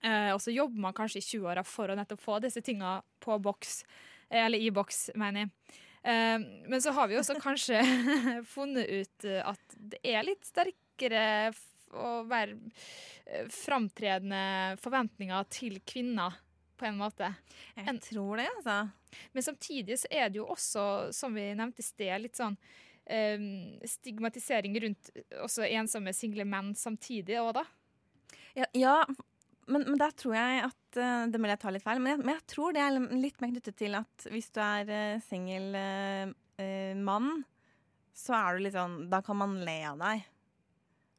Eh, 0.00 0.30
og 0.32 0.40
så 0.40 0.52
jobber 0.54 0.80
man 0.80 0.96
kanskje 0.96 1.20
i 1.20 1.26
20-åra 1.26 1.64
for 1.66 1.92
å 1.92 1.96
nettopp 1.98 2.22
få 2.22 2.38
disse 2.44 2.62
tinga 2.64 2.98
på 3.20 3.36
boks, 3.42 3.82
eh, 4.30 4.44
eller 4.46 4.60
i 4.62 4.70
boks, 4.74 5.10
mener 5.20 5.44
jeg. 5.44 5.80
Eh, 6.02 6.38
men 6.70 6.80
så 6.82 6.94
har 6.96 7.10
vi 7.10 7.18
også 7.20 7.36
kanskje 7.42 7.82
funnet 8.54 8.88
ut 8.88 9.26
eh, 9.28 9.42
at 9.44 9.76
det 9.76 10.00
er 10.08 10.24
litt 10.24 10.46
sterkere 10.48 11.24
og 11.90 12.30
være 12.30 12.54
eh, 13.26 13.50
framtredende 13.52 14.78
forventninger 14.80 15.50
til 15.52 15.80
kvinner, 15.84 16.38
på 16.80 16.86
en 16.88 16.96
måte. 16.96 17.26
Jeg 17.76 17.98
tror 18.06 18.40
det, 18.40 18.46
altså. 18.56 18.88
Men 19.36 19.44
samtidig 19.44 19.98
så 20.00 20.08
er 20.08 20.30
det 20.30 20.38
jo 20.38 20.46
også, 20.48 21.10
som 21.12 21.34
vi 21.36 21.50
nevnte 21.52 21.82
i 21.82 21.84
sted, 21.84 22.14
litt 22.22 22.40
sånn 22.40 22.56
stigmatisering 23.90 24.76
rundt 24.84 25.10
også 25.42 25.66
ensomme 25.66 26.12
single 26.16 26.46
menn 26.48 26.74
samtidig 26.78 27.40
òg, 27.40 27.54
da. 27.58 27.64
Ja, 28.58 28.66
ja 28.74 28.94
men, 29.70 29.86
men 29.86 29.98
der 30.00 30.12
tror 30.18 30.34
jeg 30.34 30.64
at 30.66 30.98
eh, 30.98 31.26
Det 31.30 31.40
må 31.40 31.50
jeg 31.50 31.60
ta 31.62 31.72
litt 31.72 31.84
feil, 31.84 32.00
men 32.02 32.14
jeg, 32.14 32.22
men 32.24 32.34
jeg 32.34 32.46
tror 32.50 32.74
det 32.74 32.82
er 32.82 32.98
litt 33.22 33.40
mer 33.42 33.52
knyttet 33.54 33.78
til 33.78 33.96
at 33.98 34.26
hvis 34.32 34.50
du 34.54 34.60
er 34.64 34.90
uh, 34.90 35.22
singel 35.24 35.76
uh, 35.76 36.32
eh, 36.60 36.96
mann, 36.98 37.44
så 38.16 38.34
er 38.38 38.56
du 38.56 38.64
litt 38.66 38.76
sånn 38.76 39.04
Da 39.12 39.22
kan 39.26 39.38
man 39.40 39.58
le 39.64 39.78
av 39.92 40.00
deg. 40.00 40.26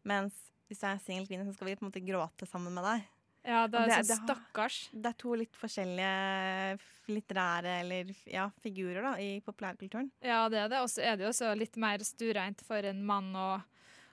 Mens 0.10 0.38
hvis 0.68 0.82
du 0.82 0.88
er 0.88 1.02
singel 1.04 1.28
kvinne, 1.30 1.48
så 1.48 1.56
skal 1.56 1.70
vi 1.70 1.78
på 1.78 1.86
en 1.86 1.92
måte 1.92 2.04
gråte 2.04 2.48
sammen 2.50 2.76
med 2.76 2.86
deg. 2.88 3.08
Ja, 3.44 3.66
det 3.68 3.80
er 3.80 3.88
det- 3.88 3.96
sånn 4.02 4.08
det 4.08 4.18
stakkars. 4.22 4.78
Det 4.94 5.06
er 5.10 5.18
to 5.18 5.34
litt 5.36 5.56
forskjellige 5.58 6.80
litterære 7.10 7.80
eller 7.82 8.14
ja, 8.30 8.50
figurer 8.62 9.02
da, 9.02 9.14
i 9.20 9.42
populærkulturen. 9.42 10.12
Ja, 10.22 10.48
det 10.50 10.60
er 10.60 10.70
det. 10.70 10.80
Og 10.82 10.90
så 10.90 11.02
er 11.02 11.18
det 11.18 11.26
jo 11.26 11.32
også 11.34 11.58
litt 11.58 11.76
mer 11.82 12.04
stureint 12.06 12.62
for 12.62 12.78
en 12.78 13.04
mann 13.04 13.34
å, 13.36 13.62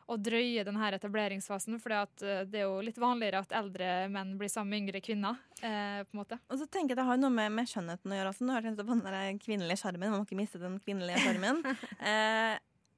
å 0.08 0.16
drøye 0.16 0.64
denne 0.64 0.90
etableringsfasen. 0.96 1.78
For 1.80 1.94
det 2.18 2.62
er 2.62 2.64
jo 2.64 2.80
litt 2.80 2.96
vanligere 2.96 3.44
at 3.44 3.52
eldre 3.52 4.08
menn 4.08 4.36
blir 4.40 4.48
sammen 4.48 4.70
med 4.70 4.82
yngre 4.86 5.02
kvinner. 5.04 5.38
Eh, 5.60 6.02
på 6.08 6.16
en 6.16 6.22
måte. 6.22 6.40
Og 6.48 6.58
så 6.58 6.66
tenker 6.66 6.94
jeg 6.94 7.02
Det 7.02 7.08
har 7.10 7.20
noe 7.20 7.30
med, 7.30 7.52
med 7.52 7.68
skjønnheten 7.68 8.10
å 8.14 8.18
gjøre 8.18 8.32
også. 8.32 8.46
Nå 8.46 8.52
har 8.56 8.62
jeg 8.62 8.76
tenkt 8.76 8.88
på 8.88 9.00
den 9.12 9.42
kvinnelige 9.44 9.82
sjarmen. 9.82 10.10
Man 10.10 10.22
må 10.22 10.26
ikke 10.26 10.40
miste 10.40 10.62
den 10.62 10.80
kvinnelige 10.80 11.20
sjarmen. 11.26 11.62
eh, 12.10 12.56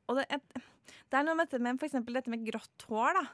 og 0.09 0.21
det, 0.21 0.29
et, 0.31 0.63
det 1.11 1.19
er 1.19 1.27
noe 1.27 1.39
med 1.39 1.59
med 1.61 1.83
f.eks. 1.83 1.99
dette 2.07 2.31
med 2.31 2.47
grått 2.47 2.87
hår. 2.89 3.19
da. 3.19 3.27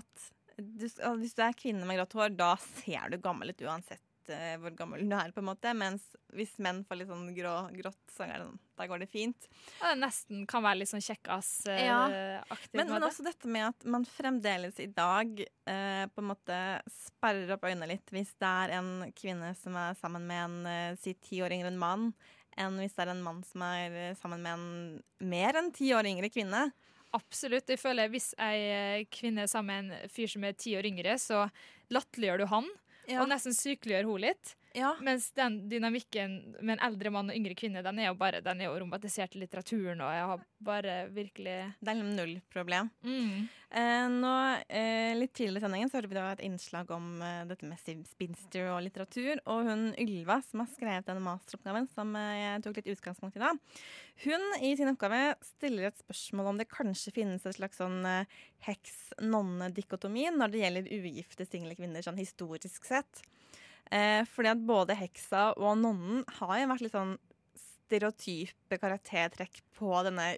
At 0.00 0.30
du, 0.58 0.88
at 0.88 1.20
hvis 1.20 1.36
du 1.36 1.44
er 1.44 1.56
kvinne 1.58 1.86
med 1.88 2.00
grått 2.00 2.16
hår, 2.18 2.34
da 2.38 2.54
ser 2.60 3.12
du 3.12 3.20
gammel 3.22 3.52
ut 3.52 3.64
uansett 3.64 4.02
uh, 4.30 4.54
hvor 4.62 4.74
gammel 4.76 5.04
du 5.08 5.14
er. 5.16 5.32
på 5.34 5.42
en 5.42 5.48
måte. 5.48 5.72
Mens 5.76 6.04
hvis 6.34 6.56
menn 6.62 6.82
får 6.86 7.00
litt 7.00 7.10
sånn 7.10 7.26
grå, 7.36 7.54
grått, 7.76 8.00
så 8.12 8.26
det 8.28 8.38
sånn, 8.42 8.60
da 8.78 8.86
går 8.90 9.04
det 9.04 9.08
fint. 9.12 9.48
Ja, 9.80 9.92
det 9.92 10.00
nesten 10.02 10.44
kan 10.50 10.64
være 10.64 10.80
litt 10.82 10.92
sånn 10.92 11.04
kjekkas-aktig. 11.04 11.86
Ja. 11.86 12.04
Men, 12.74 12.92
men 12.92 13.06
også 13.06 13.26
dette 13.26 13.50
med 13.50 13.68
at 13.70 13.88
man 13.96 14.06
fremdeles 14.08 14.80
i 14.82 14.88
dag 14.90 15.34
uh, 15.40 16.04
på 16.10 16.24
en 16.24 16.30
måte 16.30 16.60
sperrer 16.92 17.56
opp 17.56 17.66
øynene 17.68 17.90
litt 17.94 18.14
hvis 18.14 18.34
det 18.42 18.54
er 18.64 18.78
en 18.78 19.10
kvinne 19.16 19.52
som 19.58 19.76
er 19.80 19.98
sammen 19.98 20.26
med 20.28 20.44
en 20.44 20.70
eh, 20.70 20.96
si 21.00 21.14
ti 21.22 21.40
år 21.44 21.54
yngre 21.54 21.70
enn 21.72 21.80
mann, 21.80 22.10
enn 22.60 22.78
hvis 22.80 22.94
det 22.96 23.04
er 23.04 23.12
en 23.14 23.22
mann 23.24 23.40
som 23.46 23.64
er 23.66 23.94
eh, 24.10 24.16
sammen 24.18 24.42
med 24.44 24.58
en 24.58 25.30
mer 25.30 25.60
enn 25.60 25.72
ti 25.74 25.90
år 25.96 26.06
yngre 26.10 26.30
kvinne. 26.32 26.68
Absolutt. 27.14 27.68
Jeg 27.70 27.78
føler 27.78 28.10
Hvis 28.12 28.32
ei 28.42 28.58
eh, 28.74 29.04
kvinne 29.14 29.44
er 29.46 29.50
sammen 29.50 29.88
med 29.92 30.02
en 30.04 30.12
fyr 30.12 30.30
som 30.32 30.44
er 30.44 30.56
ti 30.58 30.74
år 30.78 30.88
yngre, 30.90 31.14
så 31.22 31.44
latterliggjør 31.94 32.42
du 32.42 32.46
han, 32.50 32.68
Ja. 33.06 33.20
og 33.22 33.28
nesten 33.28 33.52
sykeliggjør 33.54 34.06
hun 34.08 34.22
litt. 34.24 34.54
Ja. 34.74 34.96
Mens 35.06 35.28
den 35.32 35.60
dynamikken 35.70 36.56
med 36.60 36.76
en 36.76 36.84
eldre 36.88 37.12
mann 37.14 37.30
og 37.30 37.36
yngre 37.36 37.54
kvinne, 37.54 37.82
den 37.86 38.00
er 38.02 38.08
jo 38.08 38.16
bare 38.18 38.40
den 38.42 38.58
er 38.60 38.66
jo 38.66 38.78
romantisert 38.82 39.36
i 39.36 39.42
litteraturen, 39.44 40.00
og 40.02 40.10
jeg 40.10 40.24
har 40.30 40.46
bare 40.64 40.94
virkelig 41.14 41.58
Det 41.78 41.92
er 41.92 42.00
null 42.02 42.40
problem. 42.50 42.90
mm. 43.02 43.46
Eh, 43.74 44.06
nå, 44.06 44.32
eh, 44.68 45.16
litt 45.18 45.32
tidligere 45.34 45.58
i 45.58 45.62
sendingen 45.64 45.88
så 45.90 45.96
hørte 45.98 46.10
vi 46.12 46.14
da 46.14 46.28
et 46.30 46.42
innslag 46.46 46.90
om 46.94 47.20
eh, 47.26 47.40
dette 47.50 47.66
med 47.66 48.06
spinster 48.06 48.68
og 48.70 48.84
litteratur. 48.86 49.40
Og 49.50 49.66
hun 49.66 49.82
Ylva, 49.98 50.36
som 50.46 50.62
har 50.62 50.68
skrevet 50.70 51.08
denne 51.08 51.24
masteroppgaven, 51.24 51.88
som 51.90 52.14
eh, 52.14 52.36
jeg 52.38 52.62
tok 52.62 52.78
litt 52.78 52.92
utgangspunkt 52.94 53.34
i 53.34 53.42
da, 53.42 53.50
hun 54.22 54.46
i 54.62 54.76
sin 54.78 54.92
oppgave 54.92 55.34
stiller 55.42 55.88
et 55.88 55.98
spørsmål 56.04 56.52
om 56.52 56.62
det 56.62 56.70
kanskje 56.70 57.16
finnes 57.16 57.42
et 57.42 57.58
slags 57.58 57.82
sånn 57.82 57.98
eh, 58.06 58.30
heks-nonne-dikotomi 58.68 60.28
når 60.36 60.54
det 60.54 60.62
gjelder 60.62 60.92
ugifte 60.94 61.48
single 61.48 61.74
kvinner, 61.74 62.06
sånn 62.06 62.22
historisk 62.22 62.86
sett. 62.86 63.24
Eh, 63.92 64.24
fordi 64.30 64.50
at 64.54 64.64
både 64.64 64.96
heksa 64.98 65.52
og 65.58 65.78
nonnen 65.82 66.24
har 66.40 66.58
jo 66.60 66.70
vært 66.72 66.84
litt 66.86 66.94
sånn 66.94 67.16
stereotype 67.84 68.78
karaktertrekk 68.80 69.60
på 69.76 69.90
denne 70.06 70.30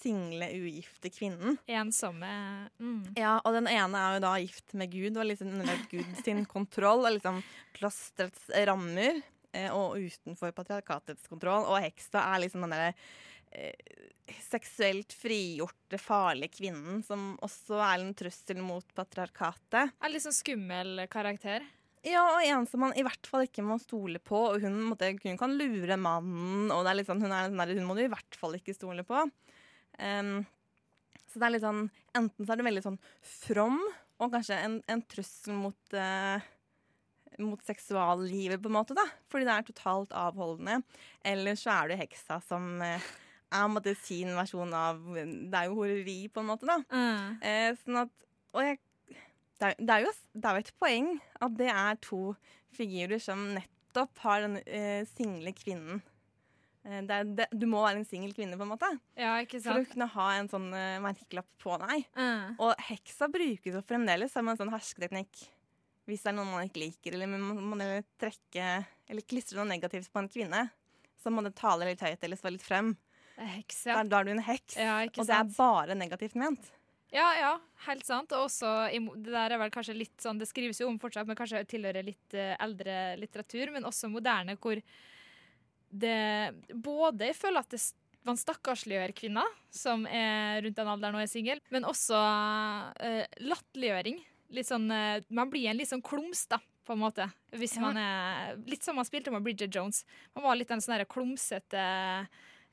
single, 0.00 0.50
ugifte 0.52 1.10
kvinnen. 1.12 1.56
ensomme 1.66 2.30
mm. 2.76 3.16
Ja, 3.18 3.38
og 3.40 3.56
den 3.56 3.70
ene 3.72 3.98
er 3.98 4.18
jo 4.18 4.22
da 4.26 4.34
gift 4.42 4.76
med 4.76 4.92
Gud 4.92 5.16
og 5.16 5.26
liksom 5.30 5.54
underlagt 5.54 5.90
Gud 5.90 6.12
sin 6.22 6.44
kontroll 6.54 7.06
og 7.06 7.16
liksom 7.16 7.40
klosterets 7.78 8.50
rammer. 8.68 9.22
eh, 9.52 9.72
Og 9.72 9.96
utenfor 9.98 10.52
patriarkatets 10.54 11.26
kontroll. 11.30 11.66
Og 11.72 11.80
heksa 11.82 12.22
er 12.34 12.44
liksom 12.44 12.68
den 12.68 12.76
derre 12.76 12.92
eh, 13.50 13.74
seksuelt 14.46 15.16
frigjorte, 15.16 15.98
farlige 15.98 16.60
kvinnen 16.60 17.02
som 17.02 17.32
også 17.42 17.80
er 17.80 18.04
en 18.04 18.14
trussel 18.14 18.60
mot 18.62 18.86
patriarkatet. 18.94 19.96
Er 19.98 20.12
litt 20.12 20.28
sånn 20.28 20.36
skummel 20.36 21.08
karakter. 21.10 21.64
Ja, 22.06 22.22
og 22.32 22.44
en 22.46 22.64
som 22.68 22.80
man 22.80 22.94
i 22.96 23.04
hvert 23.04 23.28
fall 23.28 23.44
ikke 23.44 23.64
må 23.66 23.76
stole 23.82 24.20
på. 24.24 24.38
Og 24.54 24.62
hun, 24.64 24.78
måtte, 24.88 25.10
hun 25.24 25.40
kan 25.40 25.56
lure 25.58 25.98
mannen, 26.00 26.70
og 26.72 26.86
det 26.86 26.94
er 26.94 27.08
sånn, 27.08 27.20
hun, 27.20 27.34
er, 27.34 27.50
sånn 27.50 27.60
der, 27.60 27.74
hun 27.76 27.88
må 27.88 27.96
du 27.98 28.04
i 28.06 28.12
hvert 28.12 28.38
fall 28.40 28.56
ikke 28.56 28.76
stole 28.76 29.04
på. 29.06 29.26
Um, 30.00 30.38
så 31.28 31.38
det 31.40 31.46
er 31.46 31.52
litt 31.52 31.64
sånn 31.64 31.82
Enten 32.16 32.46
så 32.46 32.54
er 32.54 32.58
du 32.58 32.64
veldig 32.64 32.82
sånn 32.82 32.96
from, 33.20 33.76
og 34.18 34.32
kanskje 34.32 34.56
en, 34.64 34.78
en 34.90 35.02
trussel 35.12 35.54
mot 35.58 35.94
uh, 35.94 36.40
mot 37.40 37.62
seksuallivet, 37.64 38.60
på 38.60 38.68
en 38.70 38.76
måte, 38.76 38.96
da. 38.96 39.06
Fordi 39.30 39.46
det 39.48 39.54
er 39.54 39.66
totalt 39.68 40.14
avholdende. 40.16 40.80
Eller 41.26 41.58
så 41.58 41.72
er 41.74 41.90
du 41.90 41.98
heksa 42.00 42.40
som 42.44 42.82
eh, 42.84 43.08
er 43.50 43.62
på 43.62 43.66
en 43.66 43.76
måte 43.76 43.94
sin 43.98 44.32
versjon 44.36 44.74
av 44.76 45.00
Det 45.14 45.56
er 45.56 45.68
jo 45.68 45.78
horeri, 45.80 46.18
på 46.32 46.42
en 46.42 46.50
måte, 46.50 46.68
da. 46.68 46.80
Mm. 46.90 47.38
Eh, 47.40 47.70
sånn 47.84 48.02
at 48.04 48.26
Og 48.54 48.66
jeg 48.66 48.80
det 49.60 49.68
er, 49.68 49.76
det, 49.78 49.96
er 49.96 50.06
jo, 50.06 50.12
det 50.32 50.48
er 50.48 50.56
jo 50.56 50.64
et 50.64 50.72
poeng 50.80 51.10
at 51.44 51.58
det 51.58 51.68
er 51.72 51.98
to 52.04 52.20
figurer 52.76 53.20
som 53.22 53.42
nettopp 53.56 54.22
har 54.24 54.46
den 54.46 54.56
eh, 54.64 55.02
single 55.10 55.52
kvinnen. 55.56 56.00
Eh, 56.86 57.02
det 57.04 57.16
er, 57.16 57.30
det, 57.42 57.48
du 57.52 57.66
må 57.68 57.82
være 57.84 58.00
en 58.00 58.08
singel 58.08 58.32
kvinne, 58.36 58.56
på 58.56 58.64
en 58.64 58.72
måte, 58.72 58.90
Ja, 59.20 59.34
ikke 59.42 59.60
for 59.60 59.74
å 59.74 59.82
sant? 59.82 59.92
kunne 59.92 60.08
ha 60.14 60.28
en 60.38 60.48
sånn 60.52 60.70
eh, 60.76 60.96
merkelapp 61.04 61.50
på 61.60 61.76
deg. 61.84 62.06
Uh. 62.16 62.56
Og 62.68 62.84
heksa 62.88 63.28
brukes 63.32 63.76
jo 63.76 63.84
fremdeles 63.84 64.32
som 64.32 64.48
en 64.48 64.60
sånn 64.60 64.72
hersketeknikk. 64.72 65.44
Hvis 66.08 66.24
det 66.24 66.32
er 66.32 66.38
noen 66.38 66.50
man 66.50 66.66
ikke 66.66 66.82
liker, 66.86 67.14
eller 67.14 67.28
man 67.30 67.60
må 67.70 67.90
trekke 68.18 68.70
eller 69.10 69.26
klistre 69.28 69.60
noe 69.60 69.68
negativt 69.68 70.08
på 70.10 70.22
en 70.22 70.30
kvinne, 70.30 70.64
så 71.20 71.30
må 71.30 71.44
det 71.44 71.52
tale 71.58 71.86
litt 71.90 72.02
høyt 72.02 72.24
eller 72.24 72.38
stå 72.40 72.50
litt 72.54 72.64
frem. 72.64 72.94
Heks, 73.40 73.84
ja. 73.88 74.00
da 74.04 74.18
er 74.18 74.26
du 74.26 74.32
en 74.34 74.42
heks, 74.44 74.76
Ja, 74.76 74.98
og 75.04 75.26
det 75.28 75.36
er 75.36 75.52
bare 75.54 75.96
negativt 75.96 76.34
ment. 76.36 76.72
Ja, 77.10 77.28
ja, 77.34 77.52
helt 77.88 78.06
sant. 78.06 78.30
Og 78.36 78.46
også, 78.46 78.70
det 79.18 79.32
der 79.34 79.54
er 79.56 79.58
vel 79.58 79.72
kanskje 79.74 79.96
litt 79.98 80.22
sånn, 80.22 80.38
det 80.38 80.46
skrives 80.50 80.78
jo 80.78 80.86
om 80.90 80.98
fortsatt, 81.02 81.26
men 81.26 81.38
kanskje 81.38 81.64
tilhører 81.70 82.06
litt 82.06 82.36
eh, 82.38 82.52
eldre 82.62 83.16
litteratur, 83.18 83.72
men 83.74 83.88
også 83.88 84.10
moderne, 84.12 84.54
hvor 84.62 84.78
det 85.90 86.54
både 86.78 87.32
Jeg 87.32 87.34
føler 87.34 87.64
at 87.64 87.72
det, 87.74 87.80
man 88.22 88.38
stakkarsliggjør 88.38 89.10
kvinner 89.16 89.48
som 89.74 90.04
er 90.06 90.60
rundt 90.62 90.76
den 90.78 90.90
alderen 90.92 91.16
og 91.18 91.24
er 91.24 91.30
singel, 91.30 91.62
men 91.74 91.86
også 91.88 92.14
uh, 92.14 93.24
latterliggjøring. 93.42 94.20
Sånn, 94.66 94.86
eh, 94.94 95.22
man 95.34 95.50
blir 95.50 95.70
en 95.70 95.78
litt 95.78 95.90
sånn 95.90 96.02
klums, 96.04 96.44
da, 96.50 96.58
på 96.86 96.94
en 96.94 97.02
måte. 97.02 97.26
Hvis 97.54 97.76
Ja. 97.78 97.82
man 97.86 97.98
er 97.98 98.56
Litt 98.66 98.82
som 98.86 98.96
man 98.98 99.06
spilte 99.06 99.30
med 99.32 99.42
Bridget 99.42 99.74
Jones. 99.74 100.04
Man 100.34 100.44
var 100.44 100.56
litt 100.58 100.70
en 100.70 100.82
sånn 100.82 101.02
klumsete 101.06 101.82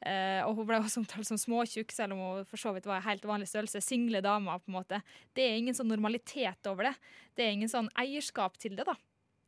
Eh, 0.06 0.44
og 0.46 0.60
hun 0.60 0.68
ble 0.70 0.78
også 0.78 1.02
omtalt 1.02 1.26
som 1.30 1.40
småtjukk, 1.42 1.94
selv 1.96 2.14
om 2.14 2.22
hun 2.22 2.48
for 2.50 2.62
så 2.62 2.74
vidt 2.76 2.86
var 2.90 3.06
helt 3.08 3.26
vanlig 3.26 3.50
størrelse. 3.50 3.82
Single 3.82 4.22
damer, 4.26 4.62
på 4.62 4.72
en 4.72 4.78
måte. 4.78 5.02
Det 5.34 5.46
er 5.46 5.58
ingen 5.58 5.78
sånn 5.78 5.90
normalitet 5.90 6.70
over 6.70 6.92
det. 6.92 6.96
Det 7.38 7.46
er 7.46 7.56
ingen 7.56 7.72
sånn 7.72 7.90
eierskap 7.98 8.60
til 8.62 8.78
det, 8.78 8.86
da. 8.88 8.98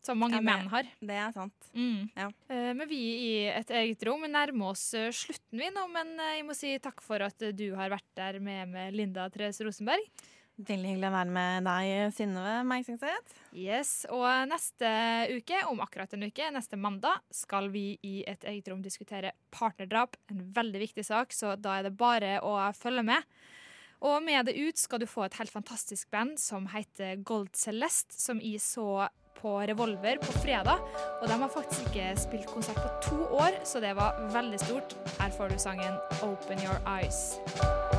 Som 0.06 0.22
mange 0.24 0.40
Ja, 0.40 0.44
menn 0.46 0.70
har. 0.72 0.88
Det 1.04 1.16
er 1.22 1.32
sant. 1.36 1.70
Mm. 1.76 2.08
Ja. 2.16 2.30
Uh, 2.48 2.72
men 2.72 2.88
vi 2.88 3.00
i 3.20 3.32
et 3.52 3.72
eget 3.82 4.06
rom 4.08 4.24
nærmer 4.32 4.72
oss 4.72 4.86
eh, 4.96 5.12
slutten 5.12 5.60
vi 5.60 5.68
nå, 5.76 5.86
men 5.92 6.14
jeg 6.24 6.46
må 6.48 6.56
si 6.56 6.72
takk 6.80 7.04
for 7.04 7.26
at 7.26 7.50
du 7.52 7.66
har 7.76 7.92
vært 7.92 8.08
der 8.18 8.40
med, 8.44 8.72
med 8.72 8.96
Linda 8.96 9.28
Therese 9.34 9.68
Rosenberg. 9.68 10.08
Veldig 10.60 10.90
hyggelig 10.90 11.08
å 11.08 11.14
være 11.14 11.32
med 11.32 11.68
deg, 11.70 12.14
Synnøve 12.18 12.56
Meisingseth. 12.68 13.36
Yes, 13.56 13.92
og 14.12 14.28
neste 14.50 14.90
uke, 15.32 15.62
om 15.70 15.80
akkurat 15.80 16.12
en 16.18 16.26
uke, 16.28 16.50
neste 16.52 16.76
mandag, 16.76 17.22
skal 17.32 17.70
vi 17.72 17.94
i 18.04 18.26
et 18.28 18.44
eget 18.44 18.68
rom 18.68 18.82
diskutere 18.84 19.32
partnerdrap. 19.56 20.18
En 20.34 20.42
veldig 20.58 20.82
viktig 20.84 21.06
sak, 21.08 21.32
så 21.32 21.54
da 21.56 21.78
er 21.78 21.88
det 21.88 21.94
bare 22.00 22.42
å 22.44 22.58
følge 22.76 23.06
med. 23.08 23.40
Og 24.04 24.20
med 24.24 24.48
det 24.48 24.58
ut 24.60 24.80
skal 24.80 25.00
du 25.00 25.08
få 25.08 25.30
et 25.30 25.40
helt 25.40 25.52
fantastisk 25.52 26.12
band 26.12 26.36
som 26.40 26.68
heter 26.76 27.24
Gold 27.24 27.56
Celeste, 27.56 28.20
som 28.20 28.44
jeg 28.44 28.60
så 28.64 29.08
på 29.40 29.56
Revolver 29.64 30.20
på 30.20 30.36
fredag. 30.42 30.84
Og 31.22 31.28
de 31.32 31.40
har 31.40 31.56
faktisk 31.56 31.88
ikke 31.88 32.12
spilt 32.20 32.52
konsert 32.52 32.84
på 32.84 32.92
to 33.08 33.22
år, 33.40 33.64
så 33.64 33.80
det 33.80 33.96
var 33.96 34.20
veldig 34.36 34.60
stort. 34.68 35.00
Her 35.22 35.32
får 35.32 35.56
du 35.56 35.58
sangen 35.58 35.96
'Open 36.20 36.60
Your 36.68 36.84
Eyes'. 36.84 37.99